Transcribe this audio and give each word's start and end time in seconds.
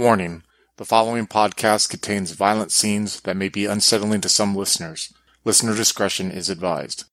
Warning 0.00 0.44
the 0.78 0.86
following 0.86 1.26
podcast 1.26 1.90
contains 1.90 2.30
violent 2.30 2.72
scenes 2.72 3.20
that 3.20 3.36
may 3.36 3.50
be 3.50 3.66
unsettling 3.66 4.22
to 4.22 4.30
some 4.30 4.56
listeners. 4.56 5.12
Listener 5.44 5.76
discretion 5.76 6.30
is 6.30 6.48
advised. 6.48 7.04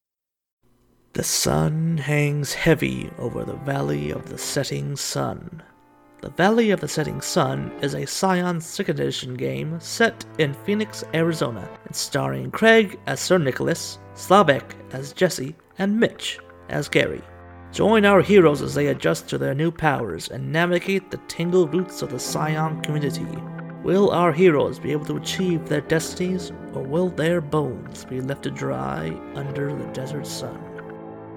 The 1.12 1.26
sun 1.26 1.98
hangs 1.98 2.54
heavy 2.54 3.10
over 3.18 3.44
the 3.44 3.58
Valley 3.58 4.12
of 4.12 4.30
the 4.30 4.38
Setting 4.38 4.96
Sun. 4.96 5.62
The 6.22 6.30
Valley 6.30 6.72
of 6.72 6.80
the 6.80 6.88
Setting 6.88 7.20
Sun 7.20 7.74
is 7.82 7.94
a 7.94 8.08
Scion 8.08 8.60
2nd 8.60 8.88
Edition 8.88 9.34
game 9.34 9.78
set 9.82 10.24
in 10.38 10.54
Phoenix, 10.54 11.04
Arizona, 11.14 11.68
and 11.88 11.94
starring 11.94 12.52
Craig 12.52 12.98
as 13.06 13.20
Sir 13.20 13.38
Nicholas, 13.38 14.00
Slavek 14.16 14.64
as 14.92 15.12
Jesse, 15.12 15.58
and 15.78 16.00
Mitch 16.00 16.40
as 16.70 16.88
Gary. 16.88 17.22
Join 17.72 18.06
our 18.06 18.22
heroes 18.22 18.62
as 18.62 18.74
they 18.74 18.88
adjust 18.88 19.28
to 19.30 19.38
their 19.38 19.54
new 19.54 19.72
powers 19.72 20.30
and 20.30 20.52
navigate 20.52 21.12
the 21.12 21.18
tangled 21.28 21.74
roots 21.74 22.02
of 22.02 22.10
the 22.10 22.20
Scion 22.20 22.82
community. 22.82 23.28
Will 23.84 24.10
our 24.12 24.32
heroes 24.32 24.80
be 24.80 24.92
able 24.92 25.06
to 25.06 25.18
achieve 25.18 25.68
their 25.68 25.82
destinies, 25.82 26.52
or 26.74 26.82
will 26.82 27.10
their 27.10 27.40
bones 27.40 28.06
be 28.06 28.22
left 28.22 28.44
to 28.44 28.52
dry 28.52 29.10
under 29.36 29.74
the 29.76 29.86
desert 29.94 30.26
sun? 30.26 30.60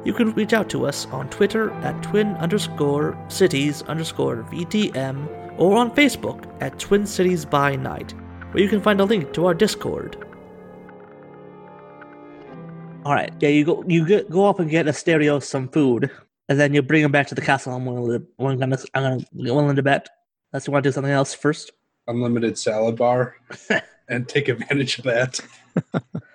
You 0.05 0.14
can 0.14 0.32
reach 0.32 0.55
out 0.55 0.70
to 0.70 0.86
us 0.86 1.06
on 1.06 1.28
Twitter 1.28 1.70
at 1.82 2.02
twin 2.02 2.28
underscore 2.36 3.22
cities 3.28 3.83
underscore 3.83 4.47
VTM 4.50 5.58
or 5.58 5.77
on 5.77 5.94
Facebook 5.94 6.50
at 6.62 6.78
Twin 6.78 7.06
Cities 7.06 7.44
by 7.44 7.77
Night, 7.77 8.14
where 8.52 8.62
you 8.62 8.69
can 8.69 8.80
find 8.80 9.00
a 9.00 9.05
link 9.05 9.33
to 9.34 9.44
our 9.44 9.55
Discord. 9.55 10.20
All 13.04 13.14
right, 13.14 13.32
yeah, 13.40 13.48
you 13.48 13.64
go 13.64 13.82
you 13.86 14.06
get, 14.06 14.28
go 14.30 14.46
up 14.46 14.60
and 14.60 14.68
get 14.68 14.86
Asterios 14.86 15.45
some 15.45 15.68
food, 15.68 16.10
and 16.48 16.60
then 16.60 16.74
you 16.74 16.82
bring 16.82 17.02
him 17.02 17.10
back 17.10 17.28
to 17.28 17.34
the 17.34 17.41
castle. 17.41 17.72
I'm 17.72 17.86
willing 17.86 18.20
to, 18.20 18.27
I'm 18.38 18.58
gonna, 18.58 18.78
I'm 18.95 19.02
gonna 19.02 19.54
willing 19.54 19.77
to 19.77 19.82
bet. 19.82 20.08
Unless 20.52 20.66
you 20.66 20.72
want 20.72 20.82
to 20.82 20.88
do 20.91 20.92
something 20.92 21.12
else 21.12 21.32
first. 21.32 21.72
unlimited 22.08 22.58
salad 22.58 22.96
bar 22.96 23.36
and 24.08 24.28
take 24.28 24.48
advantage 24.48 24.98
of 24.98 25.05
that. 25.05 25.41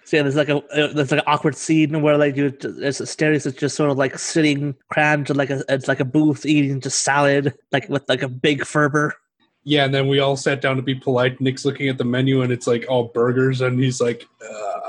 So 0.06 0.18
yeah, 0.18 0.24
there's 0.24 0.36
like 0.36 0.50
a 0.50 0.64
there's 0.74 1.12
like 1.12 1.20
an 1.20 1.26
awkward 1.28 1.56
scene 1.56 2.02
where 2.02 2.18
like 2.18 2.36
you 2.36 2.52
there's 2.52 3.00
Asterios 3.00 3.46
is 3.46 3.54
just 3.54 3.76
sort 3.76 3.90
of 3.90 3.98
like 3.98 4.18
sitting 4.18 4.76
crammed 4.92 5.28
to 5.28 5.34
like 5.34 5.50
a 5.50 5.64
it's 5.68 5.88
like 5.88 6.00
a 6.00 6.06
booth 6.06 6.46
eating 6.46 6.80
just 6.80 7.04
salad 7.04 7.54
like 7.72 7.90
with 7.90 8.08
like 8.08 8.22
a 8.22 8.30
big 8.30 8.66
fervor. 8.66 9.16
Yeah, 9.64 9.86
and 9.86 9.94
then 9.94 10.08
we 10.08 10.20
all 10.20 10.38
sat 10.38 10.62
down 10.62 10.76
to 10.76 10.84
be 10.84 10.94
polite. 10.94 11.42
Nick's 11.42 11.66
looking 11.66 11.90
at 11.90 11.98
the 11.98 12.06
menu 12.06 12.44
and 12.44 12.52
it's 12.52 12.68
like 12.68 12.86
all 12.88 13.06
burgers, 13.06 13.62
and 13.62 13.80
he's 13.80 14.00
like, 14.00 14.28
uh, 14.48 14.80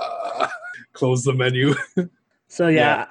close 0.97 1.25
the 1.25 1.33
menu. 1.33 1.75
So 2.49 2.69
yeah, 2.69 3.07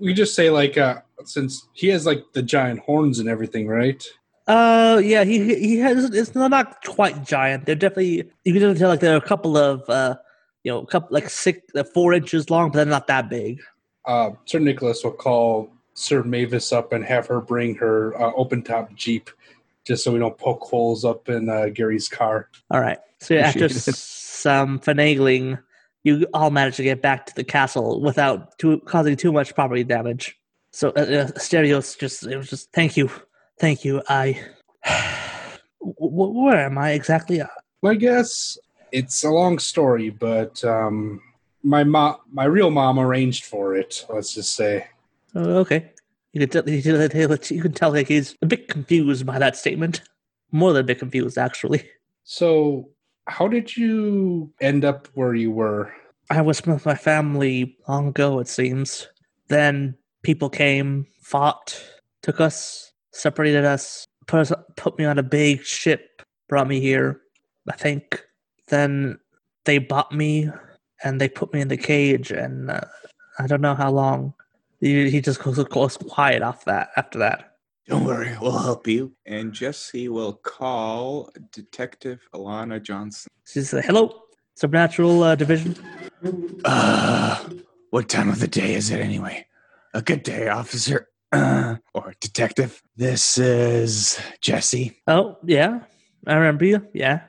we 0.00 0.12
just 0.12 0.34
say 0.34 0.50
like, 0.50 0.76
uh, 0.76 1.02
since 1.24 1.68
he 1.74 1.86
has 1.90 2.06
like 2.06 2.24
the 2.32 2.42
giant 2.42 2.80
horns 2.80 3.20
and 3.20 3.28
everything, 3.28 3.68
right? 3.68 4.04
Uh, 4.48 5.00
yeah, 5.02 5.22
he 5.22 5.54
he 5.54 5.78
has. 5.78 6.10
It's 6.10 6.34
not, 6.34 6.50
not 6.50 6.84
quite 6.84 7.24
giant. 7.24 7.66
They're 7.66 7.76
definitely 7.76 8.28
you 8.44 8.52
can 8.52 8.74
tell 8.74 8.88
like 8.88 8.98
they're 8.98 9.16
a 9.16 9.20
couple 9.20 9.56
of 9.56 9.88
uh, 9.88 10.16
you 10.62 10.72
know, 10.72 10.80
a 10.80 10.86
couple 10.86 11.14
like 11.14 11.30
six, 11.30 11.60
uh, 11.74 11.84
four 11.84 12.12
inches 12.12 12.50
long, 12.50 12.70
but 12.70 12.78
they're 12.78 12.86
not 12.86 13.06
that 13.06 13.28
big. 13.30 13.62
Uh, 14.04 14.30
Sir 14.44 14.58
Nicholas 14.58 15.02
will 15.04 15.12
call 15.12 15.70
Sir 15.94 16.22
Mavis 16.22 16.72
up 16.72 16.92
and 16.92 17.04
have 17.04 17.26
her 17.26 17.40
bring 17.40 17.74
her 17.76 18.20
uh, 18.20 18.32
open 18.34 18.62
top 18.62 18.92
Jeep, 18.94 19.30
just 19.84 20.04
so 20.04 20.12
we 20.12 20.18
don't 20.18 20.36
poke 20.36 20.62
holes 20.62 21.04
up 21.04 21.28
in 21.28 21.48
uh, 21.48 21.66
Gary's 21.72 22.08
car. 22.08 22.48
All 22.70 22.80
right. 22.80 22.98
So 23.20 23.36
after 23.36 23.66
Appreciate 23.66 23.94
some 23.94 24.80
finagling, 24.80 25.62
you 26.02 26.26
all 26.32 26.50
manage 26.50 26.76
to 26.76 26.82
get 26.82 27.02
back 27.02 27.26
to 27.26 27.34
the 27.34 27.44
castle 27.44 28.00
without 28.00 28.56
too, 28.58 28.80
causing 28.86 29.16
too 29.16 29.32
much 29.32 29.54
property 29.54 29.84
damage. 29.84 30.38
So 30.72 30.90
uh, 30.90 31.00
uh, 31.00 31.26
Asterios 31.32 31.98
just 31.98 32.26
it 32.26 32.36
was 32.36 32.48
just 32.48 32.72
thank 32.72 32.96
you, 32.96 33.10
thank 33.58 33.84
you. 33.84 34.02
I. 34.08 34.40
W- 35.82 36.44
where 36.44 36.66
am 36.66 36.76
I 36.76 36.90
exactly? 36.90 37.40
I 37.42 37.94
guess 37.94 38.58
it's 38.92 39.24
a 39.24 39.30
long 39.30 39.58
story, 39.58 40.10
but 40.10 40.62
um, 40.62 41.22
my 41.62 41.84
mom, 41.84 42.16
my 42.30 42.44
real 42.44 42.70
mom, 42.70 42.98
arranged 42.98 43.44
for 43.46 43.74
it. 43.74 44.04
Let's 44.10 44.34
just 44.34 44.54
say. 44.54 44.86
Oh, 45.34 45.58
okay. 45.60 45.92
You 46.32 46.40
can 46.40 46.50
tell. 46.50 46.68
You 46.68 46.82
can 46.82 47.10
tell- 47.10 47.56
you 47.56 47.62
can 47.62 47.72
tell 47.72 47.92
like 47.92 48.08
he's 48.08 48.36
a 48.42 48.46
bit 48.46 48.68
confused 48.68 49.24
by 49.24 49.38
that 49.38 49.56
statement. 49.56 50.02
More 50.52 50.72
than 50.72 50.80
a 50.80 50.86
bit 50.86 50.98
confused, 50.98 51.38
actually. 51.38 51.88
So, 52.24 52.90
how 53.30 53.46
did 53.46 53.76
you 53.76 54.52
end 54.60 54.84
up 54.84 55.08
where 55.14 55.34
you 55.34 55.52
were? 55.52 55.92
I 56.30 56.42
was 56.42 56.64
with 56.66 56.84
my 56.84 56.96
family 56.96 57.76
long 57.88 58.08
ago, 58.08 58.40
it 58.40 58.48
seems. 58.48 59.08
Then 59.48 59.96
people 60.22 60.50
came, 60.50 61.06
fought, 61.22 61.80
took 62.22 62.40
us, 62.40 62.92
separated 63.12 63.64
us, 63.64 64.04
put 64.26 64.40
us, 64.40 64.52
put 64.76 64.98
me 64.98 65.04
on 65.04 65.18
a 65.18 65.22
big 65.22 65.64
ship, 65.64 66.22
brought 66.48 66.68
me 66.68 66.80
here. 66.80 67.20
I 67.68 67.76
think. 67.76 68.24
Then 68.68 69.18
they 69.64 69.78
bought 69.78 70.12
me, 70.12 70.50
and 71.04 71.20
they 71.20 71.28
put 71.28 71.52
me 71.52 71.60
in 71.60 71.68
the 71.68 71.76
cage, 71.76 72.30
and 72.30 72.70
uh, 72.70 72.80
I 73.38 73.46
don't 73.46 73.60
know 73.60 73.74
how 73.74 73.90
long. 73.90 74.34
He, 74.80 75.10
he 75.10 75.20
just 75.20 75.42
goes, 75.42 75.62
goes 75.64 75.96
quiet 75.96 76.42
off 76.42 76.64
that 76.64 76.90
after 76.96 77.18
that. 77.20 77.49
Don't 77.90 78.04
worry, 78.04 78.36
we'll 78.40 78.56
help 78.56 78.86
you. 78.86 79.16
And 79.26 79.52
Jesse 79.52 80.08
will 80.08 80.34
call 80.34 81.28
Detective 81.50 82.20
Alana 82.32 82.80
Johnson. 82.80 83.28
She's 83.44 83.72
like, 83.72 83.84
"Hello, 83.84 84.14
Supernatural 84.54 85.20
uh, 85.24 85.34
Division." 85.34 85.74
Uh, 86.64 87.48
what 87.90 88.08
time 88.08 88.28
of 88.28 88.38
the 88.38 88.46
day 88.46 88.74
is 88.74 88.90
it 88.90 89.00
anyway? 89.00 89.44
A 89.92 90.02
good 90.02 90.22
day, 90.22 90.46
officer. 90.46 91.08
Uh, 91.32 91.76
or 91.94 92.14
detective. 92.20 92.80
This 92.94 93.38
is 93.38 94.20
Jesse. 94.40 94.96
Oh 95.08 95.38
yeah, 95.44 95.80
I 96.28 96.34
remember 96.34 96.66
you. 96.66 96.86
Yeah. 96.94 97.22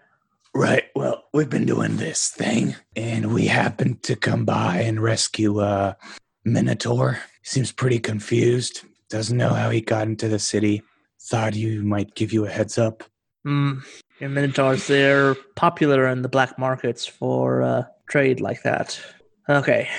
Right. 0.54 0.84
Well, 0.96 1.24
we've 1.34 1.50
been 1.50 1.66
doing 1.66 1.98
this 1.98 2.30
thing, 2.30 2.76
and 2.96 3.34
we 3.34 3.48
happened 3.48 4.04
to 4.04 4.16
come 4.16 4.46
by 4.46 4.78
and 4.82 5.02
rescue 5.02 5.60
uh, 5.60 5.94
Minotaur. 6.46 7.18
Seems 7.42 7.72
pretty 7.72 7.98
confused. 7.98 8.84
Doesn't 9.12 9.38
know 9.38 9.50
how 9.50 9.70
he 9.70 9.82
got 9.82 10.08
into 10.08 10.30
the 10.30 10.40
city. 10.40 10.82
Thought 11.20 11.54
you 11.54 11.84
might 11.84 12.16
give 12.16 12.32
you 12.32 12.46
a 12.46 12.50
heads 12.50 12.78
up. 12.78 13.04
Hmm. 13.44 13.80
Minotaurs, 14.22 14.88
they're 14.88 15.36
popular 15.56 16.08
in 16.08 16.22
the 16.22 16.30
black 16.30 16.58
markets 16.58 17.06
for 17.06 17.62
uh, 17.62 17.84
trade 18.08 18.40
like 18.40 18.64
that. 18.64 18.98
Okay. 19.50 19.90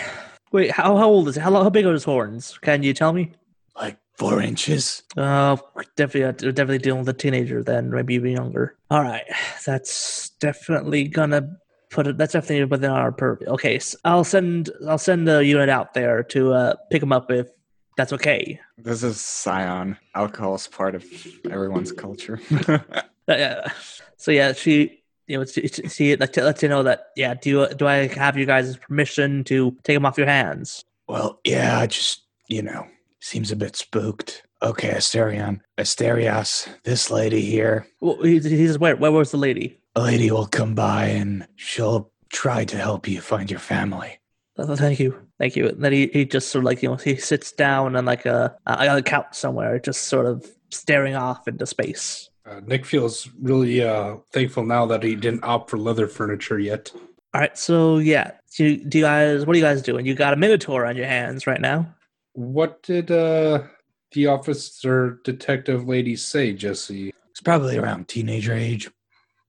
Wait, 0.51 0.71
how, 0.71 0.97
how 0.97 1.09
old 1.09 1.29
is 1.29 1.37
it? 1.37 1.41
How, 1.41 1.53
how 1.53 1.69
big 1.69 1.85
are 1.85 1.93
his 1.93 2.05
horns? 2.05 2.57
Can 2.63 2.83
you 2.83 2.95
tell 2.95 3.13
me? 3.13 3.33
Like 3.77 3.99
four 4.17 4.41
inches. 4.41 5.03
Uh, 5.15 5.59
definitely, 5.97 6.53
definitely 6.53 6.79
dealing 6.79 7.01
with 7.01 7.09
a 7.11 7.19
teenager 7.19 7.63
then, 7.63 7.91
maybe 7.91 8.15
even 8.15 8.33
younger. 8.33 8.77
All 8.91 9.03
right, 9.03 9.25
that's 9.67 10.31
definitely 10.41 11.09
gonna 11.09 11.57
put 11.91 12.07
it. 12.07 12.17
That's 12.17 12.33
definitely 12.33 12.65
within 12.65 12.91
our 12.91 13.13
purview. 13.13 13.49
Okay, 13.49 13.79
so 13.79 13.99
I'll 14.05 14.25
send 14.25 14.71
I'll 14.89 14.99
send 14.99 15.29
a 15.29 15.45
unit 15.45 15.69
out 15.69 15.95
there 15.95 16.23
to 16.25 16.53
uh, 16.53 16.75
pick 16.91 17.03
him 17.03 17.13
up 17.13 17.31
if 17.31 17.49
that's 17.97 18.13
okay. 18.13 18.59
This 18.79 19.03
is 19.03 19.21
Scion. 19.21 19.97
Alcohol 20.15 20.55
is 20.55 20.67
part 20.67 20.95
of 20.95 21.05
everyone's 21.51 21.93
culture. 21.93 22.41
Uh, 23.29 23.37
yeah. 23.37 23.69
So 24.17 24.33
yeah, 24.33 24.53
she 24.53 25.01
you 25.29 25.39
know 25.39 25.45
she, 25.45 25.69
she- 25.69 25.89
she 25.89 26.17
let 26.17 26.37
lets 26.37 26.61
you 26.61 26.69
know 26.69 26.83
that 26.83 27.11
yeah. 27.17 27.35
Do 27.35 27.51
you, 27.51 27.69
do 27.69 27.87
I 27.87 28.09
have 28.09 28.37
you 28.37 28.45
guys' 28.47 28.77
permission 28.77 29.45
to 29.45 29.77
take 29.85 29.95
him 29.97 30.05
off 30.05 30.19
your 30.19 30.27
hands? 30.27 30.85
Well, 31.07 31.39
yeah, 31.45 31.79
I 31.79 31.87
just, 31.87 32.23
you 32.49 32.63
know, 32.63 32.85
seems 33.21 33.53
a 33.53 33.57
bit 33.57 33.77
spooked. 33.77 34.43
Okay, 34.61 34.91
Asterion. 34.91 35.61
Asterios, 35.79 36.67
this 36.83 37.11
lady 37.13 37.43
here, 37.43 37.87
Well, 38.01 38.21
he, 38.23 38.41
he 38.41 38.67
says 38.67 38.79
where 38.81 38.97
where 38.97 39.13
was 39.13 39.31
the 39.31 39.37
lady? 39.37 39.79
a 39.95 40.01
lady 40.03 40.29
will 40.33 40.47
come 40.49 40.75
by 40.75 41.05
and 41.07 41.47
she'll 41.55 42.11
try 42.31 42.65
to 42.65 42.77
help 42.77 43.07
you 43.07 43.21
find 43.21 43.51
your 43.53 43.61
family. 43.61 44.19
Oh, 44.59 44.75
thank 44.75 44.99
you, 44.99 45.15
thank 45.43 45.57
you. 45.57 45.69
And 45.69 45.83
then 45.83 45.93
he, 45.93 46.09
he 46.13 46.25
just 46.25 46.51
sort 46.51 46.63
of 46.63 46.67
like 46.67 46.83
you 46.83 46.89
know 46.89 46.97
he 46.97 47.17
sits 47.17 47.51
down 47.51 47.97
on 47.97 48.05
like 48.05 48.25
a 48.27 48.57
on 48.65 48.97
a 48.97 49.03
couch 49.03 49.35
somewhere, 49.35 49.79
just 49.81 50.05
sort 50.05 50.27
of 50.27 50.49
staring 50.71 51.17
off 51.17 51.49
into 51.49 51.67
space. 51.67 52.31
Uh, 52.47 52.61
Nick 52.65 52.87
feels 52.87 53.29
really 53.41 53.83
uh, 53.83 54.17
thankful 54.33 54.65
now 54.65 54.87
that 54.87 55.03
he 55.03 55.17
didn't 55.17 55.45
opt 55.45 55.69
for 55.71 55.79
leather 55.79 56.07
furniture 56.07 56.59
yet. 56.59 56.93
All 57.35 57.41
right, 57.41 57.57
so 57.57 57.99
yeah, 57.99 58.33
do 58.57 58.65
you, 58.65 58.85
do 58.85 58.99
you 58.99 59.05
guys 59.05 59.45
what 59.45 59.55
are 59.55 59.59
you 59.59 59.65
guys 59.65 59.83
doing? 59.83 60.07
You 60.07 60.15
got 60.15 60.33
a 60.33 60.37
minotaur 60.37 60.87
on 60.87 60.97
your 60.97 61.07
hands 61.07 61.47
right 61.47 61.61
now. 61.61 61.93
What 62.35 62.83
did 62.83 63.11
uh, 63.11 63.65
the 64.13 64.29
officer 64.29 65.21
detective 65.25 65.89
lady 65.89 66.15
say, 66.15 66.53
Jesse? 66.53 67.13
It's 67.31 67.41
probably 67.41 67.79
around 67.79 68.09
teenager 68.09 68.55
age, 68.55 68.91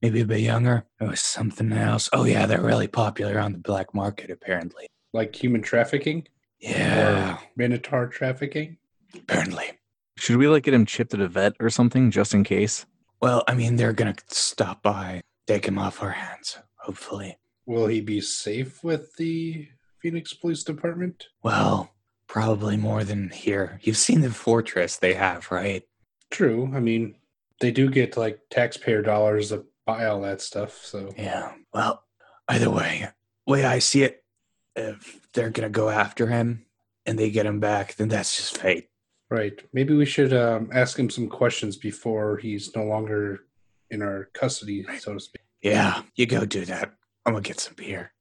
maybe 0.02 0.20
a 0.20 0.26
bit 0.26 0.40
younger. 0.40 0.86
It 1.00 1.08
was 1.08 1.20
something 1.20 1.72
else. 1.72 2.10
Oh, 2.12 2.24
yeah, 2.24 2.46
they're 2.46 2.60
really 2.60 2.88
popular 2.88 3.38
on 3.38 3.52
the 3.52 3.58
black 3.58 3.94
market, 3.94 4.30
apparently. 4.30 4.88
Like 5.14 5.34
human 5.34 5.62
trafficking 5.62 6.26
Yeah, 6.60 7.36
or 7.36 7.38
minotaur 7.56 8.08
trafficking? 8.08 8.76
apparently. 9.14 9.78
Should 10.18 10.36
we 10.36 10.48
like 10.48 10.64
get 10.64 10.74
him 10.74 10.84
chipped 10.86 11.14
at 11.14 11.20
a 11.20 11.28
vet 11.28 11.54
or 11.60 11.70
something 11.70 12.10
just 12.10 12.34
in 12.34 12.44
case? 12.44 12.84
Well, 13.22 13.44
I 13.48 13.54
mean, 13.54 13.76
they're 13.76 13.92
going 13.92 14.12
to 14.12 14.22
stop 14.28 14.82
by, 14.82 15.22
take 15.46 15.66
him 15.66 15.78
off 15.78 16.02
our 16.02 16.10
hands, 16.10 16.58
hopefully. 16.76 17.38
Will 17.66 17.86
he 17.86 18.00
be 18.00 18.20
safe 18.20 18.82
with 18.84 19.14
the 19.16 19.68
Phoenix 20.00 20.34
Police 20.34 20.64
Department? 20.64 21.28
Well, 21.42 21.90
probably 22.26 22.76
more 22.76 23.04
than 23.04 23.30
here. 23.30 23.78
You've 23.82 23.96
seen 23.96 24.20
the 24.20 24.30
fortress 24.30 24.96
they 24.96 25.14
have, 25.14 25.50
right? 25.52 25.84
True. 26.30 26.70
I 26.74 26.80
mean, 26.80 27.14
they 27.60 27.70
do 27.70 27.88
get 27.88 28.16
like 28.16 28.40
taxpayer 28.50 29.00
dollars 29.02 29.50
to 29.50 29.64
buy 29.86 30.06
all 30.06 30.20
that 30.22 30.40
stuff. 30.40 30.84
So 30.84 31.14
Yeah. 31.16 31.52
Well, 31.72 32.02
either 32.48 32.68
way, 32.70 33.08
way 33.46 33.64
I 33.64 33.78
see 33.78 34.02
it, 34.02 34.23
if 34.76 35.20
they're 35.32 35.50
gonna 35.50 35.68
go 35.68 35.88
after 35.88 36.26
him 36.26 36.64
and 37.06 37.18
they 37.18 37.30
get 37.30 37.46
him 37.46 37.60
back, 37.60 37.94
then 37.96 38.08
that's 38.08 38.36
just 38.36 38.58
fate. 38.58 38.88
right, 39.30 39.62
maybe 39.72 39.94
we 39.94 40.04
should 40.04 40.32
um, 40.32 40.68
ask 40.72 40.98
him 40.98 41.10
some 41.10 41.28
questions 41.28 41.76
before 41.76 42.36
he's 42.36 42.74
no 42.76 42.84
longer 42.84 43.40
in 43.90 44.02
our 44.02 44.28
custody, 44.34 44.84
so 44.98 45.14
to 45.14 45.20
speak. 45.20 45.42
Yeah, 45.62 46.02
you 46.16 46.26
go 46.26 46.44
do 46.44 46.64
that. 46.66 46.92
I'm 47.26 47.32
gonna 47.32 47.42
get 47.42 47.60
some 47.60 47.74
beer. 47.74 48.12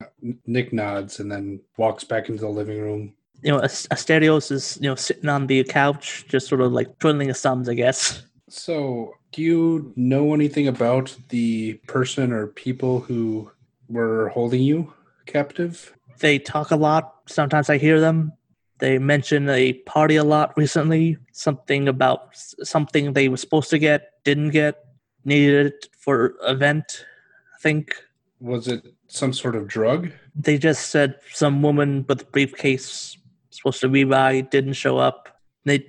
Nick 0.45 0.71
nods 0.71 1.19
and 1.19 1.31
then 1.31 1.59
walks 1.77 2.03
back 2.03 2.29
into 2.29 2.41
the 2.41 2.49
living 2.49 2.79
room. 2.79 3.13
You 3.41 3.51
know, 3.51 3.59
As- 3.59 3.87
Asterios 3.91 4.51
is 4.51 4.77
you 4.81 4.89
know 4.89 4.95
sitting 4.95 5.27
on 5.29 5.47
the 5.47 5.63
couch, 5.65 6.25
just 6.29 6.47
sort 6.47 6.61
of 6.61 6.71
like 6.71 6.97
twiddling 6.99 7.27
his 7.27 7.41
thumbs, 7.41 7.67
I 7.67 7.73
guess. 7.73 8.23
So, 8.49 9.15
do 9.31 9.41
you 9.41 9.91
know 9.95 10.33
anything 10.33 10.67
about 10.67 11.15
the 11.29 11.73
person 11.87 12.31
or 12.31 12.47
people 12.47 12.99
who 12.99 13.51
were 13.89 14.29
holding 14.29 14.61
you 14.61 14.93
captive? 15.25 15.93
They 16.23 16.39
talk 16.39 16.71
a 16.71 16.77
lot. 16.77 17.15
Sometimes 17.27 17.69
I 17.69 17.77
hear 17.77 17.99
them. 17.99 18.31
They 18.79 18.97
mention 18.97 19.49
a 19.49 19.73
party 19.73 20.15
a 20.15 20.23
lot 20.23 20.53
recently. 20.55 21.17
Something 21.33 21.89
about 21.89 22.29
something 22.63 23.11
they 23.11 23.27
were 23.27 23.35
supposed 23.35 23.69
to 23.71 23.77
get, 23.77 24.23
didn't 24.23 24.51
get, 24.51 24.85
needed 25.25 25.65
it 25.65 25.89
for 25.97 26.35
event. 26.43 27.05
I 27.53 27.59
think 27.59 27.93
Was 28.39 28.69
it 28.69 28.87
some 29.07 29.33
sort 29.33 29.57
of 29.57 29.67
drug? 29.67 30.11
they 30.33 30.57
just 30.57 30.91
said 30.91 31.15
some 31.31 31.61
woman 31.61 32.05
with 32.07 32.21
a 32.21 32.25
briefcase 32.25 33.17
supposed 33.49 33.81
to 33.81 33.89
be 33.89 34.05
by 34.05 34.41
didn't 34.41 34.73
show 34.73 34.97
up. 34.97 35.27
They 35.65 35.85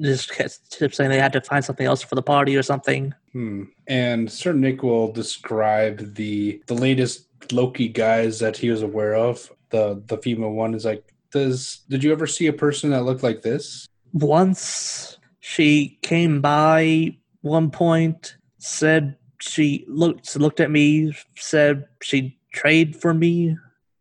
just 0.00 0.30
kept 0.30 0.94
saying 0.94 1.10
they 1.10 1.18
had 1.18 1.32
to 1.32 1.40
find 1.40 1.64
something 1.64 1.86
else 1.86 2.02
for 2.02 2.14
the 2.14 2.22
party 2.22 2.56
or 2.56 2.62
something. 2.62 3.14
Hmm. 3.32 3.64
And 3.88 4.30
Sir 4.30 4.52
Nick 4.52 4.84
will 4.84 5.10
describe 5.10 6.14
the 6.14 6.62
the 6.68 6.74
latest 6.74 7.26
Loki 7.50 7.88
guys 7.88 8.38
that 8.38 8.56
he 8.56 8.70
was 8.70 8.82
aware 8.82 9.16
of. 9.16 9.50
The 9.72 10.02
the 10.06 10.18
female 10.18 10.52
one 10.52 10.74
is 10.74 10.84
like, 10.84 11.02
does 11.32 11.80
did 11.88 12.04
you 12.04 12.12
ever 12.12 12.26
see 12.26 12.46
a 12.46 12.52
person 12.52 12.90
that 12.90 13.04
looked 13.04 13.22
like 13.22 13.42
this? 13.42 13.88
Once 14.12 15.18
she 15.40 15.98
came 16.02 16.40
by 16.40 17.16
one 17.40 17.70
point, 17.70 18.36
said 18.58 19.16
she 19.40 19.84
looked 19.88 20.36
looked 20.36 20.60
at 20.60 20.70
me, 20.70 21.16
said 21.36 21.86
she'd 22.02 22.36
trade 22.52 22.94
for 22.94 23.14
me. 23.14 23.56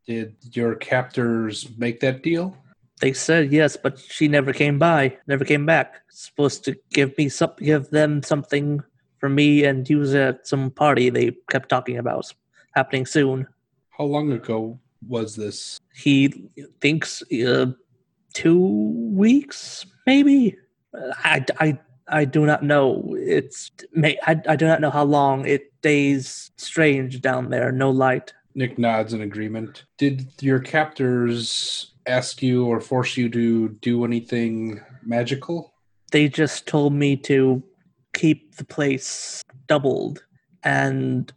Did 0.06 0.35
your 0.51 0.75
captors 0.75 1.69
make 1.77 2.01
that 2.01 2.21
deal? 2.21 2.57
They 3.00 3.13
said 3.13 3.51
yes, 3.53 3.77
but 3.77 3.97
she 3.97 4.27
never 4.27 4.51
came 4.51 4.77
by, 4.77 5.17
never 5.25 5.45
came 5.45 5.65
back. 5.65 6.01
Supposed 6.09 6.65
to 6.65 6.75
give 6.94 7.17
me 7.17 7.29
some, 7.29 7.53
give 7.57 7.89
them 7.91 8.21
something 8.21 8.83
for 9.19 9.29
me 9.29 9.63
and 9.63 9.89
use 9.89 10.13
it 10.13 10.21
at 10.21 10.47
some 10.47 10.69
party 10.69 11.09
they 11.09 11.31
kept 11.50 11.69
talking 11.69 11.97
about 11.97 12.29
happening 12.75 13.06
soon. 13.06 13.47
How 13.89 14.03
long 14.03 14.33
ago 14.33 14.80
was 15.07 15.36
this? 15.36 15.80
He 15.94 16.50
thinks 16.80 17.21
uh, 17.31 17.68
two 18.33 18.59
weeks, 19.13 19.86
maybe. 20.06 20.57
I, 20.94 21.45
I, 21.59 21.80
I 22.07 22.25
do 22.25 22.45
not 22.45 22.63
know. 22.63 23.15
It's 23.18 23.71
may 23.94 24.18
I, 24.25 24.42
I 24.48 24.56
do 24.56 24.68
not 24.68 24.81
know 24.81 24.89
how 24.89 25.03
long. 25.03 25.45
It 25.45 25.71
stays 25.80 26.51
strange 26.57 27.21
down 27.21 27.50
there. 27.50 27.71
No 27.71 27.89
light. 27.89 28.33
Nick 28.53 28.77
nods 28.77 29.13
in 29.13 29.21
agreement. 29.21 29.86
Did 29.98 30.31
your 30.42 30.59
captors 30.59 31.94
ask 32.06 32.42
you 32.42 32.65
or 32.65 32.81
force 32.81 33.15
you 33.15 33.30
to 33.30 33.69
do 33.69 34.03
anything 34.03 34.81
magical? 35.03 35.74
They 36.12 36.27
just 36.27 36.68
told 36.68 36.94
me 36.94 37.15
to 37.18 37.63
keep 38.13 38.56
the 38.56 38.65
place 38.65 39.42
doubled 39.68 40.24
and 40.63 41.31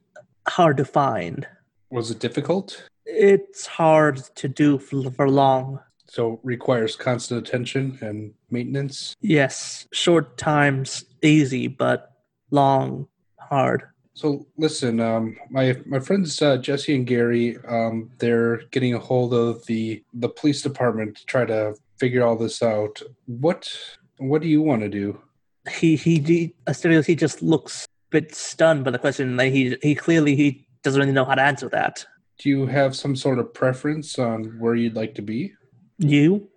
hard 0.49 0.77
to 0.79 0.85
find. 0.85 1.47
Was 1.91 2.11
it 2.11 2.19
difficult? 2.19 2.89
It's 3.06 3.67
hard 3.67 4.17
to 4.37 4.49
do 4.49 4.79
for, 4.79 5.11
for 5.11 5.29
long. 5.29 5.81
So 6.06 6.41
requires 6.43 6.97
constant 6.97 7.47
attention 7.47 7.99
and 8.01 8.33
maintenance. 8.51 9.17
Yes, 9.21 9.87
short 9.93 10.37
times 10.37 11.05
easy, 11.23 11.67
but 11.67 12.12
long 12.51 13.09
hard. 13.39 13.85
So 14.15 14.47
listen, 14.56 15.01
um, 15.01 15.37
my 15.51 15.77
my 15.87 15.99
friends 15.99 16.41
uh, 16.41 16.56
Jesse 16.59 16.95
and 16.95 17.06
Gary, 17.06 17.59
um, 17.67 18.11
they're 18.19 18.59
getting 18.71 18.95
a 18.95 18.99
hold 18.99 19.35
of 19.35 19.67
the 19.67 20.05
the 20.15 20.29
police 20.29 20.62
department 20.62 21.17
to 21.17 21.27
try 21.27 21.45
to 21.45 21.75
figure 21.99 22.25
all 22.25 22.37
this 22.37 22.62
out. 22.62 23.03
What 23.27 23.77
what 24.19 24.41
do 24.41 24.49
you 24.49 24.62
want 24.62 24.83
to 24.83 24.89
do? 24.89 25.21
He 25.69 25.97
he, 25.97 26.21
he 26.21 26.55
Asterios, 26.67 27.06
he 27.06 27.17
just 27.17 27.43
looks 27.43 27.87
a 27.87 27.89
bit 28.11 28.35
stunned 28.35 28.85
by 28.85 28.93
the 28.93 29.01
question. 29.01 29.37
Like 29.37 29.53
he 29.53 29.77
he 29.83 29.97
clearly 29.97 30.37
he 30.37 30.65
doesn't 30.85 31.01
really 31.01 31.12
know 31.12 31.25
how 31.25 31.35
to 31.35 31.43
answer 31.43 31.69
that. 31.71 32.06
Do 32.39 32.49
you 32.49 32.67
have 32.67 32.97
some 32.97 33.17
sort 33.17 33.39
of 33.39 33.55
preference 33.55 34.19
on 34.19 34.59
where 34.59 34.75
you'd 34.75 34.97
like 34.97 35.15
to 35.17 35.23
be? 35.23 35.53
You, 35.99 36.49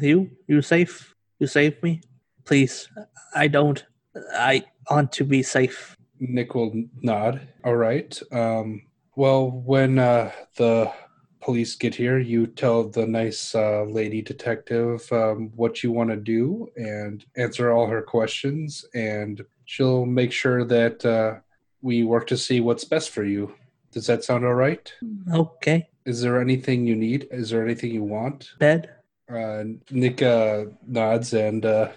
you, 0.00 0.30
you 0.46 0.62
safe? 0.62 1.14
You 1.38 1.46
save 1.46 1.82
me, 1.82 2.00
please. 2.44 2.88
I 3.34 3.48
don't. 3.48 3.84
I 4.32 4.64
want 4.90 5.12
to 5.12 5.24
be 5.24 5.42
safe. 5.42 5.96
Nick 6.18 6.54
will 6.54 6.72
nod. 7.02 7.46
All 7.64 7.76
right. 7.76 8.18
Um, 8.32 8.82
well, 9.14 9.50
when 9.50 9.98
uh, 9.98 10.32
the 10.56 10.92
police 11.40 11.76
get 11.76 11.94
here, 11.94 12.18
you 12.18 12.46
tell 12.46 12.88
the 12.88 13.06
nice 13.06 13.54
uh, 13.54 13.84
lady 13.84 14.22
detective 14.22 15.06
um, 15.12 15.52
what 15.54 15.82
you 15.82 15.92
want 15.92 16.10
to 16.10 16.16
do 16.16 16.68
and 16.76 17.24
answer 17.36 17.70
all 17.70 17.86
her 17.86 18.02
questions, 18.02 18.84
and 18.94 19.44
she'll 19.64 20.06
make 20.06 20.32
sure 20.32 20.64
that 20.64 21.04
uh, 21.04 21.40
we 21.82 22.02
work 22.04 22.26
to 22.28 22.36
see 22.36 22.60
what's 22.60 22.84
best 22.84 23.10
for 23.10 23.24
you. 23.24 23.54
Does 23.92 24.06
that 24.06 24.24
sound 24.24 24.44
all 24.44 24.54
right? 24.54 24.92
Okay, 25.32 25.88
Is 26.04 26.20
there 26.20 26.40
anything 26.40 26.86
you 26.86 26.96
need? 26.96 27.28
Is 27.30 27.50
there 27.50 27.64
anything 27.64 27.90
you 27.92 28.02
want? 28.02 28.50
bed. 28.58 28.90
Uh, 29.32 29.64
Nick 29.90 30.22
uh, 30.22 30.66
nods 30.86 31.32
and, 31.32 31.64
uh, 31.66 31.88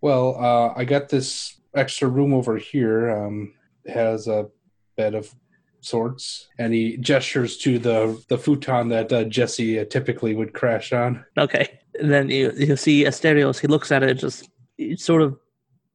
well, 0.00 0.36
uh, 0.38 0.72
I 0.74 0.84
got 0.84 1.08
this 1.10 1.58
extra 1.74 2.08
room 2.08 2.32
over 2.32 2.56
here. 2.56 3.10
Um, 3.10 3.52
it 3.84 3.92
has 3.92 4.26
a 4.28 4.48
bed 4.96 5.14
of 5.14 5.34
sorts, 5.80 6.48
and 6.58 6.72
he 6.72 6.96
gestures 6.96 7.56
to 7.58 7.78
the 7.78 8.22
the 8.28 8.38
futon 8.38 8.88
that 8.88 9.12
uh, 9.12 9.24
Jesse 9.24 9.80
uh, 9.80 9.84
typically 9.84 10.34
would 10.34 10.54
crash 10.54 10.92
on. 10.92 11.24
Okay. 11.36 11.78
And 12.00 12.10
then 12.10 12.30
you 12.30 12.52
you 12.56 12.76
see 12.76 13.04
Asterios. 13.04 13.58
He 13.58 13.66
looks 13.66 13.90
at 13.92 14.02
it, 14.02 14.14
just 14.14 14.48
sort 14.96 15.22
of 15.22 15.38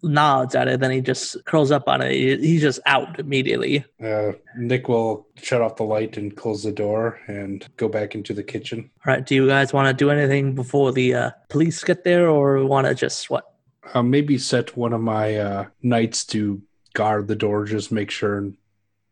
nods 0.04 0.56
at 0.56 0.68
it. 0.68 0.80
Then 0.80 0.92
he 0.92 1.02
just 1.02 1.44
curls 1.46 1.72
up 1.72 1.88
on 1.88 2.02
it. 2.02 2.12
He's 2.40 2.62
just 2.62 2.80
out 2.86 3.20
immediately. 3.20 3.86
Uh, 4.04 4.34
Nick 4.58 4.88
will 4.88 5.28
shut 5.36 5.62
off 5.62 5.78
the 5.78 5.84
light 5.84 6.18
and 6.18 6.36
close 6.36 6.64
the 6.64 6.72
door 6.72 7.20
and 7.28 7.68
go 7.78 7.88
back 7.88 8.16
into 8.16 8.34
the 8.34 8.44
kitchen. 8.44 8.90
All 9.06 9.14
right. 9.14 9.26
Do 9.26 9.36
you 9.36 9.48
guys 9.48 9.74
want 9.74 9.88
to 9.88 9.94
do 9.94 10.10
anything 10.10 10.56
before 10.56 10.92
the 10.92 11.14
uh, 11.14 11.32
police 11.50 11.84
get 11.84 12.04
there, 12.04 12.30
or 12.30 12.64
want 12.66 12.88
to 12.88 12.94
just 12.94 13.30
what? 13.30 13.46
Uh, 13.94 14.04
maybe 14.04 14.38
set 14.38 14.78
one 14.78 14.94
of 14.94 15.02
my 15.02 15.38
uh, 15.38 15.66
knights 15.82 16.26
to 16.26 16.62
guard 16.94 17.28
the 17.28 17.36
door, 17.36 17.66
just 17.66 17.92
make 17.92 18.12
sure 18.12 18.52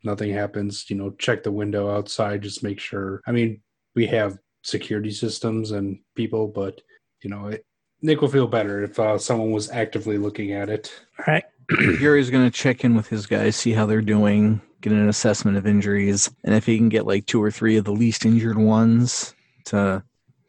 nothing 0.04 0.34
happens. 0.34 0.89
You 0.89 0.96
know, 0.96 1.12
check 1.12 1.44
the 1.44 1.51
window 1.51 1.89
outside, 1.89 2.42
just 2.42 2.63
make 2.63 2.80
sure. 2.80 3.22
I 3.25 3.32
mean, 3.32 3.62
we 3.96 4.08
have 4.08 4.38
security 4.63 5.12
systems 5.12 5.72
and 5.72 6.00
people, 6.15 6.48
but 6.48 6.82
you 7.22 7.30
know, 7.30 7.48
it, 7.48 7.65
Nick 8.01 8.22
will 8.22 8.27
feel 8.27 8.48
better 8.48 8.84
if 8.84 9.00
uh, 9.00 9.17
someone 9.17 9.51
was 9.51 9.70
actively 9.70 10.17
looking 10.17 10.53
at 10.53 10.70
it. 10.70 10.91
All 11.20 11.25
right. 11.27 11.43
Gary's 12.00 12.29
going 12.29 12.50
to 12.50 12.55
check 12.55 12.84
in 12.84 12.96
with 12.96 13.08
his 13.08 13.27
guys, 13.27 13.55
see 13.55 13.72
how 13.72 13.86
they're 13.86 14.01
doing, 14.01 14.62
get 14.81 14.91
an 14.91 15.08
assessment 15.08 15.58
of 15.58 15.67
injuries, 15.67 16.29
and 16.43 16.55
if 16.55 16.65
he 16.65 16.77
can 16.77 16.89
get 16.89 17.05
like 17.05 17.25
two 17.25 17.41
or 17.41 17.51
three 17.51 17.77
of 17.77 17.86
the 17.86 17.93
least 17.93 18.25
injured 18.25 18.58
ones 18.58 19.34
to 19.65 20.03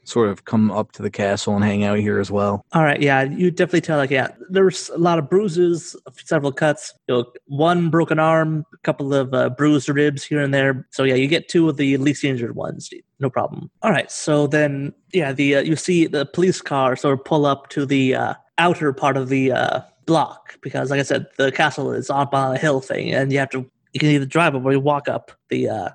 sort 0.05 0.29
of 0.29 0.45
come 0.45 0.71
up 0.71 0.93
to 0.93 1.03
the 1.03 1.11
castle 1.11 1.55
and 1.55 1.65
hang 1.65 1.85
out 1.85 1.99
here 1.99 2.19
as 2.19 2.31
well. 2.31 2.65
All 2.73 2.83
right, 2.83 3.01
yeah, 3.01 3.23
you 3.23 3.51
definitely 3.51 3.83
tell. 3.83 3.99
Like, 3.99 4.11
yeah, 4.11 4.29
there's 4.51 4.89
a 4.91 4.99
lot 4.99 5.19
of 5.19 5.29
bruises, 5.31 5.97
several 6.25 6.53
cuts, 6.53 6.95
you 7.09 7.15
know, 7.15 7.33
one 7.47 7.91
broken 7.91 8.19
arm, 8.19 8.65
a 8.73 8.79
couple 8.79 9.15
of 9.15 9.33
uh, 9.35 9.51
bruised 9.51 9.89
ribs 9.89 10.25
here 10.25 10.41
and 10.41 10.53
there. 10.53 10.87
So 10.91 11.05
yeah, 11.05 11.15
you 11.15 11.29
get 11.29 11.49
two 11.49 11.69
of 11.69 11.77
the 11.77 11.97
least 11.99 12.25
injured 12.25 12.57
ones, 12.57 12.91
no 13.21 13.31
problem. 13.31 13.71
All 13.83 13.91
right, 13.91 14.11
so 14.11 14.47
then 14.47 14.93
yeah, 15.13 15.33
the 15.33 15.57
uh, 15.57 15.61
you 15.61 15.77
see 15.77 16.07
the 16.07 16.27
police 16.27 16.61
car 16.61 16.97
sort 16.97 17.19
of 17.19 17.25
pull 17.25 17.47
up 17.47 17.69
to 17.71 17.87
the 17.87 18.15
uh, 18.15 18.35
outer 18.59 18.93
part 18.93 19.17
of 19.17 19.29
the 19.29 19.53
uh, 19.53 19.81
block 20.07 20.59
because, 20.63 20.91
like 20.91 21.01
I 21.01 21.05
said, 21.05 21.27
the 21.39 21.53
castle 21.53 21.93
is 21.93 22.11
up 22.11 22.35
on 22.35 22.57
a 22.57 22.59
hill 22.59 22.81
thing, 22.81 23.13
and 23.13 23.33
you 23.33 23.39
have 23.39 23.51
to 23.51 23.71
you 23.93 24.01
can 24.01 24.09
either 24.09 24.27
drive 24.27 24.55
up 24.55 24.65
or 24.65 24.73
you 24.73 24.81
walk 24.81 25.09
up 25.09 25.33
the 25.49 25.69
uh, 25.69 25.89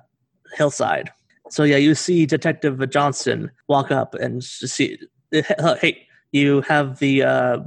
hillside. 0.56 1.10
So 1.50 1.64
yeah, 1.64 1.76
you 1.76 1.94
see 1.94 2.26
Detective 2.26 2.88
Johnson 2.90 3.50
walk 3.68 3.90
up 3.90 4.14
and 4.14 4.42
see. 4.42 4.98
Hey, 5.30 6.06
you 6.32 6.62
have 6.62 6.98
the 6.98 7.22
uh, 7.22 7.58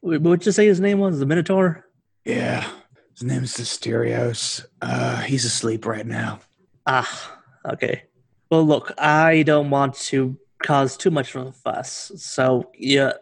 what 0.00 0.22
would 0.22 0.46
you 0.46 0.52
say 0.52 0.66
his 0.66 0.80
name 0.80 0.98
was? 0.98 1.18
The 1.18 1.26
Minotaur. 1.26 1.86
Yeah. 2.24 2.66
His 3.14 3.22
name's 3.24 3.56
Asterios. 3.56 4.64
Uh, 4.80 5.20
he's 5.20 5.44
asleep 5.44 5.84
right 5.84 6.06
now. 6.06 6.40
Ah, 6.86 7.38
okay. 7.66 8.04
Well, 8.50 8.64
look, 8.64 8.92
I 8.98 9.42
don't 9.42 9.70
want 9.70 9.94
to 9.94 10.38
cause 10.62 10.96
too 10.96 11.10
much 11.10 11.34
of 11.34 11.48
a 11.48 11.52
fuss. 11.52 12.12
So, 12.16 12.70
yeah, 12.78 13.12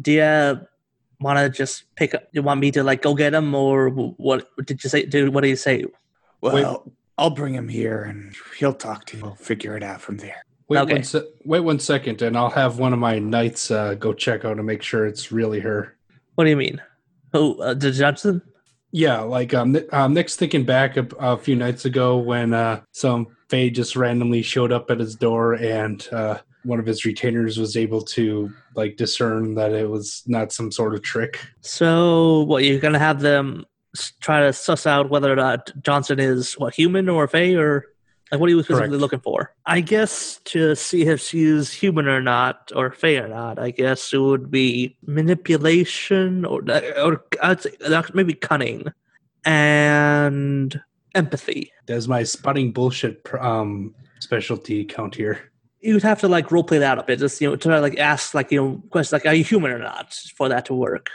do 0.00 0.12
you 0.12 0.60
want 1.20 1.38
to 1.38 1.48
just 1.50 1.92
pick 1.96 2.14
up? 2.14 2.28
You 2.32 2.42
want 2.42 2.60
me 2.60 2.70
to 2.70 2.84
like 2.84 3.02
go 3.02 3.14
get 3.14 3.34
him, 3.34 3.54
or 3.54 3.88
what? 3.90 4.48
what 4.54 4.66
did 4.66 4.82
you 4.84 4.90
say? 4.90 5.04
Dude, 5.04 5.34
what 5.34 5.42
do 5.42 5.48
you 5.48 5.56
say? 5.56 5.84
Well, 6.40 6.92
I'll 7.18 7.30
bring 7.30 7.54
him 7.54 7.68
here 7.68 8.02
and 8.04 8.32
he'll 8.58 8.72
talk 8.72 9.04
to 9.06 9.16
you. 9.16 9.24
We'll 9.24 9.34
figure 9.34 9.76
it 9.76 9.82
out 9.82 10.00
from 10.00 10.16
there. 10.18 10.36
Wait 10.68 10.78
Okay. 10.78 10.92
one 10.94 11.02
se- 11.02 11.28
wait 11.44 11.60
one 11.60 11.78
second, 11.80 12.22
and 12.22 12.36
I'll 12.36 12.50
have 12.50 12.78
one 12.78 12.92
of 12.92 12.98
my 12.98 13.18
knights 13.18 13.70
uh, 13.70 13.94
go 13.94 14.12
check 14.12 14.44
out 14.44 14.58
and 14.58 14.66
make 14.66 14.82
sure 14.82 15.06
it's 15.06 15.32
really 15.32 15.60
her. 15.60 15.96
What 16.36 16.44
do 16.44 16.50
you 16.50 16.56
mean? 16.56 16.80
Oh, 17.34 17.54
uh, 17.54 17.74
the 17.74 17.90
Johnson? 17.90 18.42
Yeah, 18.92 19.20
like 19.20 19.52
um, 19.54 19.76
um, 19.92 20.14
Nick's 20.14 20.36
thinking 20.36 20.64
back 20.64 20.96
a, 20.96 21.06
a 21.18 21.36
few 21.36 21.56
nights 21.56 21.84
ago 21.84 22.16
when 22.18 22.54
uh, 22.54 22.82
some 22.92 23.26
Fae 23.48 23.68
just 23.70 23.96
randomly 23.96 24.42
showed 24.42 24.70
up 24.72 24.90
at 24.90 25.00
his 25.00 25.14
door, 25.16 25.54
and 25.54 26.06
uh, 26.12 26.38
one 26.64 26.78
of 26.78 26.86
his 26.86 27.04
retainers 27.04 27.58
was 27.58 27.76
able 27.76 28.02
to 28.02 28.50
like 28.76 28.96
discern 28.96 29.54
that 29.54 29.72
it 29.72 29.88
was 29.88 30.22
not 30.26 30.52
some 30.52 30.70
sort 30.70 30.94
of 30.94 31.02
trick. 31.02 31.40
So, 31.62 32.40
what, 32.42 32.64
you're 32.64 32.78
going 32.80 32.92
to 32.94 32.98
have 32.98 33.20
them 33.20 33.60
s- 33.60 33.64
try 34.20 34.40
to 34.40 34.52
suss 34.52 34.86
out 34.86 35.10
whether 35.10 35.32
or 35.32 35.36
not 35.36 35.70
Johnson 35.82 36.20
is, 36.20 36.54
what, 36.54 36.74
human 36.74 37.08
or 37.08 37.26
Fae, 37.28 37.54
or 37.54 37.86
like, 38.30 38.40
what 38.40 38.48
are 38.48 38.50
you 38.50 38.62
specifically 38.62 38.88
Correct. 38.90 39.00
looking 39.00 39.20
for? 39.20 39.54
I 39.64 39.80
guess 39.80 40.38
to 40.46 40.74
see 40.74 41.02
if 41.02 41.20
she's 41.20 41.72
human 41.72 42.06
or 42.06 42.20
not, 42.20 42.70
or 42.74 42.90
Fae 42.90 43.16
or 43.16 43.28
not, 43.28 43.58
I 43.58 43.70
guess 43.70 44.12
it 44.12 44.18
would 44.18 44.50
be 44.50 44.96
manipulation, 45.06 46.44
or, 46.44 46.62
or 47.02 47.24
I'd 47.42 47.62
say 47.62 47.72
maybe 48.12 48.34
cunning, 48.34 48.92
and 49.44 50.80
empathy. 51.14 51.72
That's 51.86 52.06
my 52.06 52.22
spotting 52.22 52.72
bullshit 52.72 53.26
um, 53.40 53.94
specialty 54.20 54.84
count 54.84 55.14
here. 55.14 55.50
You'd 55.80 56.02
have 56.02 56.20
to 56.20 56.28
like 56.28 56.50
role 56.50 56.64
play 56.64 56.78
that 56.78 56.98
a 56.98 57.02
bit, 57.04 57.20
just 57.20 57.40
you 57.40 57.48
know, 57.48 57.56
try 57.56 57.76
to 57.76 57.80
like 57.80 57.98
ask 57.98 58.34
like 58.34 58.52
you 58.52 58.60
know 58.60 58.82
questions 58.90 59.12
like, 59.12 59.26
"Are 59.26 59.34
you 59.34 59.44
human 59.44 59.70
or 59.70 59.78
not?" 59.78 60.12
for 60.36 60.48
that 60.48 60.66
to 60.66 60.74
work. 60.74 61.08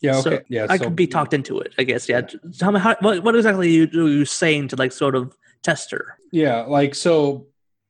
Yeah, 0.00 0.20
So, 0.20 0.30
okay. 0.32 0.44
yeah, 0.48 0.66
I 0.68 0.76
so- 0.76 0.84
could 0.84 0.96
be 0.96 1.06
talked 1.06 1.34
into 1.34 1.58
it, 1.58 1.74
I 1.78 1.84
guess. 1.84 2.08
Yeah. 2.08 2.22
Tell 2.58 2.72
me 2.72 2.80
how, 2.80 2.96
what, 3.00 3.22
what 3.24 3.34
exactly 3.34 3.66
are 3.68 3.70
you, 3.70 4.04
are 4.04 4.08
you 4.08 4.24
saying 4.24 4.68
to 4.68 4.76
like 4.76 4.92
sort 4.92 5.14
of 5.14 5.36
test 5.62 5.90
her? 5.90 6.16
Yeah, 6.32 6.62
like 6.62 6.94
so 6.94 7.46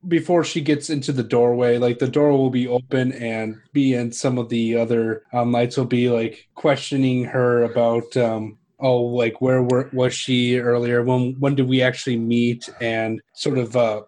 before 0.06 0.44
she 0.44 0.60
gets 0.60 0.90
into 0.90 1.12
the 1.12 1.22
doorway, 1.24 1.76
like 1.76 1.98
the 1.98 2.08
door 2.08 2.30
will 2.32 2.50
be 2.50 2.68
open 2.68 3.12
and 3.12 3.56
me 3.74 3.94
and 3.94 4.14
some 4.14 4.38
of 4.38 4.48
the 4.48 4.76
other 4.76 5.22
um, 5.32 5.50
knights 5.50 5.76
will 5.76 5.84
be 5.86 6.08
like 6.08 6.48
questioning 6.54 7.24
her 7.24 7.64
about 7.64 8.16
um 8.16 8.56
oh 8.80 9.00
like 9.00 9.40
where 9.40 9.60
were, 9.64 9.90
was 9.92 10.14
she 10.14 10.56
earlier 10.56 11.02
when 11.02 11.34
when 11.40 11.56
did 11.56 11.68
we 11.68 11.82
actually 11.82 12.16
meet 12.16 12.68
and 12.80 13.20
sort 13.34 13.58
of 13.58 13.76
uh 13.76 14.02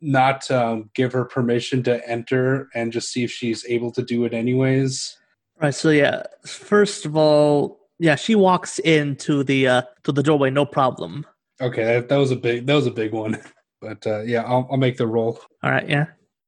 not 0.00 0.48
um, 0.50 0.90
give 0.94 1.12
her 1.12 1.24
permission 1.24 1.82
to 1.82 2.08
enter 2.08 2.68
and 2.74 2.92
just 2.92 3.12
see 3.12 3.22
if 3.24 3.30
she's 3.30 3.64
able 3.68 3.92
to 3.92 4.02
do 4.02 4.24
it 4.24 4.34
anyways. 4.34 5.16
Right. 5.62 5.74
So 5.74 5.90
yeah, 5.90 6.24
first 6.44 7.06
of 7.06 7.16
all, 7.16 7.78
yeah, 8.00 8.16
she 8.16 8.34
walks 8.34 8.80
into 8.80 9.44
the 9.44 9.68
uh 9.68 9.82
to 10.02 10.12
the 10.12 10.22
doorway, 10.22 10.50
no 10.50 10.66
problem. 10.66 11.24
Okay, 11.60 11.84
that, 11.84 12.08
that 12.08 12.16
was 12.16 12.32
a 12.32 12.36
big 12.36 12.66
that 12.66 12.74
was 12.74 12.86
a 12.86 12.90
big 12.90 13.12
one. 13.12 13.38
But 13.80 14.06
uh, 14.06 14.20
yeah, 14.20 14.42
I'll, 14.42 14.68
I'll 14.70 14.76
make 14.76 14.96
the 14.96 15.08
roll. 15.08 15.40
All 15.64 15.70
right. 15.72 15.88
Yeah. 15.88 16.06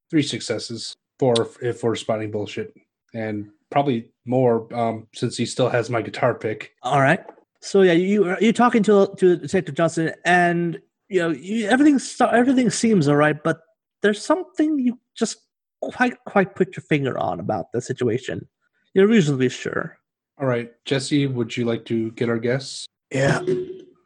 three 0.08 0.22
successes 0.22 0.94
for 1.18 1.48
if 1.62 1.82
we're 1.82 1.96
spotting 1.96 2.30
bullshit 2.30 2.72
and 3.12 3.50
probably 3.70 4.08
more 4.24 4.72
um 4.72 5.06
since 5.14 5.36
he 5.36 5.46
still 5.46 5.68
has 5.68 5.90
my 5.90 6.00
guitar 6.00 6.34
pick 6.34 6.74
All 6.82 7.00
right. 7.00 7.20
So 7.60 7.82
yeah, 7.82 7.92
you 7.92 8.36
you're 8.40 8.52
talking 8.52 8.82
to 8.84 9.14
to 9.16 9.36
Detective 9.36 9.74
Johnson, 9.74 10.12
and 10.24 10.78
you 11.08 11.20
know 11.20 11.30
you, 11.30 11.66
everything 11.68 11.98
everything 12.20 12.70
seems 12.70 13.08
all 13.08 13.16
right, 13.16 13.42
but 13.42 13.60
there's 14.02 14.22
something 14.24 14.78
you 14.78 14.98
just 15.16 15.38
quite 15.80 16.14
quite 16.26 16.54
put 16.56 16.76
your 16.76 16.82
finger 16.82 17.18
on 17.18 17.40
about 17.40 17.72
the 17.72 17.80
situation. 17.80 18.46
You're 18.94 19.08
reasonably 19.08 19.48
sure. 19.48 19.98
all 20.38 20.46
right 20.46 20.72
jesse 20.84 21.26
would 21.26 21.56
you 21.56 21.64
like 21.64 21.84
to 21.84 22.10
get 22.12 22.28
our 22.28 22.38
guess 22.38 22.86
Yeah, 23.10 23.40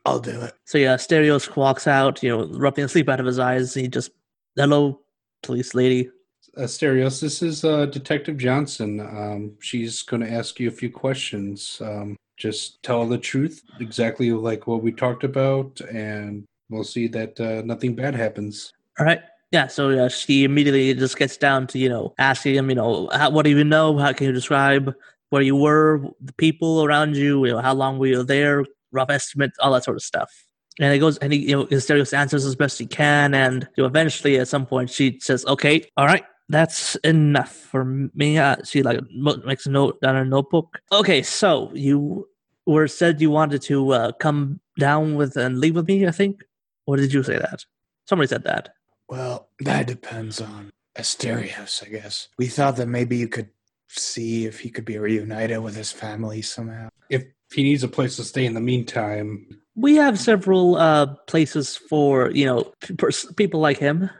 I'll 0.05 0.21
do 0.21 0.41
it. 0.41 0.55
So 0.65 0.79
yeah, 0.79 0.97
Asterios 0.97 1.55
walks 1.57 1.87
out, 1.87 2.23
you 2.23 2.31
know, 2.31 2.47
rubbing 2.59 2.83
the 2.83 2.89
sleep 2.89 3.09
out 3.09 3.21
of 3.21 3.27
his 3.27 3.39
eyes. 3.39 3.75
He 3.75 3.89
just, 3.89 4.11
hello, 4.57 5.01
police 5.43 5.75
lady. 5.75 6.11
Asterios, 6.57 7.21
this 7.21 7.43
is 7.43 7.65
uh, 7.65 7.87
Detective 7.87 8.37
Johnson. 8.37 9.01
Um, 9.01 9.53
she's 9.61 10.03
going 10.03 10.23
to 10.23 10.31
ask 10.31 10.59
you 10.61 10.69
a 10.69 10.73
few 10.73 10.91
questions. 10.91 11.81
Um, 11.85 12.17
just 12.37 12.83
tell 12.83 13.07
the 13.07 13.19
truth, 13.19 13.63
exactly 13.81 14.33
like 14.33 14.67
what 14.67 14.83
we 14.83 14.93
talked 14.93 15.25
about, 15.25 15.81
and 15.93 16.45
we'll 16.71 16.85
see 16.85 17.09
that 17.09 17.39
uh, 17.41 17.63
nothing 17.65 17.95
bad 17.95 18.15
happens. 18.15 18.73
All 18.99 19.07
right. 19.07 19.21
Yeah. 19.51 19.67
So 19.67 20.09
she 20.09 20.45
immediately 20.45 20.93
just 20.95 21.17
gets 21.17 21.37
down 21.37 21.67
to 21.69 21.79
you 21.79 21.89
know 21.89 22.15
asking 22.19 22.55
him, 22.55 22.69
you 22.69 22.77
know, 22.77 23.09
how, 23.13 23.31
what 23.31 23.45
do 23.45 23.51
you 23.51 23.65
know? 23.65 23.97
How 23.99 24.13
can 24.13 24.27
you 24.27 24.33
describe 24.33 24.95
where 25.31 25.43
you 25.43 25.57
were, 25.57 26.01
the 26.21 26.33
people 26.35 26.85
around 26.85 27.17
you, 27.17 27.45
you 27.45 27.53
know, 27.53 27.61
how 27.61 27.75
long 27.75 27.99
were 27.99 28.07
you 28.07 28.23
there, 28.23 28.65
rough 28.93 29.11
estimate, 29.11 29.53
all 29.61 29.73
that 29.73 29.85
sort 29.85 29.97
of 29.97 30.03
stuff. 30.03 30.33
And 30.81 30.95
it 30.95 30.99
goes, 30.99 31.19
and 31.19 31.33
he, 31.33 31.41
you 31.41 31.57
know, 31.57 31.67
Asterios 31.67 32.17
answers 32.17 32.45
as 32.45 32.55
best 32.55 32.79
he 32.79 32.87
can, 32.87 33.35
and 33.35 33.69
you 33.77 33.83
know, 33.83 33.89
eventually, 33.89 34.39
at 34.39 34.47
some 34.47 34.65
point, 34.65 34.91
she 34.91 35.19
says, 35.21 35.45
"Okay, 35.47 35.85
all 35.97 36.07
right, 36.07 36.25
that's 36.49 36.95
enough 36.97 37.53
for 37.53 37.85
me." 37.85 38.39
Uh, 38.39 38.57
she 38.65 38.85
like 38.85 39.01
makes 39.45 39.67
a 39.67 39.71
note 39.71 40.01
down 40.01 40.15
her 40.15 40.25
notebook. 40.25 40.81
Okay, 40.93 41.21
so 41.21 41.73
you 41.75 42.29
were 42.65 42.87
said 42.87 43.21
you 43.21 43.29
wanted 43.29 43.61
to 43.63 43.91
uh, 43.93 44.13
come 44.13 44.61
down 44.79 45.17
with 45.17 45.37
and 45.37 45.59
leave 45.59 45.75
with 45.75 45.89
me. 45.89 46.07
I 46.07 46.13
think, 46.13 46.45
or 46.87 46.97
did 46.97 47.13
you 47.13 47.25
say 47.25 47.39
that? 47.39 47.65
Somebody 48.07 48.29
said 48.29 48.45
that. 48.45 48.69
Well, 49.09 49.49
that 49.61 49.87
depends 49.87 50.41
on 50.41 50.71
Asterios, 50.97 51.85
I 51.85 51.89
guess. 51.89 52.29
We 52.39 52.47
thought 52.47 52.77
that 52.77 52.89
maybe 52.89 53.17
you 53.17 53.29
could 53.29 53.49
see 53.89 54.47
if 54.47 54.61
he 54.61 54.71
could 54.71 54.85
be 54.85 54.99
reunited 54.99 55.61
with 55.61 55.77
his 55.77 55.93
family 55.93 56.43
somehow. 56.43 56.89
If 57.09 57.25
he 57.53 57.63
needs 57.63 57.83
a 57.83 57.89
place 57.89 58.17
to 58.17 58.25
stay 58.25 58.45
in 58.45 58.55
the 58.55 58.61
meantime, 58.61 59.47
we 59.75 59.95
have 59.97 60.19
several 60.19 60.77
uh 60.77 61.07
places 61.27 61.77
for 61.77 62.31
you 62.33 62.45
know 62.45 62.73
pers- 62.99 63.33
people 63.37 63.61
like 63.61 63.79
him 63.79 64.11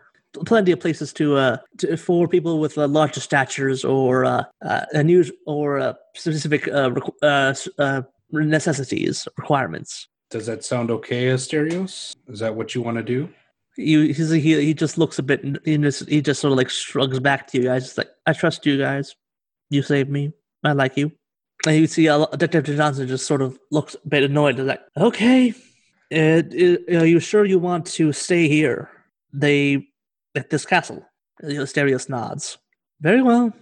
plenty 0.47 0.71
of 0.71 0.79
places 0.79 1.13
to 1.13 1.37
uh 1.37 1.57
to, 1.79 1.97
for 1.97 2.29
people 2.29 2.61
with 2.61 2.79
uh, 2.79 2.87
larger 2.87 3.21
statures 3.21 3.85
or 3.85 4.25
uh, 4.25 4.45
uh 4.65 4.85
unusual 4.93 5.37
or 5.47 5.81
uh, 5.81 5.95
specific 6.15 6.69
uh, 6.69 6.91
requ- 6.91 7.13
uh, 7.23 7.83
uh 7.83 8.03
necessities 8.31 9.27
requirements 9.37 10.07
does 10.31 10.47
that 10.47 10.63
sound 10.63 10.91
okay, 10.91 11.27
Asterios? 11.27 12.15
Is 12.27 12.41
that 12.41 12.55
what 12.55 12.75
you 12.75 12.83
want 12.83 12.99
to 12.99 13.03
do? 13.03 13.31
He's, 13.79 14.31
he 14.31 14.41
he 14.41 14.75
just 14.75 14.99
looks 14.99 15.19
a 15.19 15.23
bit 15.23 15.45
he 15.65 15.79
just 15.79 16.09
he 16.09 16.21
just 16.21 16.41
sort 16.41 16.53
of 16.53 16.59
like 16.59 16.69
shrugs 16.69 17.21
back 17.21 17.47
to 17.49 17.59
you 17.59 17.65
guys. 17.65 17.85
Just 17.85 17.99
like 17.99 18.11
i 18.27 18.33
trust 18.33 18.67
you 18.67 18.77
guys. 18.77 19.15
You 19.71 19.83
saved 19.83 20.11
me. 20.11 20.33
I 20.65 20.73
like 20.73 20.97
you. 20.97 21.13
And 21.67 21.77
you 21.77 21.87
see 21.87 22.09
uh, 22.09 22.27
detective 22.27 22.77
johnson 22.77 23.09
just 23.09 23.27
sort 23.27 23.43
of 23.43 23.59
looks 23.71 23.95
a 23.95 24.09
bit 24.09 24.25
annoyed. 24.25 24.59
Like 24.59 24.83
okay 24.97 25.55
uh, 26.13 26.43
uh, 26.43 26.99
are 26.99 27.07
you 27.07 27.21
sure 27.21 27.45
you 27.45 27.59
want 27.59 27.87
to 27.87 28.13
stay 28.13 28.49
here? 28.49 28.91
They 29.33 29.89
at 30.35 30.51
this 30.51 30.67
castle. 30.67 31.07
The 31.41 31.55
Asterios 31.55 32.09
nods. 32.09 32.59
Very 33.01 33.23
well. 33.23 33.53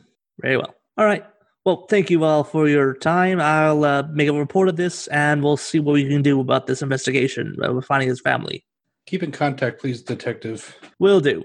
Very 0.40 0.56
well. 0.56 0.74
All 0.96 1.04
right. 1.04 1.24
Well 1.64 1.86
thank 1.90 2.10
you 2.10 2.24
all 2.24 2.44
for 2.44 2.68
your 2.68 2.94
time. 2.94 3.40
I'll 3.40 3.84
uh, 3.84 4.04
make 4.10 4.28
a 4.28 4.32
report 4.32 4.68
of 4.68 4.76
this 4.76 5.08
and 5.08 5.42
we'll 5.42 5.58
see 5.58 5.80
what 5.80 5.94
we 5.94 6.08
can 6.08 6.22
do 6.22 6.40
about 6.40 6.66
this 6.66 6.80
investigation 6.80 7.56
uh, 7.62 7.80
finding 7.82 8.08
his 8.08 8.20
family 8.20 8.64
Keep 9.06 9.22
in 9.22 9.32
contact, 9.32 9.80
please, 9.80 10.02
Detective. 10.02 10.76
Will 10.98 11.20
do. 11.20 11.44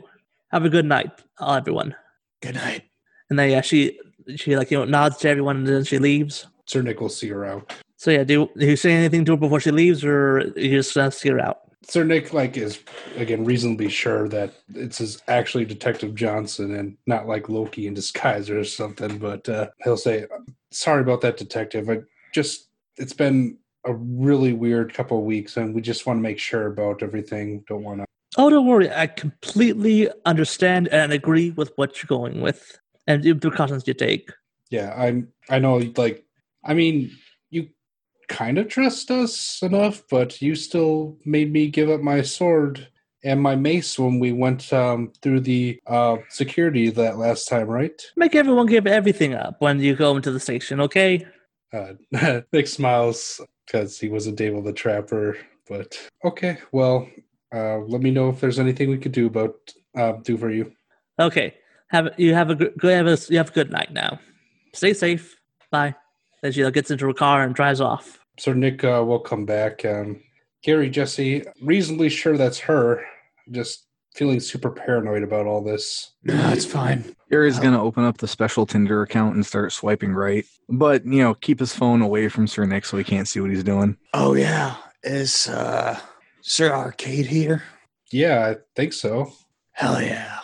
Have 0.51 0.65
a 0.65 0.70
good 0.70 0.86
night, 0.86 1.12
uh, 1.39 1.53
everyone. 1.53 1.96
Good 2.41 2.56
night. 2.56 2.84
And 3.30 3.38
then 3.38 3.51
yeah, 3.51 3.62
she 3.62 4.00
she 4.36 4.58
like 4.58 4.72
you 4.72 4.77
know 4.77 4.86
nods 4.86 5.18
to 5.18 5.30
everyone 5.30 5.58
and 5.58 5.68
then 5.68 5.84
she 5.84 5.98
leaves. 6.00 6.48
Sir 6.65 6.82
Nick 6.82 7.00
will 7.00 7.10
see 7.10 7.30
her 7.30 7.46
out. 7.46 7.74
So 7.98 8.10
yeah, 8.12 8.24
do, 8.24 8.50
do 8.58 8.65
you 8.65 8.75
say 8.75 8.94
anything 8.94 9.25
to 9.25 9.34
her 9.34 9.38
before 9.38 9.60
she 9.60 9.72
leaves, 9.72 10.03
or 10.03 10.51
you 10.56 10.72
just 10.72 10.98
uh, 10.98 11.12
see 11.12 11.30
her 11.30 11.39
out? 11.39 11.60
Sir 11.84 12.03
Nick, 12.03 12.34
like, 12.34 12.58
is 12.58 12.80
again 13.15 13.46
reasonably 13.46 13.89
sure 13.89 14.27
that 14.30 14.53
it's 14.74 15.00
is 15.00 15.22
actually 15.27 15.65
Detective 15.65 16.15
Johnson 16.15 16.75
and 16.75 16.98
not 17.06 17.27
like 17.27 17.48
Loki 17.50 17.88
in 17.88 17.94
disguise 17.94 18.50
or 18.50 18.63
something. 18.63 19.18
But 19.18 19.48
uh, 19.48 19.70
he'll 19.84 19.98
say, 19.98 20.25
"Sorry 20.72 21.01
about 21.01 21.22
that, 21.22 21.38
Detective. 21.38 21.89
I 21.89 22.01
just 22.34 22.70
it's 22.98 23.13
been 23.13 23.58
a 23.86 23.94
really 23.94 24.54
weird 24.54 24.94
couple 24.94 25.18
of 25.18 25.24
weeks, 25.24 25.58
and 25.58 25.74
we 25.74 25.82
just 25.82 26.06
want 26.06 26.18
to 26.18 26.22
make 26.22 26.40
sure 26.40 26.68
about 26.68 27.04
everything. 27.04 27.64
Don't 27.68 27.84
want 27.84 28.02
to." 28.02 28.06
Oh, 28.38 28.50
don't 28.50 28.68
worry. 28.68 28.90
I 28.90 29.08
completely 29.08 30.10
understand 30.26 30.88
and 30.90 31.12
agree 31.12 31.52
with 31.52 31.72
what 31.76 32.02
you're 32.02 32.08
going 32.08 32.42
with 32.42 32.80
and 33.08 33.24
the 33.24 33.34
precautions 33.34 33.88
you 33.88 33.94
take. 33.94 34.32
Yeah, 34.70 34.94
I'm. 34.96 35.28
I 35.50 35.60
know. 35.60 35.78
Like, 35.98 36.26
I 36.64 36.74
mean, 36.74 37.12
you 37.50 37.68
kind 38.30 38.58
of 38.58 38.70
trust 38.70 39.12
us 39.12 39.62
enough, 39.62 40.04
but 40.10 40.42
you 40.42 40.56
still 40.56 41.18
made 41.26 41.52
me 41.52 41.68
give 41.68 41.90
up 41.90 42.02
my 42.02 42.22
sword 42.22 42.88
and 43.24 43.42
my 43.42 43.56
mace 43.56 44.00
when 44.00 44.20
we 44.20 44.32
went 44.32 44.72
um, 44.74 45.12
through 45.22 45.42
the 45.42 45.80
uh, 45.88 46.18
security 46.30 46.90
that 46.90 47.18
last 47.18 47.48
time, 47.48 47.68
right? 47.68 48.02
Make 48.16 48.36
everyone 48.36 48.66
give 48.66 48.88
everything 48.88 49.36
up 49.36 49.58
when 49.60 49.80
you 49.80 49.96
go 49.96 50.16
into 50.16 50.32
the 50.32 50.40
station, 50.40 50.82
okay? 50.82 51.26
Uh, 51.74 51.94
Nick 52.52 52.68
smiles 52.68 53.40
because 53.65 54.00
he 54.00 54.10
wasn't 54.10 54.41
able 54.41 54.63
to 54.63 54.74
trap 54.74 55.10
her. 55.10 55.38
But 55.68 55.98
okay, 56.25 56.58
well, 56.72 57.08
uh, 57.53 57.80
let 57.80 58.01
me 58.01 58.12
know 58.12 58.30
if 58.30 58.39
there's 58.39 58.60
anything 58.60 58.89
we 58.89 58.98
could 58.98 59.12
do 59.12 59.27
about 59.27 59.56
uh, 59.96 60.13
do 60.24 60.38
for 60.38 60.50
you. 60.50 60.72
Okay. 61.20 61.56
Have 61.89 62.10
you 62.18 62.34
have 62.34 62.50
a 62.50 62.56
good 62.56 62.74
have 62.84 63.08
a, 63.08 63.18
you 63.30 63.38
have 63.38 63.50
a 63.50 63.53
good 63.53 63.72
night 63.72 63.91
now. 63.91 64.20
Stay 64.74 64.94
safe. 64.94 65.36
Bye. 65.72 65.94
Then 66.41 66.51
she 66.53 66.70
gets 66.72 66.89
into 66.89 67.06
her 67.06 67.13
car 67.13 67.44
and 67.44 67.53
drives 67.53 67.82
off. 67.82 68.20
So 68.39 68.53
Nick 68.53 68.84
uh, 68.84 69.03
will 69.06 69.20
come 69.20 69.46
back. 69.46 69.86
Um, 69.86 70.24
Gary, 70.63 70.89
Jesse, 70.89 71.44
reasonably 71.62 72.10
sure 72.10 72.38
that's 72.38 72.60
her. 72.60 73.03
just 73.51 73.88
feeling 74.13 74.39
super 74.39 74.70
paranoid 74.70 75.24
about 75.24 75.48
all 75.48 75.62
this. 75.63 76.12
No, 76.24 76.51
it's 76.51 76.65
fine. 76.65 77.15
Gary's 77.30 77.60
gonna 77.60 77.82
open 77.82 78.03
up 78.03 78.18
the 78.18 78.27
special 78.27 78.65
Tinder 78.65 79.01
account 79.01 79.36
and 79.36 79.46
start 79.46 79.72
swiping 79.72 80.13
right, 80.13 80.46
but 80.70 81.06
you 81.06 81.22
know, 81.24 81.34
keep 81.36 81.60
his 81.60 81.74
phone 81.74 82.01
away 82.01 82.27
from 82.27 82.48
Sir 82.48 82.65
Nick 82.65 82.86
so 82.86 82.98
he 82.98 83.03
can't 83.03 83.27
see 83.27 83.39
what 83.39 83.50
he's 83.51 83.63
doing. 83.63 83.98
Oh 84.13 84.34
yeah, 84.36 84.75
is 85.03 85.48
uh 85.48 86.00
Sir 86.41 86.72
Arcade 86.74 87.25
here? 87.27 87.63
Yeah, 88.12 88.48
I 88.48 88.56
think 88.75 88.94
so. 88.94 89.32
Hell 89.72 90.01
yeah. 90.01 90.39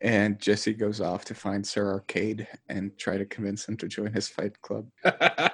And 0.00 0.40
Jesse 0.40 0.72
goes 0.72 1.02
off 1.02 1.26
to 1.26 1.34
find 1.34 1.66
Sir 1.66 1.86
Arcade 1.92 2.48
and 2.70 2.96
try 2.96 3.18
to 3.18 3.26
convince 3.26 3.68
him 3.68 3.76
to 3.76 3.86
join 3.88 4.10
his 4.12 4.28
fight 4.28 4.58
club. 4.62 4.86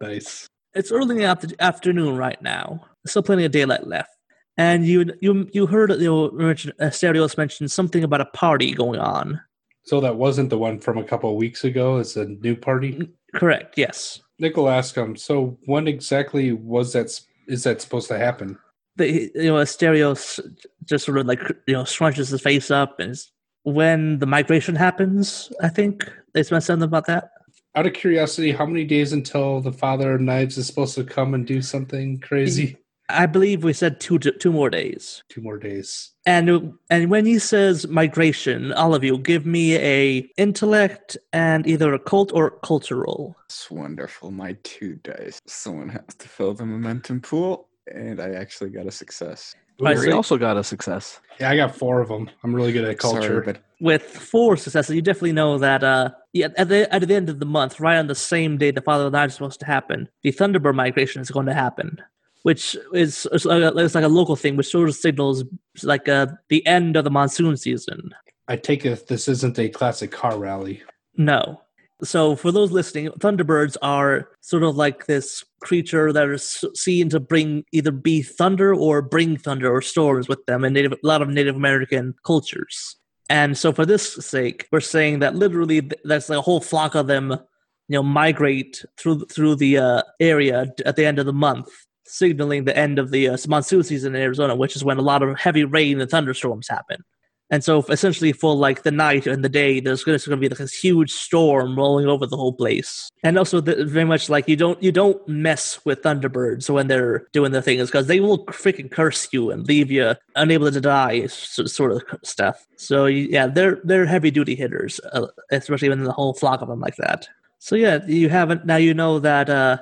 nice. 0.00 0.48
It's 0.74 0.90
early 0.90 1.14
in 1.14 1.18
the 1.18 1.24
after- 1.26 1.54
afternoon 1.60 2.16
right 2.16 2.40
now. 2.42 2.80
There's 3.04 3.12
still 3.12 3.22
plenty 3.22 3.44
of 3.44 3.52
daylight 3.52 3.86
left. 3.86 4.10
And 4.56 4.86
you 4.86 5.12
you 5.20 5.48
you 5.52 5.66
heard 5.66 5.90
you 5.92 6.10
know, 6.10 6.30
Asterios 6.30 7.38
mention 7.38 7.68
something 7.68 8.04
about 8.04 8.20
a 8.20 8.26
party 8.26 8.72
going 8.72 9.00
on. 9.00 9.40
So 9.84 10.00
that 10.00 10.16
wasn't 10.16 10.50
the 10.50 10.58
one 10.58 10.78
from 10.78 10.98
a 10.98 11.04
couple 11.04 11.30
of 11.30 11.36
weeks 11.36 11.64
ago. 11.64 11.98
It's 11.98 12.16
a 12.16 12.26
new 12.26 12.54
party. 12.54 13.10
Correct. 13.34 13.76
Yes. 13.76 14.20
Nick 14.38 14.56
will 14.56 14.68
ask 14.68 14.96
him. 14.96 15.10
Um, 15.10 15.16
so 15.16 15.58
when 15.64 15.88
exactly 15.88 16.52
was 16.52 16.92
that? 16.92 17.18
Is 17.48 17.64
that 17.64 17.80
supposed 17.80 18.08
to 18.08 18.18
happen? 18.18 18.58
The 18.96 19.30
you 19.34 19.44
know 19.44 19.54
Asterios 19.54 20.38
just 20.84 21.06
sort 21.06 21.18
of 21.18 21.26
like 21.26 21.40
you 21.66 21.74
know 21.74 21.84
scrunches 21.84 22.30
his 22.30 22.40
face 22.40 22.70
up 22.70 23.00
and 23.00 23.16
when 23.62 24.18
the 24.18 24.26
migration 24.26 24.76
happens. 24.76 25.50
I 25.62 25.68
think 25.68 26.10
they 26.34 26.42
said 26.42 26.60
something 26.60 26.84
about 26.84 27.06
that. 27.06 27.30
Out 27.74 27.86
of 27.86 27.94
curiosity, 27.94 28.52
how 28.52 28.66
many 28.66 28.84
days 28.84 29.14
until 29.14 29.62
the 29.62 29.72
Father 29.72 30.14
of 30.14 30.20
Knives 30.20 30.58
is 30.58 30.66
supposed 30.66 30.94
to 30.96 31.04
come 31.04 31.32
and 31.32 31.46
do 31.46 31.62
something 31.62 32.20
crazy? 32.20 32.76
I 33.12 33.26
believe 33.26 33.64
we 33.64 33.72
said 33.72 34.00
two 34.00 34.18
two 34.18 34.52
more 34.52 34.70
days. 34.70 35.22
Two 35.28 35.40
more 35.40 35.58
days. 35.58 36.10
And 36.26 36.72
and 36.90 37.10
when 37.10 37.26
he 37.26 37.38
says 37.38 37.86
migration, 37.88 38.72
all 38.72 38.94
of 38.94 39.04
you 39.04 39.18
give 39.18 39.46
me 39.46 39.76
a 39.76 40.30
intellect 40.36 41.16
and 41.32 41.66
either 41.66 41.92
a 41.92 41.98
cult 41.98 42.32
or 42.32 42.58
cultural. 42.64 43.36
It's 43.46 43.70
wonderful. 43.70 44.30
My 44.30 44.56
two 44.62 44.96
dice. 44.96 45.40
Someone 45.46 45.88
has 45.90 46.14
to 46.18 46.28
fill 46.28 46.54
the 46.54 46.66
momentum 46.66 47.20
pool, 47.20 47.68
and 47.92 48.20
I 48.20 48.30
actually 48.30 48.70
got 48.70 48.86
a 48.86 48.90
success. 48.92 49.54
I 49.84 49.94
Gary 49.94 50.06
see. 50.06 50.12
also 50.12 50.36
got 50.36 50.56
a 50.56 50.64
success. 50.64 51.20
Yeah, 51.40 51.50
I 51.50 51.56
got 51.56 51.74
four 51.74 52.00
of 52.00 52.08
them. 52.08 52.30
I'm 52.44 52.54
really 52.54 52.72
good 52.72 52.84
at 52.84 52.98
culture. 52.98 53.22
Sorry, 53.22 53.40
but 53.40 53.62
With 53.80 54.02
four 54.02 54.56
successes, 54.56 54.94
you 54.94 55.02
definitely 55.02 55.32
know 55.32 55.58
that 55.58 55.82
uh 55.82 56.10
yeah, 56.32 56.48
at 56.56 56.68
the 56.68 56.92
at 56.94 57.06
the 57.06 57.14
end 57.14 57.28
of 57.28 57.40
the 57.40 57.46
month, 57.46 57.80
right 57.80 57.96
on 57.96 58.06
the 58.06 58.14
same 58.14 58.58
day 58.58 58.70
the 58.70 58.80
Father 58.80 59.06
of 59.06 59.12
the 59.12 59.18
Night 59.18 59.26
is 59.26 59.34
supposed 59.34 59.60
to 59.60 59.66
happen, 59.66 60.08
the 60.22 60.32
Thunderbird 60.32 60.74
migration 60.74 61.20
is 61.20 61.30
going 61.30 61.46
to 61.46 61.54
happen. 61.54 61.98
Which 62.42 62.76
is 62.92 63.26
it's 63.30 63.44
like, 63.44 63.62
a, 63.62 63.76
it's 63.78 63.94
like 63.94 64.04
a 64.04 64.08
local 64.08 64.34
thing, 64.34 64.56
which 64.56 64.68
sort 64.68 64.88
of 64.88 64.96
signals 64.96 65.44
like 65.82 66.08
uh, 66.08 66.26
the 66.48 66.66
end 66.66 66.96
of 66.96 67.04
the 67.04 67.10
monsoon 67.10 67.56
season. 67.56 68.12
I 68.48 68.56
take 68.56 68.84
it 68.84 69.06
this 69.06 69.28
isn't 69.28 69.58
a 69.58 69.68
classic 69.68 70.10
car 70.10 70.36
rally. 70.36 70.82
No. 71.16 71.60
So, 72.04 72.34
for 72.34 72.50
those 72.50 72.72
listening, 72.72 73.10
Thunderbirds 73.10 73.76
are 73.80 74.28
sort 74.40 74.64
of 74.64 74.74
like 74.74 75.06
this 75.06 75.44
creature 75.60 76.12
that 76.12 76.28
is 76.28 76.64
seen 76.74 77.08
to 77.10 77.20
bring 77.20 77.64
either 77.70 77.92
be 77.92 78.22
thunder 78.22 78.74
or 78.74 79.02
bring 79.02 79.36
thunder 79.36 79.72
or 79.72 79.80
storms 79.80 80.26
with 80.26 80.44
them 80.46 80.64
in 80.64 80.72
Native, 80.72 80.92
a 80.92 80.96
lot 81.04 81.22
of 81.22 81.28
Native 81.28 81.54
American 81.54 82.14
cultures. 82.26 82.96
And 83.30 83.56
so, 83.56 83.72
for 83.72 83.86
this 83.86 84.14
sake, 84.14 84.66
we're 84.72 84.80
saying 84.80 85.20
that 85.20 85.36
literally 85.36 85.80
th- 85.80 86.00
that's 86.02 86.28
like 86.28 86.40
a 86.40 86.42
whole 86.42 86.60
flock 86.60 86.96
of 86.96 87.06
them, 87.06 87.30
you 87.30 87.94
know, 87.94 88.02
migrate 88.02 88.84
through 88.98 89.26
through 89.26 89.54
the 89.54 89.78
uh, 89.78 90.02
area 90.18 90.72
at 90.84 90.96
the 90.96 91.06
end 91.06 91.20
of 91.20 91.26
the 91.26 91.32
month, 91.32 91.68
signaling 92.04 92.64
the 92.64 92.76
end 92.76 92.98
of 92.98 93.10
the 93.10 93.28
uh, 93.28 93.36
monsoon 93.48 93.82
season 93.82 94.14
in 94.14 94.22
Arizona, 94.22 94.56
which 94.56 94.76
is 94.76 94.84
when 94.84 94.98
a 94.98 95.02
lot 95.02 95.22
of 95.22 95.38
heavy 95.38 95.64
rain 95.64 96.00
and 96.00 96.10
thunderstorms 96.10 96.68
happen. 96.68 97.04
And 97.52 97.62
so, 97.62 97.84
essentially, 97.90 98.32
for 98.32 98.54
like 98.54 98.82
the 98.82 98.90
night 98.90 99.26
and 99.26 99.44
the 99.44 99.48
day, 99.50 99.78
there's 99.78 100.04
going 100.04 100.18
to 100.18 100.36
be 100.38 100.48
like 100.48 100.56
this 100.56 100.72
huge 100.72 101.12
storm 101.12 101.76
rolling 101.76 102.06
over 102.06 102.26
the 102.26 102.36
whole 102.36 102.54
place. 102.54 103.10
And 103.22 103.36
also, 103.36 103.60
the, 103.60 103.84
very 103.84 104.06
much 104.06 104.30
like 104.30 104.48
you 104.48 104.56
don't 104.56 104.82
you 104.82 104.90
don't 104.90 105.20
mess 105.28 105.78
with 105.84 106.00
Thunderbirds 106.00 106.70
when 106.70 106.86
they're 106.86 107.26
doing 107.32 107.52
their 107.52 107.60
things 107.60 107.90
because 107.90 108.06
they 108.06 108.20
will 108.20 108.46
freaking 108.46 108.90
curse 108.90 109.28
you 109.32 109.50
and 109.50 109.68
leave 109.68 109.90
you 109.90 110.14
unable 110.34 110.72
to 110.72 110.80
die, 110.80 111.26
sort 111.26 111.92
of 111.92 112.02
stuff. 112.24 112.66
So 112.76 113.04
yeah, 113.04 113.48
they're 113.48 113.82
they're 113.84 114.06
heavy 114.06 114.30
duty 114.30 114.54
hitters, 114.54 114.98
uh, 115.12 115.26
especially 115.50 115.90
when 115.90 116.04
the 116.04 116.12
whole 116.12 116.32
flock 116.32 116.62
of 116.62 116.68
them 116.68 116.80
like 116.80 116.96
that. 116.96 117.28
So 117.58 117.76
yeah, 117.76 117.98
you 118.06 118.30
haven't 118.30 118.64
now 118.64 118.76
you 118.76 118.94
know 118.94 119.18
that. 119.18 119.50
uh 119.50 119.76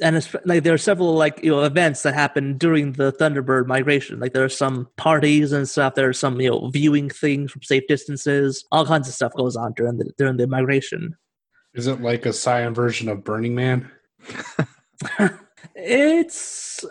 and 0.00 0.16
it's 0.16 0.34
like 0.44 0.62
there 0.62 0.74
are 0.74 0.78
several 0.78 1.14
like 1.14 1.40
you 1.42 1.50
know 1.50 1.62
events 1.64 2.02
that 2.02 2.14
happen 2.14 2.56
during 2.56 2.92
the 2.92 3.12
Thunderbird 3.12 3.66
migration. 3.66 4.18
Like 4.20 4.32
there 4.32 4.44
are 4.44 4.48
some 4.48 4.88
parties 4.96 5.52
and 5.52 5.68
stuff. 5.68 5.94
There 5.94 6.08
are 6.08 6.12
some 6.14 6.40
you 6.40 6.50
know 6.50 6.70
viewing 6.70 7.10
things 7.10 7.50
from 7.52 7.62
safe 7.62 7.84
distances. 7.88 8.64
All 8.72 8.86
kinds 8.86 9.08
of 9.08 9.14
stuff 9.14 9.32
goes 9.34 9.56
on 9.56 9.72
during 9.74 9.98
the 9.98 10.10
during 10.16 10.36
the 10.38 10.46
migration. 10.46 11.16
Is 11.74 11.86
it 11.86 12.00
like 12.00 12.26
a 12.26 12.32
Scion 12.32 12.74
version 12.74 13.08
of 13.08 13.24
Burning 13.24 13.54
Man? 13.54 13.90
It's 15.74 16.84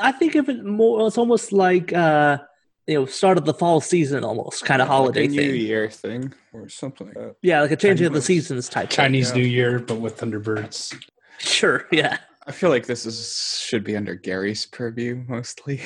I 0.00 0.12
think 0.12 0.34
of 0.34 0.48
it 0.48 0.64
more. 0.64 1.06
It's 1.06 1.18
almost 1.18 1.52
like 1.52 1.92
uh 1.92 2.38
you 2.86 2.94
know 2.94 3.06
start 3.06 3.38
of 3.38 3.44
the 3.44 3.54
fall 3.54 3.80
season, 3.80 4.22
almost 4.24 4.64
kind 4.64 4.82
of 4.82 4.88
holiday 4.88 5.22
like 5.22 5.30
a 5.30 5.32
New 5.32 5.52
thing. 5.52 5.60
Year 5.60 5.90
thing 5.90 6.34
or 6.52 6.68
something 6.68 7.06
like 7.08 7.16
that. 7.16 7.36
Yeah, 7.42 7.62
like 7.62 7.70
a 7.70 7.76
changing 7.76 8.06
of 8.06 8.12
the 8.12 8.22
seasons 8.22 8.68
type. 8.68 8.90
thing. 8.90 8.96
Chinese 8.96 9.30
Yeah. 9.30 9.36
New 9.36 9.48
Year, 9.48 9.78
but 9.78 9.96
with 10.00 10.18
Thunderbirds. 10.18 10.96
Sure. 11.40 11.86
Yeah. 11.92 12.18
I 12.48 12.52
feel 12.52 12.70
like 12.70 12.86
this 12.86 13.04
is 13.04 13.60
should 13.62 13.84
be 13.84 13.94
under 13.94 14.14
Gary's 14.14 14.64
purview 14.64 15.22
mostly. 15.28 15.82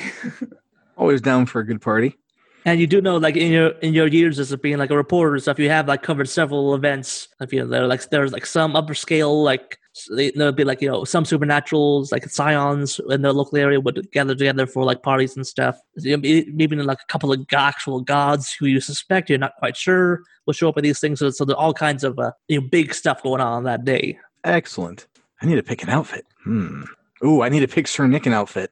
Always 0.97 1.19
down 1.19 1.45
for 1.45 1.59
a 1.59 1.65
good 1.65 1.81
party. 1.81 2.17
And 2.65 2.79
you 2.79 2.87
do 2.87 3.01
know, 3.01 3.17
like 3.17 3.35
in 3.35 3.51
your 3.51 3.71
in 3.79 3.93
your 3.93 4.07
years 4.07 4.39
as 4.39 4.55
being 4.55 4.77
like 4.77 4.89
a 4.89 4.95
reporter 4.95 5.33
and 5.33 5.41
stuff, 5.41 5.59
you 5.59 5.69
have 5.69 5.89
like 5.89 6.03
covered 6.03 6.29
several 6.29 6.73
events. 6.73 7.27
If 7.41 7.51
you 7.51 7.59
know, 7.59 7.67
there 7.67 7.85
like 7.85 8.09
there's 8.09 8.31
like 8.31 8.45
some 8.45 8.77
upper 8.77 8.93
scale, 8.93 9.43
like 9.43 9.77
they- 10.15 10.31
there'll 10.31 10.53
be 10.53 10.63
like 10.63 10.81
you 10.81 10.89
know 10.89 11.03
some 11.03 11.25
supernaturals, 11.25 12.13
like 12.13 12.29
scions 12.29 13.01
in 13.09 13.23
the 13.23 13.33
local 13.33 13.57
area 13.57 13.81
would 13.81 14.09
gather 14.13 14.33
together 14.33 14.65
for 14.65 14.85
like 14.85 15.03
parties 15.03 15.35
and 15.35 15.45
stuff. 15.45 15.77
You 15.97 16.15
know, 16.15 16.21
Maybe 16.53 16.77
like 16.77 16.99
a 17.01 17.11
couple 17.11 17.33
of 17.33 17.45
actual 17.51 17.99
gods 17.99 18.55
who 18.57 18.67
you 18.67 18.79
suspect 18.79 19.29
you're 19.29 19.37
not 19.37 19.57
quite 19.59 19.75
sure 19.75 20.23
will 20.45 20.53
show 20.53 20.69
up 20.69 20.77
at 20.77 20.83
these 20.83 21.01
things. 21.01 21.19
So, 21.19 21.29
so 21.31 21.43
there 21.43 21.57
are 21.57 21.61
all 21.61 21.73
kinds 21.73 22.05
of 22.05 22.17
uh, 22.17 22.31
you 22.47 22.61
know 22.61 22.67
big 22.69 22.93
stuff 22.93 23.21
going 23.21 23.41
on 23.41 23.51
on 23.51 23.63
that 23.65 23.83
day. 23.83 24.17
Excellent. 24.45 25.07
I 25.43 25.47
need 25.47 25.55
to 25.55 25.63
pick 25.63 25.83
an 25.83 25.89
outfit. 25.89 26.25
Hmm. 26.43 26.83
Ooh, 27.23 27.41
I 27.41 27.49
need 27.49 27.59
to 27.59 27.67
pick 27.67 27.87
Sir 27.87 28.07
Nick 28.07 28.25
an 28.25 28.33
outfit. 28.33 28.71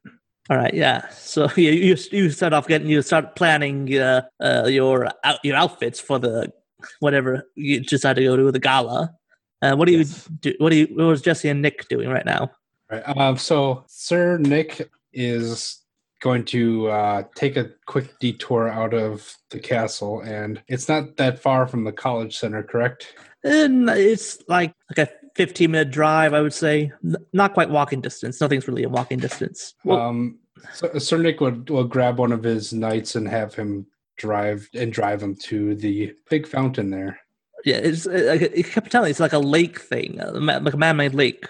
All 0.50 0.58
right, 0.58 0.74
yeah. 0.74 1.08
So 1.10 1.44
yeah, 1.58 1.72
you 1.72 1.96
you 2.12 2.30
start 2.30 2.54
off 2.54 2.68
getting 2.68 2.88
you 2.88 3.02
start 3.02 3.36
planning 3.36 3.94
uh, 3.98 4.24
uh, 4.40 4.68
your 4.68 5.10
out, 5.24 5.40
your 5.44 5.56
outfits 5.56 6.00
for 6.00 6.18
the 6.18 6.52
whatever 7.00 7.48
you 7.56 7.82
decide 7.82 8.16
to 8.16 8.24
go 8.24 8.36
to 8.36 8.52
the 8.52 8.60
gala. 8.60 9.14
Uh, 9.62 9.76
what 9.76 9.86
do 9.88 9.94
Yes. 9.94 10.28
you 10.30 10.38
do? 10.38 10.54
What 10.58 10.72
do 10.72 10.78
you? 10.78 10.88
What 10.96 11.06
was 11.06 11.22
Jesse 11.22 11.50
and 11.50 11.62
Nick 11.62 11.88
doing 11.90 12.10
right 12.10 12.26
now? 12.26 12.52
Right. 12.90 13.04
Um, 13.18 13.38
so 13.38 13.84
Sir 13.88 14.38
Nick 14.38 14.90
is 15.14 15.78
going 16.22 16.46
to 16.46 16.88
uh, 16.90 17.24
take 17.36 17.58
a 17.58 17.70
quick 17.86 18.18
detour 18.20 18.68
out 18.68 18.94
of 18.94 19.36
the 19.50 19.60
castle, 19.60 20.22
and 20.22 20.62
it's 20.68 20.90
not 20.90 21.18
that 21.18 21.40
far 21.40 21.68
from 21.68 21.84
the 21.84 21.92
college 21.92 22.38
center, 22.38 22.64
correct? 22.64 23.14
And 23.44 23.90
it's 23.90 24.40
like 24.48 24.74
like 24.96 25.08
a 25.10 25.21
fifteen 25.36 25.72
minute 25.72 25.92
drive, 25.92 26.34
I 26.34 26.42
would 26.42 26.54
say. 26.54 26.92
Not 27.34 27.54
quite 27.54 27.70
walking 27.70 28.02
distance. 28.02 28.42
Nothing's 28.42 28.68
really 28.68 28.84
a 28.84 28.90
walking 28.90 29.20
distance. 29.20 29.74
Well, 29.84 30.02
um, 30.02 30.40
so, 30.74 30.98
Sir 31.00 31.18
Nick 31.18 31.42
would 31.42 31.70
will 31.70 31.86
grab 31.86 32.20
one 32.20 32.32
of 32.32 32.44
his 32.44 32.74
knights 32.74 33.16
and 33.16 33.28
have 33.28 33.54
him 33.56 33.88
drive 34.18 34.70
and 34.74 34.94
drive 34.94 35.22
him 35.24 35.36
to 35.36 35.74
the 35.76 36.14
big 36.30 36.48
fountain 36.48 36.90
there. 36.92 37.20
yeah, 37.66 37.78
it's 37.78 38.06
like 38.06 38.42
it 38.42 38.66
kept 38.68 38.92
telling 38.92 39.10
it's 39.10 39.20
like 39.20 39.34
a 39.34 39.40
lake 39.40 39.80
thing, 39.80 40.20
uh, 40.20 40.32
like 40.34 40.74
a 40.74 40.78
man-made 40.78 41.14
lake. 41.14 41.46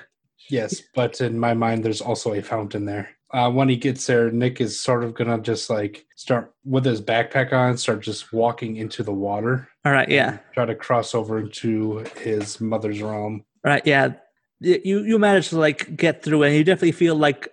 Yes, 0.49 0.81
but 0.93 1.21
in 1.21 1.39
my 1.39 1.53
mind, 1.53 1.83
there's 1.83 2.01
also 2.01 2.33
a 2.33 2.41
fountain 2.41 2.85
there. 2.85 3.09
Uh, 3.33 3.49
when 3.49 3.69
he 3.69 3.77
gets 3.77 4.05
there, 4.07 4.29
Nick 4.29 4.59
is 4.59 4.77
sort 4.77 5.03
of 5.05 5.13
gonna 5.13 5.39
just 5.39 5.69
like 5.69 6.05
start 6.17 6.53
with 6.65 6.83
his 6.83 7.01
backpack 7.01 7.53
on, 7.53 7.77
start 7.77 8.01
just 8.01 8.33
walking 8.33 8.75
into 8.75 9.03
the 9.03 9.13
water. 9.13 9.69
All 9.85 9.93
right, 9.93 10.09
yeah. 10.09 10.39
Try 10.53 10.65
to 10.65 10.75
cross 10.75 11.15
over 11.15 11.39
into 11.39 12.05
his 12.17 12.59
mother's 12.59 13.01
realm. 13.01 13.45
Right, 13.63 13.85
yeah. 13.85 14.13
You 14.59 15.03
you 15.03 15.19
manage 15.19 15.49
to 15.49 15.59
like 15.59 15.95
get 15.95 16.23
through, 16.23 16.43
and 16.43 16.55
you 16.55 16.63
definitely 16.63 16.91
feel 16.91 17.15
like 17.15 17.49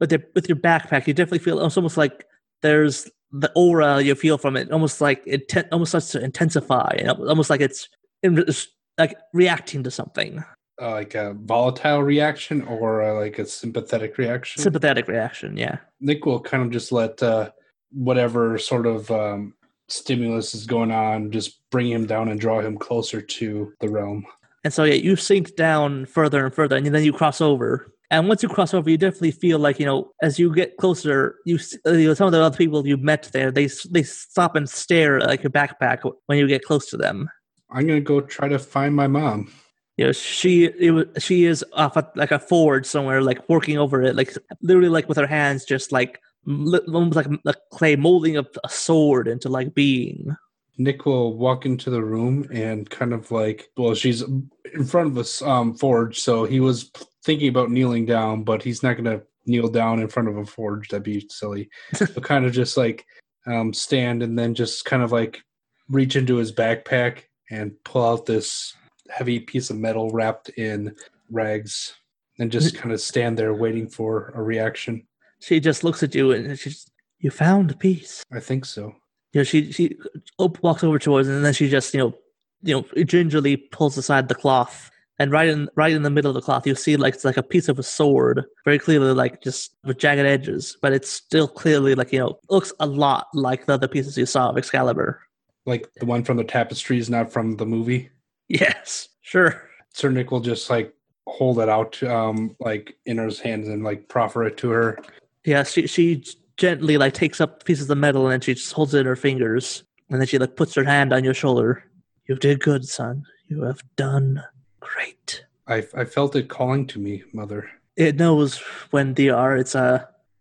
with 0.00 0.10
your 0.10 0.22
with 0.34 0.48
your 0.48 0.56
backpack, 0.58 1.06
you 1.06 1.14
definitely 1.14 1.38
feel 1.38 1.64
it's 1.64 1.76
almost 1.76 1.96
like 1.96 2.24
there's 2.62 3.08
the 3.32 3.52
aura 3.54 4.00
you 4.00 4.14
feel 4.14 4.38
from 4.38 4.56
it, 4.56 4.70
almost 4.72 5.00
like 5.00 5.22
it 5.26 5.48
te- 5.48 5.68
almost 5.70 5.90
starts 5.92 6.10
to 6.12 6.22
intensify, 6.22 6.96
and 6.98 7.08
almost 7.10 7.50
like 7.50 7.60
it's, 7.60 7.88
it's 8.22 8.66
like 8.98 9.16
reacting 9.32 9.84
to 9.84 9.90
something, 9.90 10.42
Uh, 10.82 10.90
like 10.90 11.14
a 11.14 11.34
volatile 11.34 12.02
reaction 12.02 12.62
or 12.62 13.02
uh, 13.02 13.14
like 13.14 13.38
a 13.38 13.46
sympathetic 13.46 14.18
reaction. 14.18 14.60
sympathetic 14.60 15.06
reaction. 15.06 15.56
Yeah, 15.56 15.78
Nick 16.00 16.26
will 16.26 16.40
kind 16.40 16.64
of 16.64 16.70
just 16.70 16.90
let 16.90 17.22
uh, 17.22 17.50
whatever 17.92 18.58
sort 18.58 18.86
of 18.86 19.08
um, 19.12 19.54
stimulus 19.88 20.54
is 20.54 20.66
going 20.66 20.90
on 20.90 21.30
just 21.30 21.58
bring 21.70 21.88
him 21.88 22.06
down 22.06 22.28
and 22.28 22.40
draw 22.40 22.60
him 22.60 22.76
closer 22.76 23.20
to 23.20 23.72
the 23.80 23.88
realm. 23.88 24.26
And 24.64 24.72
so 24.72 24.84
yeah, 24.84 24.94
you 24.94 25.16
sink 25.16 25.56
down 25.56 26.06
further 26.06 26.44
and 26.44 26.54
further, 26.54 26.76
and 26.76 26.86
then 26.86 27.04
you 27.04 27.12
cross 27.12 27.40
over, 27.40 27.92
And 28.10 28.26
once 28.26 28.42
you 28.42 28.48
cross 28.48 28.74
over, 28.74 28.90
you 28.90 28.98
definitely 28.98 29.30
feel 29.30 29.58
like 29.60 29.78
you 29.78 29.86
know, 29.86 30.10
as 30.20 30.38
you 30.38 30.52
get 30.52 30.76
closer, 30.78 31.36
you, 31.46 31.58
uh, 31.86 31.92
you 31.92 32.08
know, 32.08 32.14
some 32.14 32.26
of 32.26 32.32
the 32.32 32.42
other 32.42 32.56
people 32.56 32.86
you've 32.86 33.00
met 33.00 33.30
there, 33.32 33.52
they 33.52 33.68
they 33.90 34.02
stop 34.02 34.56
and 34.56 34.68
stare 34.68 35.18
at 35.18 35.28
like 35.28 35.42
your 35.42 35.50
backpack 35.50 36.10
when 36.26 36.38
you 36.38 36.48
get 36.48 36.64
close 36.64 36.90
to 36.90 36.96
them. 36.96 37.28
I'm 37.70 37.86
gonna 37.86 38.00
go 38.00 38.20
try 38.20 38.48
to 38.48 38.58
find 38.58 38.96
my 38.96 39.06
mom. 39.06 39.52
You 39.96 40.06
know, 40.06 40.12
she 40.12 40.64
it 40.64 40.90
was, 40.90 41.06
she 41.18 41.44
is 41.44 41.64
off 41.72 41.96
at 41.96 42.16
like 42.16 42.32
a 42.32 42.38
forge 42.40 42.84
somewhere, 42.86 43.22
like 43.22 43.48
working 43.48 43.78
over 43.78 44.02
it, 44.02 44.16
like 44.16 44.34
literally 44.60 44.88
like 44.88 45.08
with 45.08 45.18
her 45.18 45.26
hands, 45.26 45.64
just 45.64 45.92
like 45.92 46.20
almost 46.48 47.16
like 47.16 47.28
like 47.44 47.58
clay, 47.70 47.94
molding 47.94 48.36
of 48.36 48.48
a 48.64 48.68
sword 48.68 49.28
into 49.28 49.48
like 49.48 49.72
being. 49.72 50.34
Nick 50.80 51.04
will 51.04 51.36
walk 51.36 51.66
into 51.66 51.90
the 51.90 52.02
room 52.02 52.48
and 52.50 52.88
kind 52.88 53.12
of 53.12 53.30
like, 53.30 53.68
well, 53.76 53.94
she's 53.94 54.22
in 54.22 54.84
front 54.86 55.08
of 55.08 55.18
us 55.18 55.42
um, 55.42 55.74
forge, 55.74 56.18
so 56.18 56.44
he 56.44 56.58
was 56.58 56.90
thinking 57.22 57.50
about 57.50 57.70
kneeling 57.70 58.06
down, 58.06 58.44
but 58.44 58.62
he's 58.62 58.82
not 58.82 58.96
gonna 58.96 59.20
kneel 59.44 59.68
down 59.68 60.00
in 60.00 60.08
front 60.08 60.30
of 60.30 60.38
a 60.38 60.46
forge. 60.46 60.88
That'd 60.88 61.02
be 61.02 61.26
silly. 61.28 61.68
but 61.98 62.24
kind 62.24 62.46
of 62.46 62.52
just 62.54 62.78
like 62.78 63.04
um, 63.46 63.74
stand 63.74 64.22
and 64.22 64.38
then 64.38 64.54
just 64.54 64.86
kind 64.86 65.02
of 65.02 65.12
like 65.12 65.42
reach 65.90 66.16
into 66.16 66.36
his 66.36 66.50
backpack 66.50 67.24
and 67.50 67.72
pull 67.84 68.06
out 68.06 68.24
this 68.24 68.72
heavy 69.10 69.38
piece 69.38 69.68
of 69.68 69.76
metal 69.76 70.10
wrapped 70.12 70.48
in 70.48 70.96
rags, 71.30 71.94
and 72.38 72.50
just 72.50 72.74
kind 72.74 72.90
of 72.90 73.02
stand 73.02 73.38
there 73.38 73.52
waiting 73.52 73.86
for 73.86 74.32
a 74.34 74.42
reaction. 74.42 75.06
She 75.42 75.60
just 75.60 75.84
looks 75.84 76.02
at 76.02 76.14
you 76.14 76.32
and 76.32 76.58
she's, 76.58 76.90
"You 77.18 77.30
found 77.30 77.78
peace." 77.78 78.24
I 78.32 78.40
think 78.40 78.64
so. 78.64 78.94
You 79.32 79.40
know, 79.40 79.44
she 79.44 79.70
she 79.72 79.96
op- 80.38 80.62
walks 80.62 80.82
over 80.82 80.98
towards 80.98 81.28
and 81.28 81.44
then 81.44 81.52
she 81.52 81.68
just 81.68 81.94
you 81.94 82.00
know 82.00 82.14
you 82.62 82.74
know 82.74 83.04
gingerly 83.04 83.56
pulls 83.56 83.96
aside 83.96 84.28
the 84.28 84.34
cloth, 84.34 84.90
and 85.18 85.30
right 85.30 85.48
in 85.48 85.68
right 85.76 85.92
in 85.92 86.02
the 86.02 86.10
middle 86.10 86.30
of 86.30 86.34
the 86.34 86.40
cloth, 86.40 86.66
you 86.66 86.74
see 86.74 86.96
like 86.96 87.14
it's 87.14 87.24
like 87.24 87.36
a 87.36 87.42
piece 87.42 87.68
of 87.68 87.78
a 87.78 87.82
sword, 87.82 88.44
very 88.64 88.78
clearly 88.78 89.12
like 89.12 89.42
just 89.42 89.76
with 89.84 89.98
jagged 89.98 90.26
edges, 90.26 90.76
but 90.82 90.92
it's 90.92 91.10
still 91.10 91.46
clearly 91.46 91.94
like 91.94 92.12
you 92.12 92.18
know 92.18 92.38
looks 92.48 92.72
a 92.80 92.86
lot 92.86 93.28
like 93.34 93.66
the 93.66 93.74
other 93.74 93.88
pieces 93.88 94.18
you 94.18 94.26
saw 94.26 94.50
of 94.50 94.58
Excalibur. 94.58 95.20
Like 95.66 95.88
the 95.96 96.06
one 96.06 96.24
from 96.24 96.36
the 96.36 96.44
tapestries, 96.44 97.10
not 97.10 97.32
from 97.32 97.56
the 97.56 97.66
movie. 97.66 98.10
Yes, 98.52 99.10
sure. 99.20 99.62
Sir 99.92 100.10
Nick 100.10 100.32
will 100.32 100.40
just 100.40 100.70
like 100.70 100.92
hold 101.28 101.60
it 101.60 101.68
out, 101.68 102.02
um, 102.02 102.56
like 102.58 102.96
in 103.06 103.18
his 103.18 103.38
hands 103.38 103.68
and 103.68 103.84
like 103.84 104.08
proffer 104.08 104.42
it 104.42 104.56
to 104.56 104.70
her. 104.70 104.98
Yeah, 105.44 105.62
she 105.62 105.86
she 105.86 106.24
gently 106.60 106.98
like 106.98 107.14
takes 107.14 107.40
up 107.40 107.64
pieces 107.64 107.88
of 107.90 107.98
metal 107.98 108.26
and 108.26 108.32
then 108.32 108.40
she 108.42 108.54
just 108.54 108.72
holds 108.72 108.92
it 108.94 109.00
in 109.00 109.06
her 109.06 109.16
fingers, 109.16 109.82
and 110.10 110.20
then 110.20 110.28
she 110.28 110.38
like 110.38 110.54
puts 110.56 110.74
her 110.76 110.84
hand 110.84 111.12
on 111.12 111.24
your 111.24 111.34
shoulder. 111.34 111.82
You 112.28 112.36
did 112.36 112.60
good, 112.60 112.86
son. 112.86 113.24
You 113.48 113.62
have 113.64 113.82
done 113.96 114.44
great. 114.78 115.44
I 115.66 115.78
I 115.96 116.04
felt 116.04 116.36
it 116.36 116.48
calling 116.48 116.86
to 116.92 116.98
me, 117.00 117.24
mother. 117.32 117.68
it 117.96 118.14
knows 118.16 118.58
when 118.94 119.14
the 119.14 119.30
are 119.30 119.56
its 119.56 119.74
uh 119.74 119.98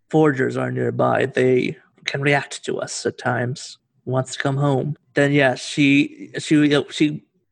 forgers 0.09 0.55
are 0.57 0.71
nearby 0.71 1.25
they 1.25 1.77
can 2.05 2.21
react 2.21 2.63
to 2.65 2.79
us 2.79 3.05
at 3.05 3.17
times 3.17 3.77
wants 4.05 4.33
to 4.33 4.39
come 4.45 4.57
home 4.57 4.95
then 5.13 5.31
yeah 5.31 5.53
she 5.55 6.31
she 6.39 6.55
she 6.89 7.05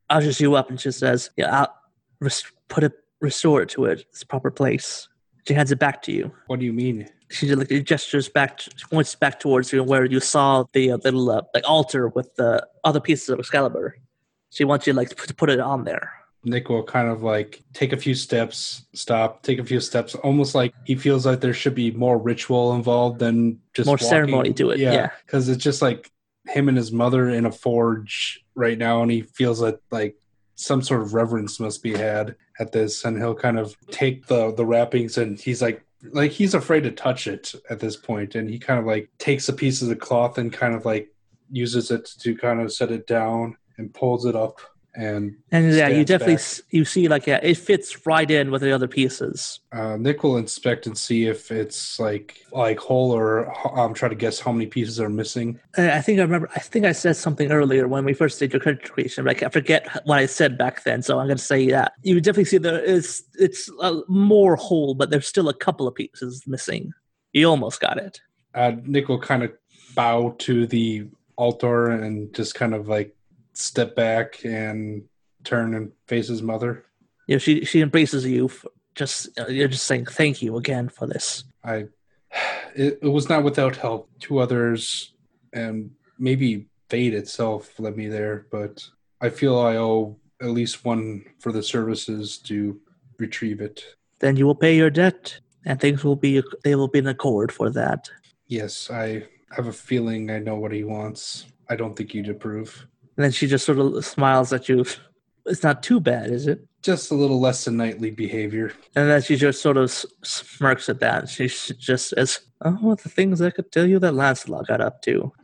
ushers 0.09 0.39
you 0.41 0.55
up 0.55 0.69
and 0.69 0.79
she 0.81 0.91
says 0.91 1.29
yeah 1.37 1.49
i'll 1.59 1.73
res- 2.19 2.51
put 2.67 2.83
it 2.83 2.93
restore 3.21 3.61
it 3.63 3.69
to 3.69 3.85
it, 3.85 3.99
its 4.11 4.23
proper 4.23 4.49
place 4.51 5.07
she 5.47 5.53
hands 5.53 5.71
it 5.71 5.79
back 5.79 6.01
to 6.03 6.11
you 6.11 6.31
What 6.47 6.59
do 6.59 6.65
you 6.65 6.73
mean? 6.73 7.09
she 7.29 7.53
like 7.55 7.69
gestures 7.83 8.29
back 8.29 8.59
she 8.61 8.85
points 8.91 9.13
back 9.15 9.39
towards 9.39 9.73
you 9.73 9.83
where 9.83 10.05
you 10.05 10.19
saw 10.19 10.63
the 10.73 10.91
uh, 10.91 10.97
little 11.03 11.29
uh, 11.29 11.41
like 11.53 11.63
altar 11.67 12.07
with 12.09 12.33
the 12.35 12.65
other 12.83 12.99
pieces 13.01 13.29
of 13.29 13.39
excalibur 13.39 13.97
she 14.49 14.63
wants 14.63 14.87
you 14.87 14.93
like 14.93 15.09
to 15.09 15.33
put 15.33 15.49
it 15.49 15.59
on 15.59 15.83
there 15.83 16.13
Nick 16.43 16.69
will 16.69 16.83
kind 16.83 17.09
of 17.09 17.23
like 17.23 17.61
take 17.73 17.91
a 17.91 17.97
few 17.97 18.13
steps, 18.15 18.85
stop, 18.93 19.43
take 19.43 19.59
a 19.59 19.65
few 19.65 19.81
steps, 19.81 20.15
almost 20.15 20.55
like 20.55 20.73
he 20.85 20.95
feels 20.95 21.25
like 21.25 21.41
there 21.41 21.53
should 21.53 21.75
be 21.75 21.91
more 21.91 22.17
ritual 22.17 22.73
involved 22.75 23.19
than 23.19 23.59
just 23.73 23.87
More 23.87 23.95
walking. 23.95 24.07
ceremony 24.07 24.53
to 24.53 24.69
it, 24.69 24.79
yeah. 24.79 25.09
because 25.25 25.49
it's 25.49 25.61
just 25.61 25.81
like 25.81 26.09
him 26.47 26.69
and 26.69 26.77
his 26.77 26.91
mother 26.91 27.27
in 27.27 27.45
a 27.45 27.51
forge 27.51 28.45
right 28.55 28.77
now, 28.77 29.01
and 29.01 29.11
he 29.11 29.23
feels 29.23 29.59
that 29.59 29.81
like 29.91 30.15
some 30.57 30.81
sort 30.81 31.01
of 31.01 31.13
reverence 31.13 31.59
must 31.59 31.81
be 31.81 31.93
had 31.93 32.35
at 32.59 32.71
this, 32.71 33.05
and 33.05 33.17
he'll 33.17 33.35
kind 33.35 33.57
of 33.57 33.77
take 33.89 34.27
the 34.27 34.53
the 34.53 34.65
wrappings, 34.65 35.17
and 35.17 35.39
he's 35.39 35.61
like 35.61 35.83
like 36.11 36.31
he's 36.31 36.53
afraid 36.53 36.83
to 36.83 36.91
touch 36.91 37.27
it 37.27 37.53
at 37.69 37.79
this 37.79 37.95
point, 37.95 38.35
and 38.35 38.49
he 38.49 38.59
kind 38.59 38.79
of 38.79 38.85
like 38.85 39.09
takes 39.19 39.47
a 39.47 39.53
piece 39.53 39.81
of 39.81 39.87
the 39.87 39.95
cloth 39.95 40.37
and 40.37 40.51
kind 40.51 40.73
of 40.73 40.85
like 40.85 41.09
uses 41.51 41.91
it 41.91 42.09
to 42.19 42.35
kind 42.35 42.59
of 42.59 42.73
set 42.73 42.91
it 42.91 43.07
down 43.07 43.55
and 43.77 43.93
pulls 43.93 44.25
it 44.25 44.35
up 44.35 44.59
and 44.97 45.37
And 45.51 45.73
yeah, 45.73 45.87
you 45.89 46.03
definitely 46.03 46.35
s- 46.35 46.61
you 46.71 46.83
see 46.83 47.07
like 47.07 47.27
yeah, 47.27 47.39
it 47.43 47.55
fits 47.55 48.05
right 48.07 48.29
in 48.29 48.49
with 48.49 48.63
the 48.63 48.71
other 48.71 48.87
pieces. 48.87 49.59
Uh, 49.71 49.95
Nick 49.95 50.23
will 50.23 50.37
inspect 50.37 50.87
and 50.87 50.97
see 50.97 51.27
if 51.27 51.51
it's 51.51 51.99
like 51.99 52.43
like 52.51 52.79
whole 52.79 53.11
or 53.11 53.53
um, 53.79 53.93
try 53.93 54.09
to 54.09 54.15
guess 54.15 54.39
how 54.39 54.51
many 54.51 54.65
pieces 54.65 54.99
are 54.99 55.09
missing. 55.09 55.59
Uh, 55.77 55.89
I 55.93 56.01
think 56.01 56.19
I 56.19 56.23
remember. 56.23 56.49
I 56.55 56.59
think 56.59 56.85
I 56.85 56.93
said 56.93 57.15
something 57.15 57.51
earlier 57.51 57.87
when 57.87 58.05
we 58.05 58.13
first 58.13 58.39
did 58.39 58.51
your 58.51 58.59
character 58.59 58.91
creation. 58.91 59.23
Like 59.23 59.43
I 59.43 59.49
forget 59.49 59.87
what 60.05 60.17
I 60.17 60.25
said 60.25 60.57
back 60.57 60.83
then, 60.83 61.03
so 61.03 61.19
I'm 61.19 61.27
going 61.27 61.37
to 61.37 61.43
say 61.43 61.69
that 61.69 61.93
you 62.01 62.19
definitely 62.19 62.45
see 62.45 62.57
there 62.57 62.83
is 62.83 63.23
it's 63.35 63.69
uh, 63.79 64.01
more 64.07 64.55
whole, 64.55 64.95
but 64.95 65.11
there's 65.11 65.27
still 65.27 65.47
a 65.47 65.53
couple 65.53 65.87
of 65.87 65.93
pieces 65.93 66.43
missing. 66.47 66.91
You 67.33 67.49
almost 67.49 67.79
got 67.79 67.99
it. 67.99 68.19
Uh, 68.55 68.71
Nick 68.83 69.09
will 69.09 69.21
kind 69.21 69.43
of 69.43 69.51
bow 69.93 70.35
to 70.39 70.65
the 70.65 71.07
altar 71.35 71.91
and 71.91 72.33
just 72.33 72.55
kind 72.55 72.73
of 72.73 72.87
like 72.87 73.13
step 73.57 73.95
back 73.95 74.43
and 74.45 75.03
turn 75.43 75.73
and 75.73 75.91
face 76.07 76.27
his 76.27 76.41
mother. 76.41 76.85
You 77.27 77.35
know, 77.35 77.39
she 77.39 77.65
she 77.65 77.81
embraces 77.81 78.25
you. 78.25 78.47
For 78.47 78.69
just 78.95 79.29
uh, 79.39 79.47
you're 79.47 79.67
just 79.67 79.85
saying 79.85 80.05
thank 80.05 80.41
you 80.41 80.57
again 80.57 80.89
for 80.89 81.07
this. 81.07 81.43
I 81.63 81.87
it, 82.75 82.99
it 83.01 83.07
was 83.09 83.29
not 83.29 83.43
without 83.43 83.75
help. 83.75 84.09
Two 84.19 84.39
others 84.39 85.13
and 85.53 85.91
maybe 86.19 86.67
fate 86.89 87.13
itself 87.13 87.79
led 87.79 87.97
me 87.97 88.07
there, 88.07 88.47
but 88.51 88.83
I 89.21 89.29
feel 89.29 89.59
I 89.59 89.77
owe 89.77 90.17
at 90.41 90.49
least 90.49 90.85
one 90.85 91.25
for 91.39 91.51
the 91.51 91.63
services 91.63 92.37
to 92.39 92.79
retrieve 93.17 93.61
it. 93.61 93.83
Then 94.19 94.35
you 94.35 94.45
will 94.45 94.55
pay 94.55 94.75
your 94.75 94.89
debt, 94.89 95.39
and 95.65 95.79
things 95.79 96.03
will 96.03 96.15
be 96.15 96.41
they 96.63 96.75
will 96.75 96.87
be 96.87 96.99
in 96.99 97.07
accord 97.07 97.51
for 97.51 97.69
that. 97.71 98.09
Yes, 98.47 98.89
I 98.89 99.25
have 99.51 99.67
a 99.67 99.73
feeling 99.73 100.31
I 100.31 100.39
know 100.39 100.55
what 100.55 100.71
he 100.71 100.83
wants. 100.83 101.45
I 101.69 101.75
don't 101.75 101.95
think 101.95 102.13
you'd 102.13 102.29
approve. 102.29 102.87
And 103.17 103.23
then 103.23 103.31
she 103.31 103.47
just 103.47 103.65
sort 103.65 103.79
of 103.79 104.05
smiles 104.05 104.53
at 104.53 104.69
you. 104.69 104.85
It's 105.45 105.63
not 105.63 105.81
too 105.81 105.99
bad, 105.99 106.29
is 106.29 106.45
it? 106.47 106.59
Just 106.83 107.09
a 107.11 107.15
little 107.15 107.39
less 107.39 107.65
than 107.65 107.77
knightly 107.77 108.11
behavior. 108.11 108.73
And 108.95 109.09
then 109.09 109.21
she 109.21 109.35
just 109.35 109.61
sort 109.61 109.77
of 109.77 109.89
smirks 109.91 110.87
at 110.89 110.99
that. 110.99 111.27
She 111.29 111.47
just 111.47 112.09
says, 112.09 112.39
"Oh, 112.63 112.95
the 112.95 113.09
things 113.09 113.41
I 113.41 113.49
could 113.49 113.71
tell 113.71 113.85
you 113.85 113.97
that 113.99 114.13
Lancelot 114.13 114.67
got 114.67 114.81
up 114.81 115.01
to." 115.03 115.31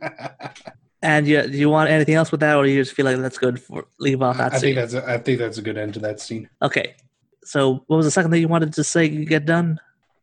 And 1.02 1.26
yeah, 1.26 1.42
do 1.46 1.58
you 1.58 1.68
want 1.68 1.90
anything 1.90 2.14
else 2.14 2.30
with 2.30 2.40
that, 2.40 2.56
or 2.56 2.64
do 2.64 2.70
you 2.70 2.82
just 2.82 2.96
feel 2.96 3.04
like 3.04 3.18
that's 3.18 3.36
good 3.36 3.60
for 3.60 3.84
leave 3.98 4.22
off 4.22 4.38
that 4.38 4.54
I 4.54 4.56
scene? 4.56 4.74
think 4.74 4.76
that's 4.76 4.94
a, 4.94 5.06
I 5.06 5.18
think 5.18 5.38
that's 5.38 5.58
a 5.58 5.62
good 5.62 5.76
end 5.76 5.92
to 5.94 6.00
that 6.00 6.18
scene. 6.18 6.48
okay. 6.62 6.94
So, 7.44 7.84
what 7.88 7.98
was 7.98 8.06
the 8.06 8.10
second 8.10 8.30
thing 8.30 8.40
you 8.40 8.48
wanted 8.48 8.72
to 8.72 8.82
say? 8.84 9.04
You 9.04 9.26
get 9.26 9.44
done. 9.44 9.78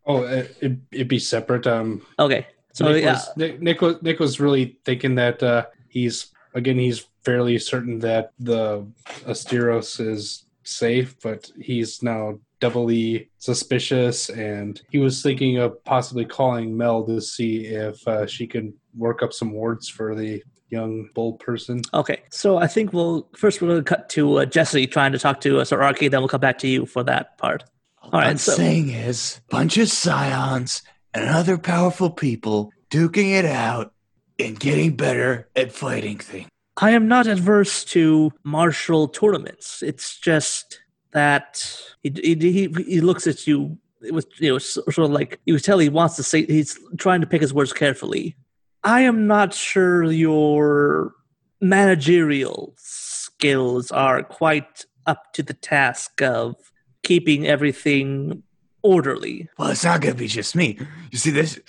Oh, 0.07 0.23
it, 0.23 0.57
it, 0.59 0.71
it'd 0.91 1.07
be 1.07 1.19
separate. 1.19 1.67
Um, 1.67 2.01
Okay. 2.17 2.47
So 2.73 2.91
Nick, 2.91 3.03
yeah, 3.03 3.13
was, 3.13 3.29
Nick, 3.37 3.61
Nick 3.61 3.81
was 3.81 4.01
Nick 4.01 4.19
was 4.19 4.39
really 4.39 4.79
thinking 4.83 5.13
that 5.15 5.43
uh, 5.43 5.65
he's 5.87 6.31
again 6.55 6.79
he's 6.79 7.05
fairly 7.23 7.59
certain 7.59 7.99
that 7.99 8.31
the 8.39 8.85
Asterios 9.25 9.99
is 9.99 10.45
safe, 10.63 11.15
but 11.21 11.51
he's 11.59 12.01
now 12.03 12.39
doubly 12.59 13.29
suspicious, 13.39 14.29
and 14.29 14.81
he 14.89 14.99
was 14.99 15.21
thinking 15.23 15.57
of 15.57 15.83
possibly 15.83 16.25
calling 16.25 16.77
Mel 16.77 17.03
to 17.05 17.19
see 17.19 17.65
if 17.65 18.07
uh, 18.07 18.25
she 18.27 18.45
can 18.47 18.73
work 18.95 19.23
up 19.23 19.33
some 19.33 19.51
wards 19.51 19.87
for 19.89 20.15
the 20.15 20.43
young 20.69 21.09
bull 21.13 21.33
person. 21.33 21.81
okay. 21.93 22.21
So 22.29 22.57
I 22.57 22.67
think 22.67 22.93
we'll 22.93 23.27
first 23.35 23.61
we're 23.61 23.67
going 23.69 23.83
to 23.83 23.89
cut 23.89 24.09
to 24.09 24.39
uh, 24.39 24.45
Jesse 24.45 24.87
trying 24.87 25.11
to 25.11 25.19
talk 25.19 25.41
to 25.41 25.59
uh, 25.59 25.65
Sir 25.65 25.81
Archie. 25.81 26.07
Then 26.07 26.21
we'll 26.21 26.29
come 26.29 26.39
back 26.39 26.59
to 26.59 26.67
you 26.67 26.85
for 26.85 27.03
that 27.03 27.37
part. 27.37 27.63
All 28.01 28.11
What 28.11 28.19
right. 28.19 28.29
I'm 28.29 28.37
So 28.37 28.53
saying 28.53 28.89
is, 28.89 29.41
bunch 29.49 29.77
of 29.77 29.89
scions 29.89 30.81
and 31.13 31.27
other 31.29 31.57
powerful 31.57 32.09
people 32.09 32.71
duking 32.89 33.31
it 33.37 33.45
out 33.45 33.93
and 34.39 34.57
getting 34.59 34.95
better 34.95 35.49
at 35.55 35.71
fighting 35.73 36.19
things. 36.19 36.47
I 36.77 36.91
am 36.91 37.07
not 37.07 37.27
adverse 37.27 37.83
to 37.85 38.31
martial 38.43 39.07
tournaments. 39.07 39.83
It's 39.83 40.19
just 40.19 40.81
that 41.11 41.81
he 42.01 42.11
he 42.23 42.69
he, 42.87 43.01
looks 43.01 43.27
at 43.27 43.45
you 43.45 43.77
with 44.11 44.27
you 44.39 44.53
know 44.53 44.57
sort 44.57 44.97
of 44.97 45.11
like 45.11 45.39
you 45.45 45.59
tell 45.59 45.79
he 45.79 45.89
wants 45.89 46.15
to 46.15 46.23
say 46.23 46.45
he's 46.45 46.79
trying 46.97 47.21
to 47.21 47.27
pick 47.27 47.41
his 47.41 47.53
words 47.53 47.73
carefully. 47.73 48.35
I 48.83 49.01
am 49.01 49.27
not 49.27 49.53
sure 49.53 50.03
your 50.05 51.13
managerial 51.59 52.73
skills 52.77 53.91
are 53.91 54.23
quite 54.23 54.85
up 55.05 55.33
to 55.33 55.43
the 55.43 55.53
task 55.53 56.21
of 56.21 56.55
keeping 57.03 57.45
everything 57.45 58.43
orderly. 58.81 59.49
Well, 59.57 59.69
it's 59.69 59.83
not 59.83 60.01
going 60.01 60.15
to 60.15 60.19
be 60.19 60.27
just 60.27 60.55
me. 60.55 60.79
You 61.11 61.17
see, 61.17 61.29
this 61.29 61.59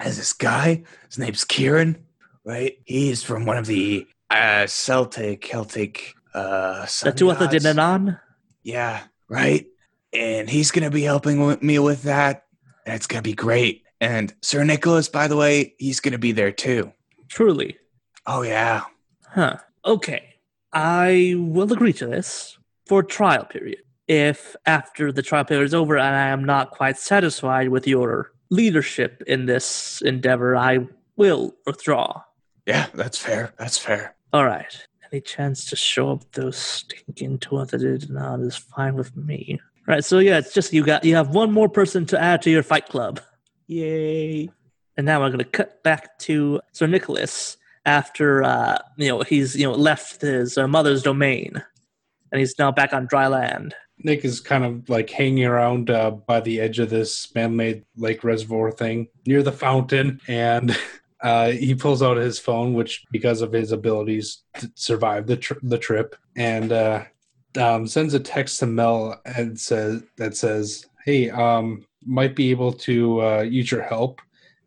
as 0.00 0.16
this 0.16 0.32
guy. 0.32 0.82
His 1.08 1.18
name's 1.18 1.44
Kieran, 1.44 2.04
right? 2.44 2.78
He's 2.84 3.22
from 3.22 3.46
one 3.46 3.56
of 3.56 3.66
the 3.66 4.06
uh, 4.30 4.66
Celtic, 4.66 5.42
Celtic. 5.42 6.14
Uh, 6.34 6.86
The 7.02 7.12
De 7.12 7.24
gods. 7.24 7.64
Danann? 7.64 8.20
Yeah, 8.62 9.02
right. 9.28 9.66
and 10.12 10.48
he's 10.50 10.70
going 10.70 10.84
to 10.84 10.90
be 10.90 11.02
helping 11.02 11.44
with 11.44 11.62
me 11.62 11.78
with 11.78 12.02
that. 12.02 12.44
And 12.86 12.94
it's 12.94 13.06
going 13.06 13.22
to 13.22 13.28
be 13.28 13.34
great. 13.34 13.82
And 14.00 14.32
Sir 14.42 14.64
Nicholas, 14.64 15.08
by 15.08 15.28
the 15.28 15.36
way, 15.36 15.74
he's 15.78 16.00
going 16.00 16.12
to 16.12 16.18
be 16.18 16.32
there 16.32 16.52
too. 16.52 16.92
Truly. 17.28 17.76
Oh, 18.26 18.42
yeah. 18.42 18.82
Huh. 19.28 19.56
Okay. 19.84 20.34
I 20.72 21.34
will 21.36 21.72
agree 21.72 21.92
to 21.94 22.06
this 22.06 22.58
for 22.86 23.02
trial 23.02 23.44
period. 23.44 23.80
If 24.08 24.56
after 24.66 25.12
the 25.12 25.22
trial 25.22 25.44
period 25.44 25.64
is 25.66 25.74
over 25.74 25.96
and 25.96 26.14
I 26.16 26.28
am 26.28 26.44
not 26.44 26.70
quite 26.70 26.98
satisfied 26.98 27.68
with 27.68 27.86
your 27.86 28.32
leadership 28.50 29.22
in 29.26 29.46
this 29.46 30.00
endeavor, 30.02 30.56
I 30.56 30.86
will 31.16 31.54
withdraw. 31.66 32.22
Yeah, 32.66 32.86
that's 32.94 33.18
fair. 33.18 33.52
That's 33.58 33.78
fair. 33.78 34.14
All 34.32 34.44
right. 34.44 34.86
Any 35.12 35.20
chance 35.20 35.64
to 35.66 35.76
show 35.76 36.12
up 36.12 36.30
those 36.32 36.56
stinking 36.56 37.38
two-headed 37.38 38.10
not 38.10 38.40
is 38.40 38.56
fine 38.56 38.94
with 38.94 39.16
me. 39.16 39.58
All 39.88 39.94
right. 39.94 40.04
So 40.04 40.18
yeah, 40.18 40.38
it's 40.38 40.54
just 40.54 40.72
you 40.72 40.84
got 40.84 41.04
you 41.04 41.16
have 41.16 41.34
one 41.34 41.50
more 41.50 41.68
person 41.68 42.06
to 42.06 42.20
add 42.20 42.42
to 42.42 42.50
your 42.50 42.62
fight 42.62 42.88
club. 42.88 43.20
Yay! 43.66 44.48
And 44.96 45.06
now 45.06 45.20
we're 45.20 45.30
gonna 45.30 45.44
cut 45.44 45.82
back 45.82 46.18
to 46.20 46.60
Sir 46.72 46.86
Nicholas 46.86 47.56
after 47.84 48.44
uh, 48.44 48.78
you 48.96 49.08
know 49.08 49.22
he's 49.22 49.56
you 49.56 49.66
know 49.66 49.72
left 49.72 50.20
his 50.20 50.56
uh, 50.56 50.68
mother's 50.68 51.02
domain, 51.02 51.62
and 52.30 52.38
he's 52.38 52.54
now 52.58 52.70
back 52.70 52.92
on 52.92 53.06
dry 53.06 53.26
land. 53.26 53.74
Nick 54.02 54.24
is 54.24 54.40
kind 54.40 54.64
of 54.64 54.88
like 54.88 55.10
hanging 55.10 55.44
around 55.44 55.90
uh, 55.90 56.10
by 56.10 56.40
the 56.40 56.60
edge 56.60 56.78
of 56.78 56.88
this 56.88 57.34
man-made 57.34 57.84
lake 57.96 58.24
reservoir 58.24 58.70
thing 58.70 59.08
near 59.26 59.42
the 59.42 59.52
fountain, 59.52 60.20
and 60.28 60.76
uh, 61.22 61.50
he 61.50 61.74
pulls 61.74 62.02
out 62.02 62.16
his 62.16 62.38
phone, 62.38 62.72
which 62.72 63.04
because 63.10 63.42
of 63.42 63.52
his 63.52 63.72
abilities 63.72 64.42
to 64.58 64.70
survive 64.74 65.26
the 65.26 65.58
the 65.62 65.78
trip, 65.78 66.16
and 66.36 66.72
uh, 66.72 67.04
um, 67.58 67.86
sends 67.86 68.14
a 68.14 68.20
text 68.20 68.60
to 68.60 68.66
Mel 68.66 69.20
and 69.24 69.58
says 69.58 70.02
that 70.16 70.36
says, 70.36 70.86
"Hey, 71.04 71.30
um, 71.30 71.86
might 72.04 72.34
be 72.34 72.50
able 72.50 72.72
to 72.72 73.22
uh, 73.22 73.40
use 73.42 73.70
your 73.70 73.82
help. 73.82 74.20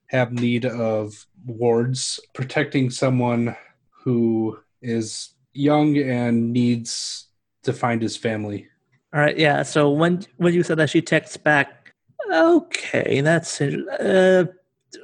Have 0.07 0.31
need 0.31 0.65
of 0.65 1.25
wards 1.45 2.19
protecting 2.33 2.89
someone 2.91 3.55
who 4.03 4.59
is 4.81 5.29
young 5.53 5.97
and 5.97 6.53
needs 6.53 7.29
to 7.63 7.73
find 7.73 8.01
his 8.01 8.15
family." 8.15 8.67
All 9.11 9.21
right, 9.21 9.37
yeah. 9.37 9.63
So 9.63 9.89
when 9.89 10.23
when 10.37 10.53
you 10.53 10.61
said 10.61 10.77
that, 10.77 10.91
she 10.91 11.01
texts 11.01 11.37
back. 11.37 11.93
Okay, 12.31 13.21
that's 13.21 13.59
uh, 13.59 14.45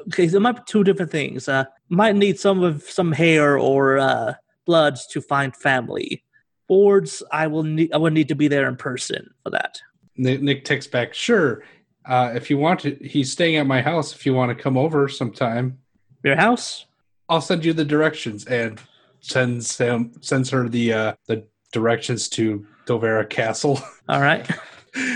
okay. 0.08 0.28
There 0.28 0.40
might 0.40 0.58
be 0.58 0.62
two 0.66 0.84
different 0.84 1.12
things. 1.12 1.48
Uh, 1.48 1.66
might 1.90 2.16
need 2.16 2.40
some 2.40 2.64
of 2.64 2.84
some 2.84 3.12
hair 3.12 3.58
or 3.58 3.98
uh, 3.98 4.34
blood 4.66 4.98
to 5.12 5.22
find 5.22 5.56
family. 5.56 6.24
Wards, 6.68 7.24
I 7.32 7.48
will 7.48 7.64
need. 7.64 7.92
I 7.94 7.98
would 7.98 8.14
need 8.14 8.28
to 8.28 8.36
be 8.36 8.48
there 8.48 8.68
in 8.68 8.76
person 8.76 9.34
for 9.44 9.50
that. 9.52 9.80
Nick, 10.16 10.42
Nick 10.42 10.66
texts 10.66 10.92
back, 10.92 11.14
"Sure, 11.14 11.64
uh, 12.06 12.32
if 12.36 12.50
you 12.50 12.58
want 12.58 12.82
to. 12.82 12.96
He's 12.96 13.32
staying 13.32 13.56
at 13.56 13.66
my 13.66 13.82
house. 13.82 14.14
If 14.14 14.26
you 14.26 14.34
want 14.34 14.56
to 14.56 14.62
come 14.62 14.78
over 14.78 15.08
sometime, 15.08 15.80
Your 16.24 16.36
house? 16.36 16.86
I'll 17.28 17.42
send 17.42 17.66
you 17.66 17.74
the 17.74 17.86
directions." 17.86 18.46
And 18.46 18.80
sends 19.22 19.78
him 19.78 20.12
sends 20.22 20.50
her 20.50 20.70
the 20.70 20.94
uh, 20.94 21.14
the 21.28 21.46
directions 21.72 22.30
to 22.30 22.66
Dovera 22.86 23.30
Castle. 23.30 23.80
All 24.08 24.22
right. 24.22 24.50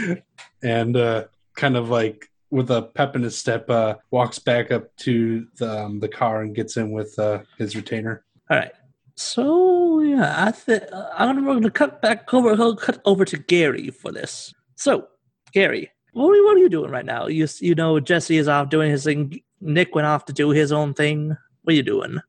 and 0.63 0.95
uh, 0.95 1.25
kind 1.55 1.75
of 1.75 1.89
like 1.89 2.29
with 2.53 2.69
a 2.69 2.83
pep 2.83 3.15
in 3.15 3.23
his 3.23 3.35
step, 3.35 3.67
uh, 3.69 3.95
walks 4.11 4.37
back 4.37 4.71
up 4.71 4.95
to 4.97 5.47
the 5.57 5.85
um, 5.85 5.99
the 5.99 6.07
car 6.07 6.43
and 6.43 6.55
gets 6.55 6.77
in 6.77 6.91
with 6.91 7.17
uh, 7.17 7.39
his 7.57 7.75
retainer. 7.75 8.23
All 8.49 8.57
right. 8.57 8.71
So 9.15 9.99
yeah, 10.01 10.35
I 10.37 10.51
think 10.51 10.83
I'm 11.17 11.43
going 11.43 11.63
to 11.63 11.71
cut 11.71 12.01
back 12.01 12.31
over. 12.33 12.51
I'll 12.51 12.75
cut 12.75 13.01
over 13.05 13.25
to 13.25 13.37
Gary 13.37 13.89
for 13.89 14.11
this. 14.11 14.53
So, 14.75 15.07
Gary, 15.51 15.91
what 16.13 16.25
are, 16.25 16.43
what 16.45 16.55
are 16.55 16.59
you 16.59 16.69
doing 16.69 16.91
right 16.91 17.05
now? 17.05 17.25
You 17.25 17.47
you 17.59 17.73
know 17.73 17.99
Jesse 17.99 18.37
is 18.37 18.47
off 18.47 18.69
doing 18.69 18.91
his 18.91 19.03
thing. 19.03 19.41
Nick 19.59 19.95
went 19.95 20.07
off 20.07 20.25
to 20.25 20.33
do 20.33 20.51
his 20.51 20.71
own 20.71 20.93
thing. 20.93 21.35
What 21.63 21.73
are 21.73 21.75
you 21.75 21.83
doing? 21.83 22.19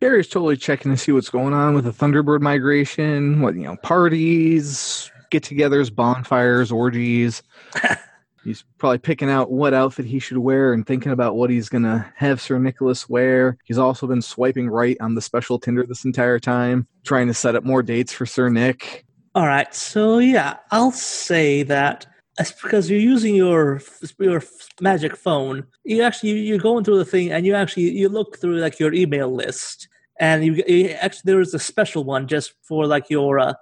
Gary's 0.00 0.28
totally 0.28 0.56
checking 0.56 0.90
to 0.90 0.96
see 0.96 1.12
what's 1.12 1.28
going 1.30 1.52
on 1.54 1.74
with 1.74 1.84
the 1.84 1.92
Thunderbird 1.92 2.40
migration. 2.40 3.40
What 3.40 3.54
you 3.54 3.62
know, 3.62 3.76
parties, 3.76 5.10
get-togethers, 5.30 5.94
bonfires, 5.94 6.72
orgies. 6.72 7.42
he's 8.44 8.64
probably 8.78 8.98
picking 8.98 9.30
out 9.30 9.50
what 9.50 9.74
outfit 9.74 10.06
he 10.06 10.18
should 10.18 10.38
wear 10.38 10.72
and 10.72 10.86
thinking 10.86 11.12
about 11.12 11.36
what 11.36 11.50
he's 11.50 11.68
gonna 11.68 12.12
have 12.16 12.40
Sir 12.40 12.58
Nicholas 12.58 13.08
wear. 13.08 13.56
He's 13.64 13.78
also 13.78 14.06
been 14.06 14.22
swiping 14.22 14.68
right 14.68 14.96
on 15.00 15.14
the 15.14 15.22
special 15.22 15.58
Tinder 15.58 15.84
this 15.86 16.04
entire 16.04 16.38
time, 16.38 16.86
trying 17.04 17.26
to 17.28 17.34
set 17.34 17.56
up 17.56 17.64
more 17.64 17.82
dates 17.82 18.12
for 18.12 18.26
Sir 18.26 18.48
Nick. 18.48 19.04
All 19.34 19.46
right. 19.46 19.72
So 19.74 20.18
yeah, 20.18 20.56
I'll 20.70 20.92
say 20.92 21.62
that 21.64 22.06
it's 22.38 22.52
because 22.52 22.90
you're 22.90 22.98
using 22.98 23.34
your 23.34 23.80
your 24.18 24.42
magic 24.80 25.16
phone. 25.16 25.66
You 25.84 26.02
actually 26.02 26.40
you're 26.40 26.58
going 26.58 26.84
through 26.84 26.98
the 26.98 27.04
thing, 27.04 27.30
and 27.30 27.44
you 27.46 27.54
actually 27.54 27.90
you 27.90 28.08
look 28.08 28.38
through 28.38 28.56
like 28.56 28.80
your 28.80 28.92
email 28.94 29.32
list, 29.32 29.88
and 30.18 30.44
you, 30.44 30.64
you 30.66 30.88
actually 30.88 31.32
there 31.32 31.40
is 31.40 31.54
a 31.54 31.58
special 31.58 32.02
one 32.02 32.26
just 32.26 32.54
for 32.62 32.86
like 32.86 33.10
your 33.10 33.38
uh, 33.38 33.54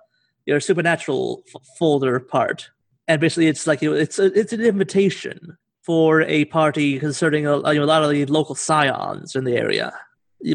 your 0.46 0.60
supernatural 0.60 1.42
f- 1.54 1.62
folder 1.78 2.20
part, 2.20 2.70
and 3.08 3.20
basically 3.20 3.48
it's 3.48 3.66
like 3.66 3.82
you 3.82 3.90
know, 3.90 3.96
it's 3.96 4.18
a, 4.18 4.26
it's 4.38 4.52
an 4.52 4.60
invitation 4.60 5.56
for 5.82 6.22
a 6.22 6.44
party 6.46 6.98
concerning 6.98 7.46
a, 7.46 7.56
you 7.72 7.78
know, 7.78 7.84
a 7.84 7.86
lot 7.86 8.04
of 8.04 8.10
the 8.10 8.26
local 8.26 8.54
scions 8.54 9.34
in 9.34 9.44
the 9.44 9.56
area. 9.56 9.92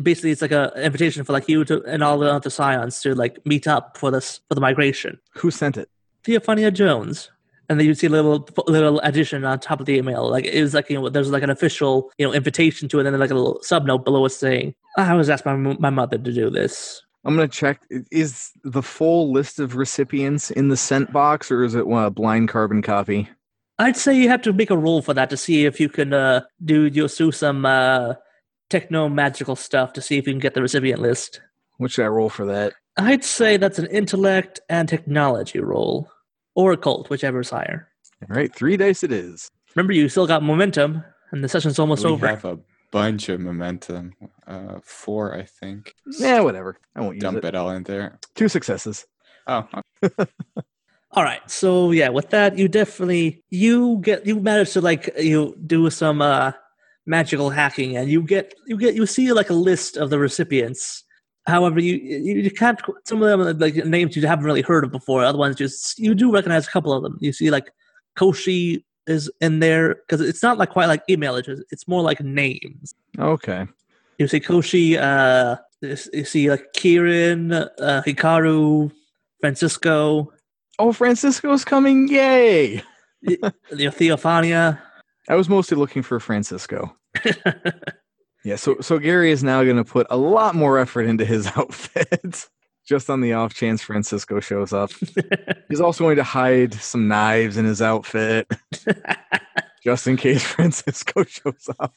Basically, 0.04 0.32
it's 0.32 0.42
like 0.42 0.52
an 0.52 0.70
invitation 0.78 1.26
for 1.26 1.34
like 1.34 1.50
you 1.50 1.66
to 1.66 1.84
and 1.86 2.04
all 2.04 2.20
the 2.20 2.32
other 2.32 2.50
scions 2.50 3.02
to 3.02 3.16
like 3.16 3.44
meet 3.46 3.68
up 3.68 3.98
for 3.98 4.12
this 4.12 4.40
for 4.48 4.56
the 4.56 4.62
migration. 4.62 5.20
Who 5.34 5.52
sent 5.52 5.76
it? 5.76 5.90
Theophania 6.24 6.72
Jones. 6.72 7.30
And 7.70 7.80
then 7.80 7.88
you 7.88 7.94
see 7.96 8.08
a 8.08 8.10
little 8.10 8.48
little 8.68 9.00
addition 9.00 9.44
on 9.44 9.60
top 9.60 9.80
of 9.80 9.86
the 9.86 9.96
email. 9.96 10.30
Like 10.30 10.46
it 10.46 10.62
was 10.62 10.74
like 10.74 10.90
you 10.90 11.02
know 11.02 11.10
there's 11.10 11.32
like 11.32 11.44
an 11.44 11.50
official 11.50 12.12
you 12.18 12.28
know 12.28 12.34
invitation 12.34 12.88
to 12.90 13.00
it, 13.00 13.06
and 13.06 13.14
then 13.14 13.20
like 13.20 13.32
a 13.32 13.36
little 13.36 13.60
sub 13.64 13.86
note 13.86 14.06
below 14.06 14.24
it 14.26 14.30
saying, 14.30 14.76
"I 14.98 15.16
was 15.16 15.30
asked 15.30 15.44
by 15.46 15.56
my 15.56 15.90
mother 15.90 16.18
to 16.18 16.32
do 16.32 16.50
this." 16.50 17.04
I'm 17.26 17.36
gonna 17.36 17.48
check. 17.48 17.82
Is 18.12 18.52
the 18.64 18.84
full 18.84 19.32
list 19.32 19.60
of 19.60 19.76
recipients 19.76 20.52
in 20.52 20.68
the 20.70 20.78
sent 20.78 21.12
box, 21.14 21.52
or 21.52 21.64
is 21.64 21.76
it 21.76 21.86
a 21.90 22.10
blind 22.10 22.50
carbon 22.50 22.82
copy? 22.82 23.30
I'd 23.80 23.98
say 23.98 24.16
you 24.16 24.30
have 24.30 24.42
to 24.44 24.54
make 24.54 24.70
a 24.70 24.78
roll 24.78 25.02
for 25.02 25.14
that 25.14 25.30
to 25.30 25.38
see 25.38 25.66
if 25.66 25.80
you 25.80 25.90
can 25.90 26.14
uh, 26.14 26.42
do 26.64 26.84
you 26.84 27.08
do 27.08 27.32
some 27.32 27.66
uh, 27.66 28.14
techno 28.70 29.10
magical 29.10 29.56
stuff 29.56 29.94
to 29.94 30.02
see 30.02 30.18
if 30.18 30.28
you 30.28 30.34
can 30.34 30.40
get 30.40 30.54
the 30.54 30.62
recipient 30.62 31.02
list. 31.02 31.42
What 31.78 31.92
should 31.92 32.06
I 32.06 32.08
roll 32.08 32.30
for 32.30 32.46
that? 32.46 32.74
I'd 32.98 33.24
say 33.24 33.58
that's 33.58 33.80
an 33.80 33.88
intellect 33.88 34.60
and 34.70 34.88
technology 34.88 35.60
roll, 35.60 36.10
or 36.56 36.74
occult, 36.74 37.10
whichever 37.10 37.40
is 37.40 37.50
higher. 37.50 37.88
All 38.30 38.36
right, 38.36 38.54
three 38.54 38.78
dice 38.78 39.04
it 39.04 39.12
is. 39.12 39.50
Remember, 39.76 39.94
you 39.94 40.08
still 40.10 40.28
got 40.28 40.44
momentum, 40.44 41.04
and 41.32 41.44
the 41.44 41.50
session's 41.50 41.80
almost 41.80 42.04
we 42.04 42.12
over. 42.12 42.28
have 42.28 42.46
a 42.46 42.60
bunch 42.94 43.28
of 43.28 43.42
momentum. 43.42 44.14
Uh, 44.48 44.80
four, 44.84 45.36
I 45.36 45.44
think. 45.44 45.94
Yeah, 46.20 46.40
whatever. 46.40 46.78
I 46.96 47.02
won't 47.02 47.16
use 47.16 47.24
Dump 47.24 47.40
it. 47.40 47.46
it 47.46 47.56
all 47.56 47.72
in 47.72 47.84
there. 47.84 48.20
Two 48.36 48.48
successes. 48.48 49.06
Oh, 49.48 49.68
All 51.16 51.24
right. 51.24 51.42
So 51.50 51.92
yeah, 51.92 52.10
with 52.10 52.30
that, 52.30 52.58
you 52.58 52.68
definitely 52.68 53.44
you 53.50 54.00
get 54.02 54.26
you 54.26 54.40
manage 54.40 54.72
to 54.74 54.82
like 54.82 55.10
you 55.18 55.56
do 55.68 55.90
some 55.90 56.22
uh 56.22 56.54
magical 57.06 57.50
hacking, 57.50 57.98
and 57.98 58.10
you 58.10 58.22
get 58.24 58.54
you 58.66 58.78
get 58.78 58.96
you 58.96 59.06
see 59.06 59.32
like 59.34 59.50
a 59.50 59.54
list 59.54 59.98
of 59.98 60.10
the 60.10 60.18
recipients. 60.18 61.04
However, 61.46 61.80
you 61.80 61.96
you 61.96 62.36
you 62.42 62.50
can't 62.52 62.82
some 63.06 63.22
of 63.22 63.30
them 63.30 63.42
are 63.42 63.54
like 63.54 63.76
names 63.86 64.16
you 64.16 64.26
haven't 64.26 64.46
really 64.46 64.62
heard 64.64 64.86
of 64.86 64.92
before. 64.92 65.24
Other 65.24 65.38
ones 65.38 65.56
just 65.56 66.00
you 66.00 66.16
do 66.16 66.32
recognize 66.32 66.68
a 66.68 66.72
couple 66.72 66.94
of 66.94 67.04
them. 67.04 67.18
You 67.22 67.34
see 67.34 67.52
like 67.52 67.70
Koshi 68.18 68.84
is 69.08 69.32
in 69.42 69.60
there 69.60 69.96
because 69.96 70.22
it's 70.22 70.44
not 70.44 70.58
like 70.58 70.70
quite 70.70 70.88
like 70.88 71.04
email 71.10 71.36
addresses. 71.36 71.66
It's 71.72 71.88
more 71.88 72.02
like 72.02 72.22
names. 72.22 72.96
Okay. 73.20 73.68
You 74.18 74.28
see 74.28 74.40
Koshi. 74.40 74.98
Uh, 74.98 75.58
you 75.82 76.24
see 76.24 76.50
like 76.50 76.72
Kieran, 76.74 77.52
uh, 77.52 78.04
Hikaru, 78.06 78.92
Francisco, 79.42 80.32
Oh, 80.80 80.92
Francisco's 80.92 81.64
coming! 81.64 82.08
Yay! 82.08 82.82
you 83.22 83.38
know, 83.42 83.52
Theophania. 83.72 84.80
I 85.30 85.36
was 85.36 85.48
mostly 85.48 85.78
looking 85.78 86.02
for 86.04 86.20
Francisco. 86.20 86.96
Yeah, 88.46 88.58
so 88.58 88.76
so 88.82 89.00
Gary 89.00 89.32
is 89.32 89.42
now 89.42 89.64
going 89.64 89.78
to 89.78 89.86
put 89.86 90.06
a 90.10 90.18
lot 90.18 90.54
more 90.54 90.78
effort 90.78 91.04
into 91.04 91.24
his 91.24 91.48
outfit, 91.56 92.50
just 92.86 93.10
on 93.10 93.22
the 93.22 93.34
off 93.34 93.54
chance 93.54 93.82
Francisco 93.82 94.40
shows 94.40 94.74
up. 94.74 94.92
He's 95.70 95.82
also 95.82 96.04
going 96.04 96.18
to 96.18 96.24
hide 96.24 96.74
some 96.74 97.08
knives 97.08 97.58
in 97.58 97.66
his 97.66 97.82
outfit, 97.82 98.48
just 99.84 100.08
in 100.08 100.18
case 100.18 100.44
Francisco 100.56 101.24
shows 101.24 101.70
up. 101.80 101.94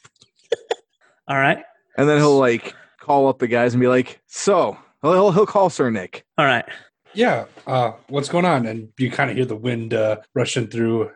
All 1.29 1.37
right. 1.37 1.62
And 1.99 2.09
then 2.09 2.18
he'll 2.18 2.38
like 2.38 2.75
call 3.01 3.29
up 3.29 3.38
the 3.38 3.49
guys 3.49 3.75
and 3.75 3.81
be 3.81 3.88
like, 3.88 4.20
"So 4.27 4.77
he'll 5.03 5.33
he'll 5.33 5.46
call 5.46 5.70
Sir 5.70 5.90
Nick. 5.90 6.25
All 6.38 6.46
right. 6.46 6.64
Yeah, 7.14 7.46
uh, 7.66 7.92
what's 8.09 8.29
going 8.29 8.44
on? 8.44 8.66
And 8.66 8.90
you 8.99 9.11
kind 9.11 9.31
of 9.31 9.37
hear 9.37 9.46
the 9.46 9.57
wind 9.57 9.94
uh, 9.94 10.18
rushing 10.35 10.66
through 10.66 11.11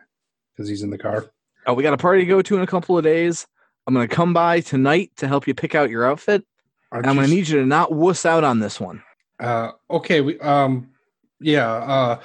because 0.53 0.69
he's 0.69 0.83
in 0.83 0.89
the 0.89 0.97
car. 0.97 1.27
Oh, 1.67 1.75
we 1.75 1.83
got 1.83 1.93
a 1.93 1.99
party 1.99 2.23
to 2.23 2.27
go 2.27 2.41
to 2.41 2.57
in 2.57 2.63
a 2.63 2.67
couple 2.67 2.97
of 2.97 3.05
days. 3.05 3.47
I'm 3.87 3.93
going 3.93 4.09
to 4.09 4.15
come 4.15 4.33
by 4.33 4.61
tonight 4.61 5.11
to 5.17 5.29
help 5.29 5.47
you 5.47 5.55
pick 5.55 5.75
out 5.75 5.91
your 5.91 6.07
outfit. 6.07 6.43
Aren't 6.91 7.07
I'm 7.07 7.17
going 7.17 7.29
to 7.29 7.35
need 7.35 7.49
you 7.49 7.59
to 7.61 7.67
not 7.67 7.93
wuss 7.93 8.25
out 8.25 8.45
on 8.45 8.61
this 8.61 8.81
one. 8.81 9.03
Uh, 9.41 9.73
okay, 9.91 10.21
we 10.21 10.39
um, 10.41 10.89
yeah. 11.41 11.69
Uh, 11.73 12.21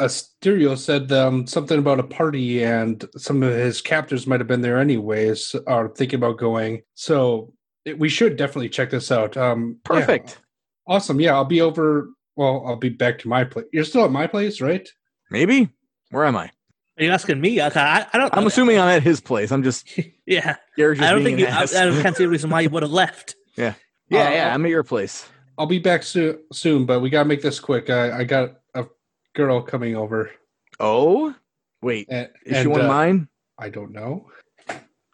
Asterio 0.00 0.78
said 0.78 1.10
um, 1.10 1.46
something 1.46 1.78
about 1.78 1.98
a 1.98 2.04
party, 2.04 2.62
and 2.62 3.04
some 3.16 3.42
of 3.42 3.52
his 3.52 3.80
captors 3.82 4.26
might 4.28 4.38
have 4.40 4.46
been 4.46 4.60
there 4.60 4.78
anyways, 4.78 5.56
or 5.66 5.88
thinking 5.88 6.18
about 6.18 6.38
going. 6.38 6.82
So 6.94 7.52
it, 7.84 7.98
we 7.98 8.08
should 8.08 8.36
definitely 8.36 8.68
check 8.68 8.90
this 8.90 9.10
out. 9.10 9.36
Um, 9.36 9.78
yeah. 9.90 10.00
Perfect. 10.00 10.38
awesome. 10.86 11.20
Yeah, 11.20 11.34
I'll 11.34 11.44
be 11.44 11.60
over. 11.60 12.08
Well, 12.36 12.62
I'll 12.66 12.76
be 12.76 12.90
back 12.90 13.18
to 13.20 13.28
my 13.28 13.42
place. 13.42 13.66
You're 13.72 13.84
still 13.84 14.04
at 14.04 14.12
my 14.12 14.28
place, 14.28 14.60
right? 14.60 14.88
Maybe. 15.32 15.68
Where 16.10 16.24
am 16.24 16.36
I? 16.36 16.50
Are 16.98 17.04
you 17.04 17.10
asking 17.10 17.40
me? 17.40 17.60
Okay, 17.60 17.80
I, 17.80 18.06
I 18.12 18.18
don't. 18.18 18.36
I'm 18.36 18.46
assuming 18.46 18.78
I'm 18.78 18.88
at 18.88 19.02
his 19.02 19.20
place. 19.20 19.50
I'm 19.50 19.62
just. 19.64 19.88
Yeah, 20.26 20.56
Gary's 20.76 20.98
just 20.98 21.08
I 21.08 21.14
don't 21.14 21.24
think 21.24 21.38
you, 21.38 21.46
I. 21.46 21.62
I 21.62 22.02
can't 22.02 22.14
see 22.14 22.24
a 22.24 22.28
reason 22.28 22.50
why 22.50 22.60
you 22.60 22.68
would 22.68 22.82
have 22.82 22.92
left. 22.92 23.34
yeah, 23.56 23.68
Uh, 23.70 23.74
yeah. 24.10 24.52
I'm 24.54 24.62
at 24.66 24.68
your 24.70 24.82
place. 24.84 25.26
I'll 25.58 25.66
be 25.66 25.80
back 25.80 26.04
soon, 26.04 26.38
soon 26.52 26.86
but 26.86 27.00
we 27.00 27.10
gotta 27.10 27.28
make 27.28 27.42
this 27.42 27.58
quick. 27.58 27.90
I, 27.90 28.20
I 28.20 28.24
got 28.24 28.60
a 28.74 28.86
girl 29.34 29.60
coming 29.60 29.96
over. 29.96 30.30
Oh, 30.78 31.34
wait. 31.82 32.06
And, 32.08 32.30
Is 32.46 32.58
and, 32.58 32.62
she 32.62 32.68
one 32.68 32.80
uh, 32.80 32.84
of 32.84 32.88
mine? 32.88 33.28
I 33.58 33.68
don't 33.68 33.92
know. 33.92 34.30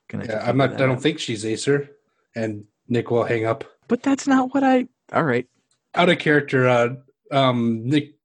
Can 0.09 0.23
I 0.23 0.25
Yeah, 0.27 0.45
I'm 0.47 0.59
not. 0.59 0.75
I 0.75 0.77
don't 0.77 0.97
up? 0.97 1.01
think 1.03 1.19
she's 1.19 1.47
Acer. 1.47 1.91
And 2.37 2.65
Nick 2.89 3.11
will 3.11 3.25
hang 3.25 3.47
up. 3.47 3.65
But 3.89 4.03
that's 4.03 4.27
not 4.27 4.53
what 4.53 4.63
I. 4.63 4.87
All 5.13 5.25
right. 5.25 5.47
Out 5.95 6.11
of 6.11 6.19
character. 6.19 6.69
Uh, 6.69 6.89
um, 7.31 7.89
Nick 7.89 8.17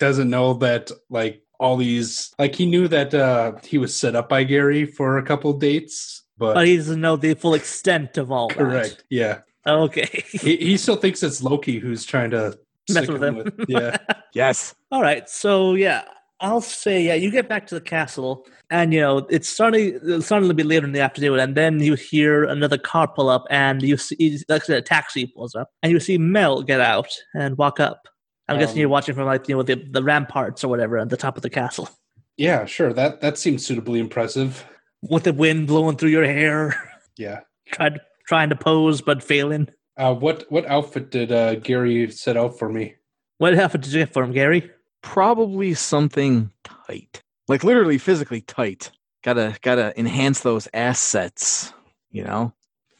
doesn't 0.00 0.30
know 0.30 0.54
that 0.54 0.90
like 1.10 1.42
all 1.60 1.76
these. 1.76 2.32
Like 2.38 2.54
he 2.54 2.64
knew 2.64 2.88
that 2.88 3.12
uh 3.12 3.52
he 3.62 3.76
was 3.76 3.94
set 3.94 4.16
up 4.16 4.28
by 4.28 4.44
Gary 4.44 4.86
for 4.86 5.18
a 5.18 5.22
couple 5.22 5.52
dates, 5.52 6.22
but, 6.38 6.54
But 6.54 6.66
he 6.66 6.76
doesn't 6.76 7.00
know 7.00 7.16
the 7.16 7.34
full 7.34 7.54
extent 7.54 8.16
of 8.16 8.30
all 8.30 8.48
correct. 8.48 9.04
Yeah, 9.10 9.34
that. 9.34 9.44
Okay. 9.66 10.24
he, 10.32 10.56
he 10.56 10.76
still 10.76 10.96
thinks 10.96 11.22
it's 11.22 11.42
Loki 11.42 11.78
who's 11.78 12.04
trying 12.04 12.30
to 12.30 12.58
Mess 12.88 13.08
with 13.08 13.22
him. 13.24 13.52
yeah, 13.68 13.96
Yes. 14.34 14.74
All 14.92 15.02
right. 15.02 15.28
So 15.28 15.74
yeah, 15.74 16.02
I'll 16.40 16.60
say 16.60 17.02
yeah. 17.02 17.14
You 17.14 17.32
get 17.32 17.48
back 17.48 17.66
to 17.68 17.74
the 17.74 17.80
castle, 17.80 18.46
and 18.70 18.94
you 18.94 19.00
know 19.00 19.26
it's 19.28 19.48
starting. 19.48 19.98
It's 20.04 20.26
starting 20.26 20.48
to 20.48 20.54
be 20.54 20.62
later 20.62 20.86
in 20.86 20.92
the 20.92 21.00
afternoon, 21.00 21.40
and 21.40 21.56
then 21.56 21.80
you 21.80 21.94
hear 21.94 22.44
another 22.44 22.78
car 22.78 23.08
pull 23.08 23.28
up, 23.28 23.44
and 23.50 23.82
you 23.82 23.96
see 23.96 24.38
like 24.48 24.68
a 24.68 24.80
taxi 24.82 25.26
pulls 25.26 25.56
up, 25.56 25.70
and 25.82 25.90
you 25.90 25.98
see 25.98 26.16
Mel 26.16 26.62
get 26.62 26.80
out 26.80 27.08
and 27.34 27.58
walk 27.58 27.80
up. 27.80 28.06
I'm 28.48 28.60
guessing 28.60 28.74
Um, 28.76 28.80
you're 28.80 28.88
watching 28.88 29.16
from 29.16 29.26
like 29.26 29.48
you 29.48 29.56
know 29.56 29.62
the 29.64 29.74
the 29.90 30.04
ramparts 30.04 30.62
or 30.62 30.68
whatever 30.68 30.98
at 30.98 31.08
the 31.08 31.16
top 31.16 31.36
of 31.36 31.42
the 31.42 31.50
castle, 31.50 31.88
yeah. 32.36 32.66
Sure. 32.66 32.92
That 32.92 33.20
that 33.20 33.36
seems 33.36 33.66
suitably 33.66 33.98
impressive. 33.98 34.64
with 35.02 35.24
the 35.24 35.32
wind 35.32 35.66
blowing 35.66 35.96
through 35.96 36.10
your 36.10 36.24
hair, 36.24 36.78
Yeah. 37.16 37.40
trying 37.72 37.98
trying 38.26 38.50
to 38.50 38.56
pose 38.56 39.00
but 39.00 39.22
failing. 39.22 39.68
Uh, 39.96 40.14
what 40.14 40.44
what 40.50 40.66
outfit 40.66 41.10
did 41.10 41.32
uh, 41.32 41.54
Gary 41.56 42.10
set 42.10 42.36
out 42.36 42.58
for 42.58 42.68
me? 42.68 42.94
What 43.38 43.58
outfit 43.58 43.82
did 43.82 43.92
you 43.92 44.00
get 44.00 44.12
for 44.12 44.22
him, 44.22 44.32
Gary? 44.32 44.70
Probably 45.02 45.74
something 45.74 46.50
tight. 46.64 47.20
Like 47.48 47.64
literally 47.64 47.98
physically 47.98 48.42
tight. 48.42 48.90
Gotta 49.22 49.56
gotta 49.62 49.98
enhance 49.98 50.40
those 50.40 50.68
assets. 50.74 51.72
You 52.10 52.24
know? 52.24 52.52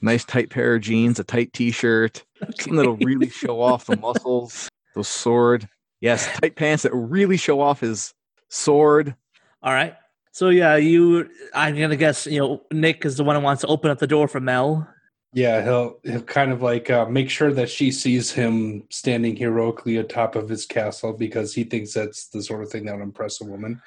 Nice 0.03 0.25
tight 0.25 0.51
pair 0.51 0.75
of 0.75 0.83
jeans, 0.83 1.19
a 1.19 1.25
tight 1.25 1.53
t-shirt, 1.55 2.23
something 2.39 2.77
that'll 2.77 2.99
really 2.99 3.31
show 3.31 3.63
off 3.63 3.87
the 3.87 3.97
muscles, 3.97 4.69
the 4.95 5.03
sword. 5.03 5.67
Yes, 6.01 6.29
tight 6.41 6.55
pants 6.57 6.83
that 6.83 6.95
really 6.95 7.39
show 7.39 7.61
off 7.61 7.81
his 7.81 8.13
sword. 8.49 9.15
All 9.63 9.73
right. 9.73 9.95
So 10.33 10.51
yeah, 10.51 10.77
you. 10.77 11.29
I'm 11.55 11.79
gonna 11.79 11.97
guess 11.97 12.27
you 12.27 12.39
know 12.39 12.63
Nick 12.71 13.07
is 13.07 13.17
the 13.17 13.25
one 13.25 13.37
who 13.37 13.43
wants 13.43 13.63
to 13.63 13.69
open 13.69 13.91
up 13.91 13.99
the 13.99 14.07
door 14.07 14.29
for 14.29 14.39
Mel. 14.39 14.87
Yeah, 15.37 15.63
he'll 15.63 15.99
he'll 16.03 16.23
kind 16.23 16.51
of 16.51 16.63
like 16.63 16.89
uh, 16.89 17.05
make 17.05 17.29
sure 17.29 17.53
that 17.53 17.69
she 17.69 17.91
sees 17.91 18.33
him 18.33 18.85
standing 18.89 19.37
heroically 19.37 19.99
atop 19.99 20.35
of 20.35 20.49
his 20.49 20.65
castle 20.65 21.13
because 21.13 21.53
he 21.53 21.63
thinks 21.63 21.93
that's 21.93 22.29
the 22.29 22.43
sort 22.43 22.63
of 22.63 22.71
thing 22.71 22.87
that 22.87 22.97
would 22.97 23.03
impress 23.03 23.43
a 23.43 23.45
woman. 23.45 23.83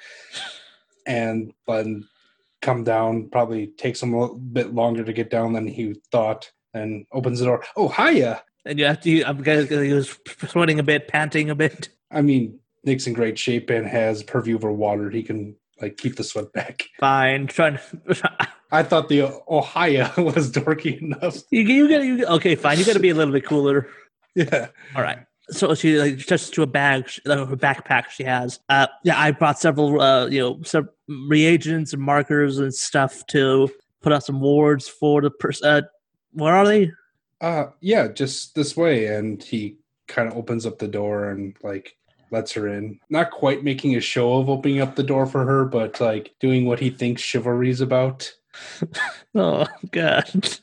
And 1.08 1.52
then 1.66 2.06
come 2.62 2.84
down, 2.84 3.30
probably 3.30 3.66
takes 3.66 4.00
him 4.00 4.14
a 4.14 4.20
little 4.20 4.38
bit 4.38 4.74
longer 4.74 5.02
to 5.02 5.12
get 5.12 5.28
down 5.28 5.52
than 5.52 5.66
he 5.66 6.00
thought, 6.12 6.48
and 6.72 7.04
opens 7.10 7.40
the 7.40 7.46
door. 7.46 7.64
Oh, 7.74 7.88
hiya! 7.88 8.44
And 8.64 8.78
you 8.78 8.84
have 8.84 9.00
to. 9.00 9.24
I'm 9.24 9.42
guessing 9.42 9.82
he 9.82 9.92
was 9.92 10.16
sweating 10.46 10.78
a 10.78 10.84
bit, 10.84 11.08
panting 11.08 11.50
a 11.50 11.56
bit. 11.56 11.88
I 12.12 12.22
mean, 12.22 12.60
Nick's 12.84 13.08
in 13.08 13.12
great 13.12 13.36
shape 13.36 13.70
and 13.70 13.88
has 13.88 14.22
purview 14.22 14.54
over 14.54 14.70
water. 14.70 15.10
He 15.10 15.24
can 15.24 15.56
like 15.80 15.96
keep 15.96 16.16
the 16.16 16.24
sweat 16.24 16.52
back. 16.52 16.84
Fine, 17.00 17.46
trying. 17.48 17.78
I 18.72 18.82
thought 18.82 19.08
the 19.08 19.22
oh 19.22 19.62
hiya 19.62 20.12
was 20.18 20.50
dorky 20.50 21.00
enough. 21.00 21.38
you 21.50 21.62
you 21.62 21.88
get 21.88 22.04
you 22.04 22.26
okay. 22.26 22.54
Fine, 22.54 22.78
you 22.78 22.84
got 22.84 22.94
to 22.94 23.00
be 23.00 23.10
a 23.10 23.14
little 23.14 23.32
bit 23.32 23.44
cooler. 23.44 23.88
Yeah. 24.34 24.68
All 24.94 25.02
right. 25.02 25.18
So 25.50 25.74
she 25.74 25.98
like 25.98 26.18
touches 26.18 26.50
to 26.50 26.62
a 26.62 26.66
bag, 26.66 27.10
uh, 27.26 27.44
her 27.44 27.56
backpack 27.56 28.10
she 28.10 28.22
has. 28.22 28.60
Uh, 28.68 28.86
yeah, 29.02 29.18
I 29.18 29.32
brought 29.32 29.58
several, 29.58 30.00
uh, 30.00 30.26
you 30.26 30.38
know, 30.38 30.62
some 30.62 30.88
reagents 31.08 31.92
and 31.92 32.00
markers 32.00 32.58
and 32.58 32.72
stuff 32.72 33.26
to 33.28 33.68
put 34.00 34.12
out 34.12 34.22
some 34.22 34.40
wards 34.40 34.86
for 34.88 35.20
the 35.20 35.30
person. 35.30 35.68
Uh, 35.68 35.82
where 36.32 36.54
are 36.54 36.64
they? 36.64 36.92
Uh 37.40 37.66
yeah, 37.80 38.08
just 38.08 38.54
this 38.54 38.76
way. 38.76 39.06
And 39.06 39.42
he 39.42 39.78
kind 40.06 40.28
of 40.28 40.36
opens 40.36 40.66
up 40.66 40.78
the 40.78 40.88
door 40.88 41.30
and 41.30 41.56
like 41.62 41.96
lets 42.30 42.52
her 42.52 42.68
in. 42.68 42.98
Not 43.08 43.30
quite 43.30 43.64
making 43.64 43.96
a 43.96 44.00
show 44.00 44.34
of 44.34 44.48
opening 44.48 44.80
up 44.80 44.96
the 44.96 45.02
door 45.02 45.26
for 45.26 45.44
her, 45.44 45.64
but 45.64 46.00
like 46.00 46.34
doing 46.40 46.66
what 46.66 46.80
he 46.80 46.90
thinks 46.90 47.22
chivalry's 47.22 47.80
about. 47.80 48.32
Oh 49.32 49.64
God! 49.92 50.28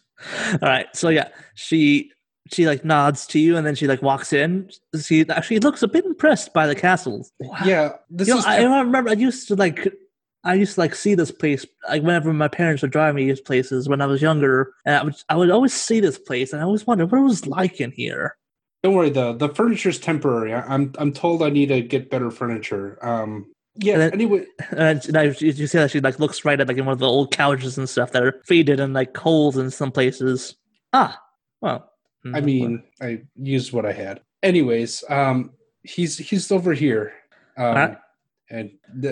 All 0.51 0.59
right, 0.61 0.87
so 0.93 1.07
yeah, 1.07 1.29
she 1.55 2.11
she 2.51 2.67
like 2.67 2.83
nods 2.83 3.25
to 3.27 3.39
you, 3.39 3.55
and 3.55 3.65
then 3.65 3.75
she 3.75 3.87
like 3.87 4.01
walks 4.01 4.33
in. 4.33 4.69
She 5.01 5.25
actually 5.29 5.59
looks 5.59 5.83
a 5.83 5.87
bit 5.87 6.05
impressed 6.05 6.53
by 6.53 6.67
the 6.67 6.75
castle. 6.75 7.27
Wow. 7.39 7.57
Yeah, 7.63 7.93
this 8.09 8.27
you 8.27 8.33
know, 8.33 8.39
is 8.39 8.45
I, 8.45 8.63
I 8.63 8.81
remember 8.81 9.09
I 9.09 9.13
used 9.13 9.47
to 9.47 9.55
like 9.55 9.87
I 10.43 10.53
used 10.53 10.75
to 10.75 10.81
like 10.81 10.95
see 10.95 11.15
this 11.15 11.31
place 11.31 11.65
like 11.89 12.03
whenever 12.03 12.33
my 12.33 12.47
parents 12.47 12.81
would 12.81 12.91
drive 12.91 13.15
me 13.15 13.25
these 13.25 13.41
places 13.41 13.89
when 13.89 14.01
I 14.01 14.05
was 14.05 14.21
younger, 14.21 14.73
and 14.85 14.95
I 14.95 15.03
would 15.03 15.15
I 15.29 15.35
would 15.35 15.49
always 15.49 15.73
see 15.73 15.99
this 15.99 16.17
place, 16.17 16.53
and 16.53 16.61
I 16.61 16.65
always 16.65 16.87
wondered 16.87 17.11
what 17.11 17.19
it 17.19 17.23
was 17.23 17.47
like 17.47 17.81
in 17.81 17.91
here. 17.91 18.36
Don't 18.83 18.93
worry 18.95 19.09
the 19.09 19.33
the 19.33 19.49
furniture's 19.49 19.99
temporary. 19.99 20.53
I, 20.53 20.61
I'm 20.61 20.93
I'm 20.97 21.11
told 21.11 21.41
I 21.43 21.49
need 21.49 21.67
to 21.67 21.81
get 21.81 22.09
better 22.09 22.31
furniture. 22.31 22.97
Um 23.05 23.47
yeah, 23.75 23.97
then- 23.97 24.13
anyway, 24.13 24.45
And 24.71 25.03
you 25.39 25.51
see 25.67 25.77
that 25.77 25.91
she 25.91 25.99
like 25.99 26.19
looks 26.19 26.43
right 26.45 26.59
at 26.59 26.67
like 26.67 26.77
in 26.77 26.85
one 26.85 26.93
of 26.93 26.99
the 26.99 27.07
old 27.07 27.31
couches 27.31 27.77
and 27.77 27.87
stuff 27.89 28.11
that 28.11 28.23
are 28.23 28.41
faded 28.45 28.79
and 28.79 28.93
like 28.93 29.15
holes 29.15 29.57
in 29.57 29.69
some 29.71 29.91
places. 29.91 30.55
Ah, 30.93 31.21
well. 31.61 31.91
I 32.33 32.41
mean, 32.41 32.83
I 32.99 33.21
used 33.35 33.71
what 33.71 33.85
I 33.85 33.93
had. 33.93 34.19
Anyways, 34.43 35.03
um, 35.09 35.51
he's 35.83 36.17
he's 36.17 36.51
over 36.51 36.73
here, 36.73 37.13
um, 37.57 37.65
Alright. 37.65 37.97
and 38.49 38.71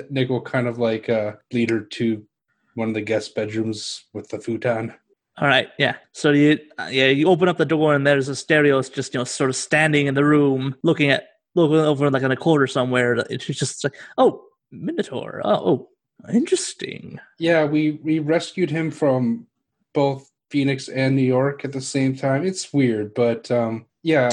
Nick 0.09 0.27
will 0.29 0.41
kind 0.41 0.67
of 0.67 0.79
like 0.79 1.07
uh, 1.09 1.33
lead 1.53 1.69
her 1.69 1.79
to 1.79 2.25
one 2.73 2.89
of 2.89 2.93
the 2.93 3.01
guest 3.01 3.33
bedrooms 3.33 4.03
with 4.13 4.27
the 4.29 4.39
futon. 4.39 4.93
All 5.37 5.47
right, 5.47 5.69
yeah. 5.77 5.95
So 6.13 6.31
you, 6.31 6.59
uh, 6.77 6.87
yeah, 6.89 7.07
you 7.07 7.27
open 7.27 7.49
up 7.49 7.57
the 7.57 7.65
door 7.65 7.93
and 7.93 8.07
there's 8.07 8.29
Asterios 8.29 8.87
It's 8.87 8.89
just 8.89 9.13
you 9.13 9.19
know 9.19 9.25
sort 9.25 9.49
of 9.49 9.55
standing 9.55 10.07
in 10.07 10.15
the 10.15 10.23
room, 10.23 10.75
looking 10.83 11.11
at 11.11 11.27
looking 11.55 11.77
over 11.77 12.09
like 12.09 12.23
in 12.23 12.31
a 12.31 12.37
corner 12.37 12.67
somewhere. 12.67 13.15
It's 13.29 13.45
just 13.45 13.83
like, 13.83 13.95
oh, 14.17 14.43
Minotaur. 14.71 15.41
Oh, 15.43 15.51
oh, 15.53 15.89
interesting. 16.31 17.19
Yeah, 17.37 17.65
we 17.65 17.99
we 18.03 18.19
rescued 18.19 18.69
him 18.69 18.91
from 18.91 19.47
both 19.93 20.29
Phoenix 20.49 20.87
and 20.87 21.15
New 21.15 21.23
York 21.23 21.65
at 21.65 21.73
the 21.73 21.81
same 21.81 22.15
time. 22.15 22.45
It's 22.45 22.71
weird, 22.71 23.13
but 23.13 23.51
um, 23.51 23.85
yeah, 24.03 24.29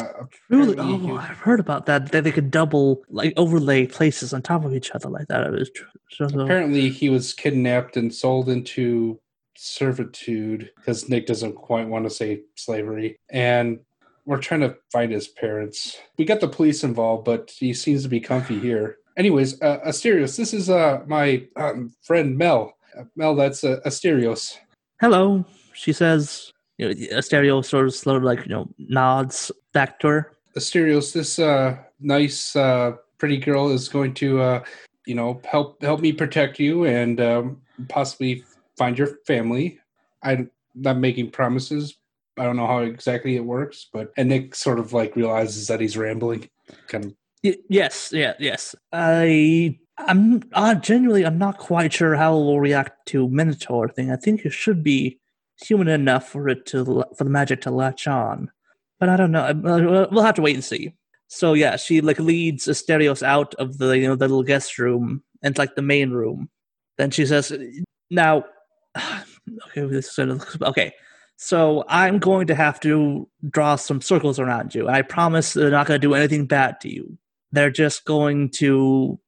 Really? 0.50 0.76
Oh, 0.78 1.16
I've 1.16 1.38
heard 1.38 1.58
about 1.58 1.86
that. 1.86 2.12
That 2.12 2.24
they 2.24 2.30
could 2.30 2.50
double 2.50 3.02
like 3.08 3.32
overlay 3.36 3.86
places 3.86 4.32
on 4.32 4.42
top 4.42 4.64
of 4.64 4.74
each 4.74 4.90
other 4.92 5.08
like 5.08 5.28
that. 5.28 5.46
It 5.46 5.50
was 5.50 5.70
tr- 5.70 6.24
apparently 6.24 6.90
he 6.90 7.08
was 7.08 7.32
kidnapped 7.32 7.96
and 7.96 8.14
sold 8.14 8.48
into 8.48 9.18
servitude 9.56 10.70
because 10.76 11.08
Nick 11.08 11.26
doesn't 11.26 11.54
quite 11.54 11.88
want 11.88 12.04
to 12.04 12.10
say 12.10 12.42
slavery. 12.54 13.18
And 13.30 13.80
we're 14.24 14.38
trying 14.38 14.60
to 14.60 14.76
find 14.92 15.12
his 15.12 15.28
parents. 15.28 15.98
We 16.16 16.24
got 16.24 16.40
the 16.40 16.48
police 16.48 16.84
involved, 16.84 17.24
but 17.24 17.52
he 17.58 17.74
seems 17.74 18.02
to 18.04 18.08
be 18.08 18.20
comfy 18.20 18.58
here. 18.58 18.98
Anyways, 19.16 19.60
uh, 19.60 19.80
Asterios, 19.86 20.36
this 20.36 20.54
is 20.54 20.70
uh, 20.70 21.02
my 21.06 21.46
um, 21.56 21.92
friend 22.02 22.36
Mel. 22.38 22.74
Uh, 22.96 23.04
Mel, 23.16 23.34
that's 23.34 23.64
uh, 23.64 23.80
Asterios. 23.84 24.56
Hello, 25.00 25.44
she 25.74 25.92
says. 25.92 26.52
You 26.78 26.88
know, 26.88 26.94
Asterios 26.94 27.66
sort 27.66 27.86
of 27.86 27.94
slowly 27.94 28.24
like 28.24 28.46
you 28.46 28.52
know 28.52 28.68
nods 28.78 29.52
back 29.72 29.98
to 30.00 30.08
her. 30.08 30.32
Asterios, 30.56 31.12
this 31.12 31.38
uh, 31.38 31.76
nice, 32.00 32.56
uh, 32.56 32.92
pretty 33.18 33.38
girl 33.38 33.70
is 33.70 33.88
going 33.88 34.14
to, 34.14 34.40
uh, 34.40 34.64
you 35.06 35.14
know, 35.14 35.40
help 35.44 35.82
help 35.82 36.00
me 36.00 36.12
protect 36.12 36.58
you 36.58 36.84
and 36.84 37.20
um, 37.20 37.60
possibly 37.88 38.44
find 38.76 38.98
your 38.98 39.18
family. 39.26 39.78
I'm 40.22 40.50
not 40.74 40.98
making 40.98 41.30
promises. 41.30 41.96
I 42.38 42.44
don't 42.44 42.56
know 42.56 42.66
how 42.66 42.78
exactly 42.78 43.36
it 43.36 43.44
works, 43.44 43.88
but 43.92 44.12
and 44.16 44.28
Nick 44.28 44.54
sort 44.54 44.78
of 44.78 44.92
like 44.92 45.16
realizes 45.16 45.66
that 45.66 45.80
he's 45.80 45.96
rambling. 45.96 46.48
Kind 46.88 47.04
of 47.06 47.14
yes, 47.68 48.10
yeah, 48.12 48.34
yes. 48.38 48.74
I, 48.92 49.78
I'm 49.98 50.42
uh, 50.52 50.74
genuinely, 50.76 51.26
I'm 51.26 51.38
not 51.38 51.58
quite 51.58 51.92
sure 51.92 52.14
how 52.14 52.32
it 52.34 52.40
will 52.40 52.60
react 52.60 53.06
to 53.08 53.28
Minotaur 53.28 53.88
thing. 53.88 54.10
I 54.10 54.16
think 54.16 54.44
it 54.44 54.52
should 54.52 54.82
be 54.82 55.18
human 55.62 55.88
enough 55.88 56.28
for 56.28 56.48
it 56.48 56.64
to 56.66 57.04
for 57.16 57.24
the 57.24 57.30
magic 57.30 57.60
to 57.62 57.70
latch 57.70 58.06
on, 58.08 58.50
but 58.98 59.08
I 59.08 59.16
don't 59.16 59.32
know. 59.32 59.42
Uh, 59.44 60.08
We'll 60.10 60.24
have 60.24 60.36
to 60.36 60.42
wait 60.42 60.54
and 60.54 60.64
see. 60.64 60.94
So 61.28 61.54
yeah, 61.54 61.76
she 61.76 62.00
like 62.00 62.18
leads 62.18 62.66
Asterios 62.66 63.22
out 63.22 63.54
of 63.54 63.78
the 63.78 63.98
you 63.98 64.08
know 64.08 64.16
the 64.16 64.28
little 64.28 64.42
guest 64.42 64.78
room 64.78 65.22
and 65.42 65.56
like 65.58 65.74
the 65.74 65.82
main 65.82 66.10
room. 66.10 66.48
Then 66.98 67.10
she 67.10 67.26
says, 67.26 67.52
"Now, 68.10 68.44
okay, 68.98 69.86
this 69.86 70.06
is 70.06 70.14
sort 70.14 70.30
of- 70.30 70.62
okay. 70.62 70.92
So 71.36 71.84
I'm 71.88 72.18
going 72.18 72.46
to 72.46 72.54
have 72.54 72.78
to 72.80 73.28
draw 73.50 73.74
some 73.76 74.00
circles 74.00 74.38
around 74.38 74.74
you, 74.74 74.88
I 74.88 75.02
promise 75.02 75.54
they're 75.54 75.70
not 75.70 75.86
going 75.88 76.00
to 76.00 76.06
do 76.06 76.14
anything 76.14 76.46
bad 76.46 76.80
to 76.82 76.88
you. 76.88 77.18
They're 77.50 77.70
just 77.70 78.04
going 78.04 78.50
to 78.50 79.18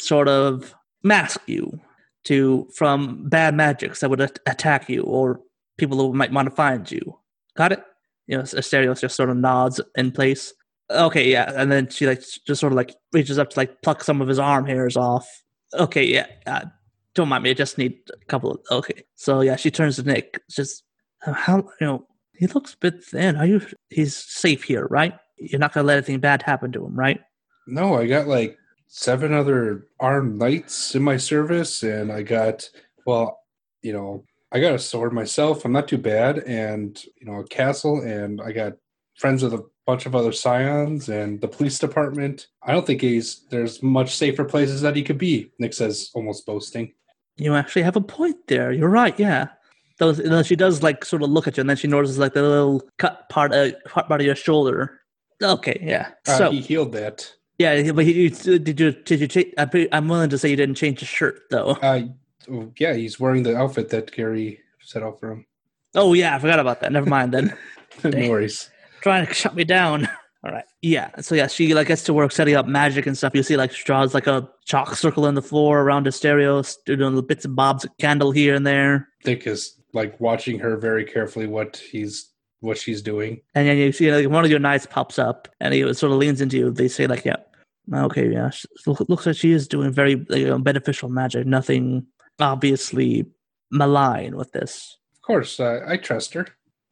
sort 0.00 0.28
of 0.28 0.74
mask 1.02 1.40
you 1.46 1.80
to 2.24 2.68
from 2.74 3.28
bad 3.28 3.54
magics 3.54 4.00
that 4.00 4.10
would 4.10 4.20
at- 4.20 4.38
attack 4.46 4.88
you 4.88 5.02
or 5.02 5.40
people 5.78 5.96
who 5.98 6.12
might 6.12 6.32
want 6.32 6.46
to 6.48 6.54
find 6.54 6.90
you. 6.90 7.18
Got 7.56 7.72
it? 7.72 7.82
You 8.26 8.36
know, 8.36 8.42
Asterios 8.44 9.00
just 9.00 9.16
sort 9.16 9.30
of 9.30 9.36
nods 9.36 9.80
in 9.96 10.12
place. 10.12 10.52
Okay, 10.90 11.30
yeah, 11.30 11.52
and 11.56 11.72
then 11.72 11.88
she 11.88 12.06
like 12.06 12.20
just 12.46 12.60
sort 12.60 12.72
of 12.72 12.76
like 12.76 12.94
reaches 13.12 13.38
up 13.38 13.50
to 13.50 13.58
like 13.58 13.80
pluck 13.82 14.04
some 14.04 14.20
of 14.20 14.28
his 14.28 14.38
arm 14.38 14.66
hairs 14.66 14.96
off. 14.96 15.26
Okay, 15.74 16.04
yeah, 16.04 16.26
uh, 16.46 16.66
don't 17.14 17.28
mind 17.28 17.44
me. 17.44 17.50
I 17.50 17.54
just 17.54 17.78
need 17.78 17.98
a 18.12 18.24
couple 18.26 18.52
of. 18.52 18.60
Okay, 18.70 19.04
so 19.14 19.40
yeah, 19.40 19.56
she 19.56 19.70
turns 19.70 19.96
to 19.96 20.02
Nick. 20.02 20.40
Just 20.50 20.84
uh, 21.26 21.32
how 21.32 21.58
you 21.80 21.86
know 21.86 22.06
he 22.34 22.46
looks 22.46 22.74
a 22.74 22.78
bit 22.78 23.04
thin. 23.04 23.36
Are 23.36 23.46
you? 23.46 23.60
He's 23.90 24.16
safe 24.16 24.64
here, 24.64 24.86
right? 24.90 25.14
You're 25.38 25.60
not 25.60 25.72
gonna 25.72 25.86
let 25.86 25.98
anything 25.98 26.20
bad 26.20 26.42
happen 26.42 26.72
to 26.72 26.84
him, 26.84 26.98
right? 26.98 27.20
No, 27.66 27.94
I 27.94 28.06
got 28.06 28.26
like 28.26 28.56
seven 28.88 29.32
other 29.32 29.86
armed 30.00 30.38
knights 30.38 30.94
in 30.94 31.02
my 31.02 31.16
service, 31.16 31.82
and 31.82 32.10
I 32.10 32.22
got 32.22 32.68
well, 33.06 33.40
you 33.82 33.92
know, 33.92 34.24
I 34.52 34.60
got 34.60 34.74
a 34.74 34.78
sword 34.78 35.12
myself. 35.12 35.64
I'm 35.64 35.72
not 35.72 35.88
too 35.88 35.98
bad, 35.98 36.38
and 36.40 37.02
you 37.20 37.26
know, 37.26 37.40
a 37.40 37.44
castle, 37.46 38.00
and 38.00 38.40
I 38.40 38.52
got 38.52 38.74
friends 39.16 39.42
with 39.42 39.54
a 39.54 39.64
bunch 39.86 40.06
of 40.06 40.14
other 40.14 40.32
scions 40.32 41.08
and 41.08 41.40
the 41.40 41.48
police 41.48 41.78
department. 41.78 42.46
I 42.62 42.72
don't 42.72 42.86
think 42.86 43.00
he's 43.00 43.46
there's 43.50 43.82
much 43.82 44.14
safer 44.14 44.44
places 44.44 44.80
that 44.82 44.96
he 44.96 45.02
could 45.02 45.18
be. 45.18 45.50
Nick 45.58 45.74
says, 45.74 46.10
almost 46.14 46.46
boasting. 46.46 46.94
You 47.42 47.54
actually 47.54 47.82
have 47.82 47.96
a 47.96 48.00
point 48.00 48.36
there. 48.48 48.72
You're 48.72 48.88
right. 48.88 49.18
Yeah. 49.18 49.48
Those, 49.98 50.18
and 50.18 50.32
then 50.32 50.42
she 50.44 50.56
does 50.56 50.82
like 50.82 51.04
sort 51.04 51.22
of 51.22 51.30
look 51.30 51.46
at 51.46 51.56
you, 51.56 51.60
and 51.60 51.70
then 51.70 51.76
she 51.76 51.86
notices 51.86 52.18
like 52.18 52.32
the 52.32 52.42
little 52.42 52.82
cut 52.98 53.28
part, 53.28 53.52
uh, 53.52 53.70
part 53.86 54.20
of 54.20 54.26
your 54.26 54.34
shoulder. 54.34 55.00
Okay, 55.42 55.78
yeah. 55.82 56.12
Uh, 56.26 56.36
So 56.38 56.50
he 56.50 56.60
healed 56.60 56.92
that. 56.92 57.30
yeah, 57.58 57.92
but 57.92 58.04
he, 58.04 58.12
you, 58.22 58.30
did 58.30 58.80
you 58.80 58.92
did 58.92 59.20
you 59.20 59.28
change? 59.28 59.52
I'm 59.92 60.08
willing 60.08 60.30
to 60.30 60.38
say 60.38 60.48
you 60.48 60.56
didn't 60.56 60.76
change 60.76 61.00
the 61.00 61.06
shirt 61.06 61.40
though. 61.50 61.72
Uh, 61.82 62.02
oh, 62.50 62.72
yeah, 62.78 62.94
he's 62.94 63.20
wearing 63.20 63.42
the 63.42 63.56
outfit 63.56 63.90
that 63.90 64.10
Gary 64.12 64.60
set 64.80 65.02
out 65.02 65.20
for 65.20 65.30
him. 65.32 65.46
Oh 65.94 66.14
yeah, 66.14 66.34
I 66.34 66.38
forgot 66.38 66.58
about 66.58 66.80
that. 66.80 66.90
Never 66.90 67.08
mind 67.08 67.32
then. 67.34 67.56
no 68.04 68.30
worries. 68.30 68.70
Trying 69.02 69.26
to 69.26 69.34
shut 69.34 69.54
me 69.54 69.64
down. 69.64 70.08
All 70.44 70.50
right. 70.50 70.64
Yeah. 70.80 71.10
So 71.20 71.34
yeah, 71.36 71.46
she 71.46 71.72
like 71.74 71.86
gets 71.86 72.02
to 72.04 72.12
work 72.12 72.32
setting 72.32 72.56
up 72.56 72.66
magic 72.66 73.06
and 73.06 73.16
stuff. 73.16 73.32
You 73.34 73.42
see 73.44 73.56
like 73.56 73.72
she 73.72 73.84
draws 73.84 74.12
like 74.12 74.26
a 74.26 74.48
chalk 74.64 74.96
circle 74.96 75.26
in 75.26 75.34
the 75.36 75.42
floor 75.42 75.82
around 75.82 76.06
the 76.06 76.12
stereo, 76.12 76.62
doing 76.84 76.98
little 77.00 77.22
bits 77.22 77.44
and 77.44 77.54
bobs 77.54 77.84
of 77.84 77.96
candle 77.98 78.32
here 78.32 78.54
and 78.54 78.66
there. 78.66 79.08
Dick 79.22 79.46
is 79.46 79.78
like 79.92 80.20
watching 80.20 80.58
her 80.58 80.76
very 80.76 81.04
carefully 81.04 81.46
what 81.46 81.76
he's 81.76 82.28
what 82.60 82.76
she's 82.78 83.02
doing. 83.02 83.40
And 83.54 83.68
then 83.68 83.76
you 83.76 83.92
see 83.92 84.10
like 84.12 84.28
one 84.28 84.44
of 84.44 84.50
your 84.50 84.58
knights 84.60 84.86
pops 84.86 85.18
up 85.18 85.48
and 85.60 85.72
he 85.74 85.82
sort 85.94 86.12
of 86.12 86.18
leans 86.18 86.40
into 86.40 86.56
you. 86.56 86.70
They 86.72 86.88
say 86.88 87.06
like, 87.06 87.24
"Yeah, 87.24 87.36
okay, 87.94 88.28
yeah." 88.28 88.50
she- 88.50 88.66
Looks 88.86 89.26
like 89.26 89.36
she 89.36 89.52
is 89.52 89.68
doing 89.68 89.92
very 89.92 90.16
like, 90.28 90.40
you 90.40 90.46
know, 90.48 90.58
beneficial 90.58 91.08
magic. 91.08 91.46
Nothing 91.46 92.04
obviously 92.40 93.26
malign 93.70 94.36
with 94.36 94.50
this. 94.52 94.96
Of 95.16 95.22
course, 95.22 95.60
uh, 95.60 95.80
I 95.86 95.96
trust 95.98 96.34
her. 96.34 96.46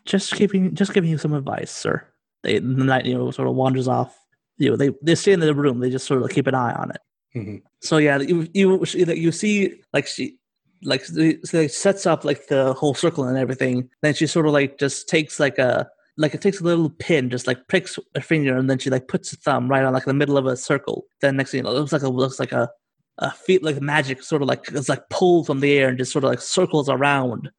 Just 0.06 0.34
giving, 0.34 0.74
just 0.74 0.94
giving 0.94 1.10
you 1.10 1.18
some 1.18 1.34
advice, 1.34 1.70
sir. 1.70 2.06
They, 2.42 2.58
the 2.58 2.84
knight, 2.84 3.06
you 3.06 3.14
know, 3.14 3.30
sort 3.30 3.48
of 3.48 3.54
wanders 3.54 3.88
off. 3.88 4.16
You 4.58 4.70
know, 4.70 4.76
they 4.76 4.90
they 5.02 5.14
stay 5.14 5.32
in 5.32 5.40
the 5.40 5.54
room. 5.54 5.80
They 5.80 5.90
just 5.90 6.06
sort 6.06 6.22
of 6.22 6.30
keep 6.30 6.46
an 6.46 6.54
eye 6.54 6.72
on 6.72 6.90
it. 6.90 7.00
Mhm. 7.36 7.62
So 7.80 7.98
yeah, 7.98 8.18
you 8.18 8.48
you 8.52 8.84
you 8.84 9.32
see 9.32 9.80
like 9.92 10.06
she 10.06 10.36
like 10.82 11.04
so 11.04 11.32
like 11.52 11.70
sets 11.70 12.06
up 12.06 12.24
like 12.24 12.48
the 12.48 12.72
whole 12.74 12.94
circle 12.94 13.24
and 13.24 13.38
everything. 13.38 13.88
Then 14.02 14.14
she 14.14 14.26
sort 14.26 14.46
of 14.46 14.52
like 14.52 14.78
just 14.78 15.08
takes 15.08 15.38
like 15.38 15.58
a 15.58 15.88
like 16.16 16.34
it 16.34 16.42
takes 16.42 16.60
a 16.60 16.64
little 16.64 16.90
pin, 16.90 17.30
just 17.30 17.46
like 17.46 17.68
pricks 17.68 17.98
a 18.14 18.20
finger, 18.20 18.56
and 18.56 18.68
then 18.68 18.78
she 18.78 18.90
like 18.90 19.08
puts 19.08 19.32
a 19.32 19.36
thumb 19.36 19.68
right 19.68 19.84
on 19.84 19.92
like 19.92 20.04
the 20.04 20.14
middle 20.14 20.36
of 20.36 20.46
a 20.46 20.56
circle. 20.56 21.06
Then 21.20 21.36
next 21.36 21.52
thing 21.52 21.58
you 21.58 21.64
know, 21.64 21.70
it 21.70 21.74
looks 21.78 21.92
like 21.92 22.02
a 22.02 22.08
looks 22.08 22.40
like 22.40 22.52
a 22.52 22.70
a 23.18 23.30
feet 23.30 23.62
like 23.62 23.80
magic, 23.80 24.22
sort 24.22 24.42
of 24.42 24.48
like 24.48 24.68
it's 24.72 24.88
like 24.88 25.08
pulled 25.10 25.46
from 25.46 25.60
the 25.60 25.72
air 25.72 25.88
and 25.88 25.98
just 25.98 26.12
sort 26.12 26.24
of 26.24 26.30
like 26.30 26.40
circles 26.40 26.88
around 26.88 27.50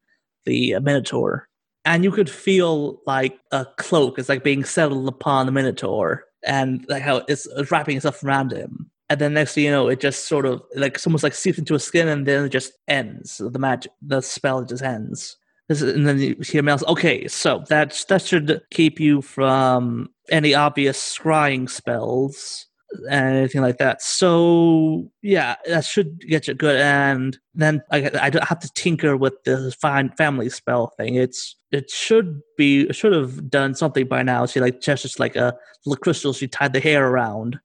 the 0.44 0.74
uh, 0.74 0.80
minotaur. 0.80 1.48
And 1.84 2.04
you 2.04 2.12
could 2.12 2.30
feel 2.30 3.00
like 3.06 3.38
a 3.50 3.66
cloak 3.76 4.18
is 4.18 4.28
like 4.28 4.44
being 4.44 4.64
settled 4.64 5.08
upon 5.08 5.46
the 5.46 5.52
minotaur, 5.52 6.24
and 6.44 6.84
like 6.88 7.02
how 7.02 7.22
it's 7.28 7.48
wrapping 7.70 7.96
itself 7.96 8.22
around 8.22 8.52
him. 8.52 8.90
And 9.10 9.20
then 9.20 9.34
next 9.34 9.54
thing 9.54 9.64
you 9.64 9.70
know, 9.70 9.88
it 9.88 10.00
just 10.00 10.26
sort 10.26 10.46
of 10.46 10.62
like 10.74 10.94
it's 10.94 11.06
almost 11.06 11.24
like 11.24 11.34
seeps 11.34 11.58
into 11.58 11.74
his 11.74 11.84
skin, 11.84 12.08
and 12.08 12.26
then 12.26 12.44
it 12.44 12.50
just 12.50 12.72
ends. 12.88 13.38
The 13.38 13.58
magic, 13.58 13.92
the 14.00 14.20
spell 14.20 14.64
just 14.64 14.82
ends. 14.82 15.36
Is, 15.68 15.82
and 15.82 16.06
then 16.06 16.18
you 16.18 16.36
hear. 16.42 16.62
Okay, 16.88 17.26
so 17.28 17.64
that 17.68 18.04
that 18.08 18.22
should 18.22 18.62
keep 18.70 19.00
you 19.00 19.20
from 19.20 20.08
any 20.30 20.54
obvious 20.54 20.98
scrying 20.98 21.68
spells 21.68 22.66
and 23.10 23.36
anything 23.36 23.62
like 23.62 23.78
that. 23.78 24.02
So 24.02 25.10
yeah, 25.22 25.56
that 25.66 25.84
should 25.84 26.20
get 26.20 26.48
you 26.48 26.54
good. 26.54 26.80
And 26.80 27.38
then 27.54 27.82
I 27.90 28.10
I 28.20 28.30
don't 28.30 28.44
have 28.44 28.60
to 28.60 28.70
tinker 28.74 29.16
with 29.16 29.34
the 29.44 29.74
fine 29.80 30.10
family 30.10 30.48
spell 30.48 30.92
thing. 30.96 31.14
It's 31.14 31.56
it 31.70 31.90
should 31.90 32.40
be 32.56 32.82
it 32.82 32.94
should 32.94 33.12
have 33.12 33.50
done 33.50 33.74
something 33.74 34.06
by 34.06 34.22
now. 34.22 34.46
She 34.46 34.60
like 34.60 34.80
just 34.80 35.02
just 35.02 35.20
like 35.20 35.36
a 35.36 35.54
little 35.86 36.00
crystal. 36.00 36.32
She 36.32 36.48
tied 36.48 36.72
the 36.72 36.80
hair 36.80 37.06
around. 37.06 37.58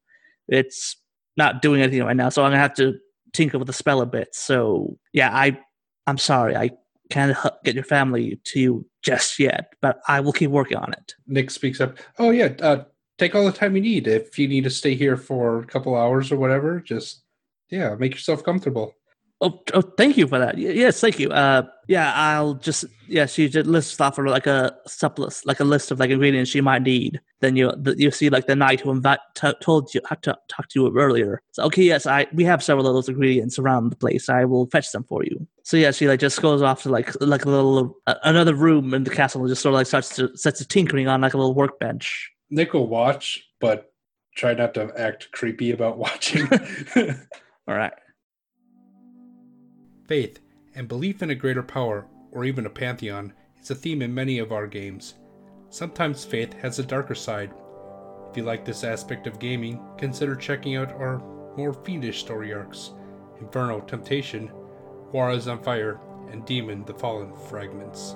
It's 0.48 0.96
not 1.36 1.62
doing 1.62 1.82
anything 1.82 2.04
right 2.04 2.16
now, 2.16 2.30
so 2.30 2.44
I'm 2.44 2.52
gonna 2.52 2.60
have 2.60 2.76
to 2.76 2.96
tinker 3.34 3.58
with 3.58 3.68
the 3.68 3.74
spell 3.74 4.02
a 4.02 4.06
bit. 4.06 4.30
So 4.34 4.98
yeah, 5.14 5.36
I 5.36 5.60
I'm 6.08 6.18
sorry, 6.18 6.56
I 6.56 6.72
can't 7.10 7.38
get 7.64 7.76
your 7.76 7.84
family 7.84 8.40
to 8.46 8.60
you 8.60 8.86
just 9.02 9.40
yet, 9.40 9.74
but 9.82 10.00
I 10.08 10.20
will 10.20 10.34
keep 10.34 10.52
working 10.52 10.78
on 10.78 10.94
it. 10.94 11.16
Nick 11.28 11.52
speaks 11.52 11.80
up. 11.80 11.98
Oh 12.18 12.32
yeah, 12.32 12.54
uh, 12.62 12.84
take 13.18 13.36
all 13.36 13.46
the 13.46 13.52
time 13.52 13.76
you 13.76 13.82
need. 13.82 14.08
If 14.08 14.38
you 14.40 14.48
need 14.48 14.64
to 14.64 14.70
stay 14.70 14.96
here 14.96 15.18
for 15.18 15.60
a 15.60 15.66
couple 15.66 15.96
hours 15.96 16.32
or 16.32 16.38
whatever, 16.38 16.80
just 16.80 17.24
yeah, 17.70 17.96
make 17.96 18.14
yourself 18.14 18.44
comfortable. 18.44 18.94
Oh, 19.40 19.62
oh, 19.76 19.82
thank 19.82 20.18
you 20.18 20.26
for 20.28 20.40
that. 20.40 20.58
Yes, 20.58 21.00
thank 21.00 21.20
you. 21.20 21.30
Uh, 21.30 21.62
yeah, 21.88 22.12
I'll 22.16 22.56
just 22.56 22.86
yeah. 23.08 23.28
She 23.28 23.48
just 23.48 23.68
lists 23.70 24.02
off 24.02 24.18
her 24.18 24.28
like 24.28 24.48
a 24.48 24.76
sublist, 24.88 25.46
like 25.46 25.60
a 25.60 25.64
list 25.64 25.92
of 25.92 26.00
like 26.00 26.10
ingredients 26.10 26.50
she 26.50 26.60
might 26.60 26.82
need. 26.82 27.22
Then 27.40 27.56
you 27.56 27.72
you 27.98 28.10
see 28.10 28.32
like 28.32 28.48
the 28.48 28.56
knight 28.56 28.80
who 28.80 28.90
invite, 28.90 29.20
t- 29.36 29.54
told 29.62 29.94
you 29.94 30.02
had 30.10 30.24
to 30.24 30.36
talk 30.48 30.70
to 30.70 30.80
you 30.80 30.98
earlier. 30.98 31.44
So 31.52 31.64
okay, 31.66 31.84
yes, 31.84 32.08
I 32.08 32.26
we 32.34 32.46
have 32.46 32.64
several 32.64 32.88
of 32.88 32.96
those 32.96 33.10
ingredients 33.10 33.60
around 33.60 33.92
the 33.92 33.96
place. 33.96 34.28
I 34.28 34.44
will 34.46 34.66
fetch 34.72 34.92
them 34.92 35.04
for 35.04 35.24
you. 35.24 35.46
So 35.62 35.78
yeah, 35.78 35.92
she 35.92 36.08
like 36.08 36.20
just 36.20 36.42
goes 36.42 36.64
off 36.64 36.82
to 36.84 36.90
like 36.90 37.14
like 37.22 37.46
a 37.46 37.50
little 37.50 37.96
uh, 38.08 38.16
another 38.24 38.56
room 38.56 38.96
in 38.96 39.04
the 39.04 39.12
castle 39.12 39.42
and 39.42 39.50
just 39.50 39.62
sort 39.62 39.76
of 39.76 39.78
like 39.78 39.88
starts 39.88 40.16
to 40.16 40.36
sets 40.36 40.58
to 40.60 40.68
tinkering 40.68 41.08
on 41.08 41.22
like 41.22 41.36
a 41.36 41.38
little 41.38 41.54
workbench. 41.54 42.32
Nick 42.50 42.74
will 42.74 42.88
watch, 42.88 43.50
but 43.60 43.92
try 44.36 44.54
not 44.54 44.74
to 44.76 44.92
act 44.98 45.32
creepy 45.32 45.72
about 45.72 45.98
watching. 45.98 46.48
All 47.68 47.76
right. 47.76 47.94
Faith 50.08 50.40
and 50.76 50.88
belief 50.88 51.22
in 51.22 51.32
a 51.32 51.36
greater 51.36 51.64
power, 51.64 52.08
or 52.32 52.46
even 52.46 52.66
a 52.66 52.70
pantheon, 52.70 53.34
is 53.62 53.72
a 53.72 53.76
theme 53.76 54.02
in 54.02 54.14
many 54.14 54.40
of 54.40 54.52
our 54.52 54.68
games. 54.68 55.16
Sometimes 55.70 56.24
faith 56.24 56.54
has 56.54 56.80
a 56.80 56.84
darker 56.84 57.16
side. 57.16 57.52
If 58.30 58.38
you 58.38 58.44
like 58.44 58.64
this 58.64 58.84
aspect 58.84 59.28
of 59.28 59.40
gaming, 59.40 59.82
consider 59.98 60.36
checking 60.36 60.76
out 60.76 60.94
our 60.94 61.18
more 61.58 61.74
fiendish 61.74 62.20
story 62.20 62.54
arcs 62.54 62.92
Inferno 63.40 63.82
Temptation, 63.82 64.52
War 65.12 65.32
is 65.32 65.48
on 65.48 65.62
Fire, 65.62 66.00
and 66.32 66.46
Demon 66.46 66.84
the 66.86 66.94
Fallen 66.94 67.34
Fragments. 67.50 68.16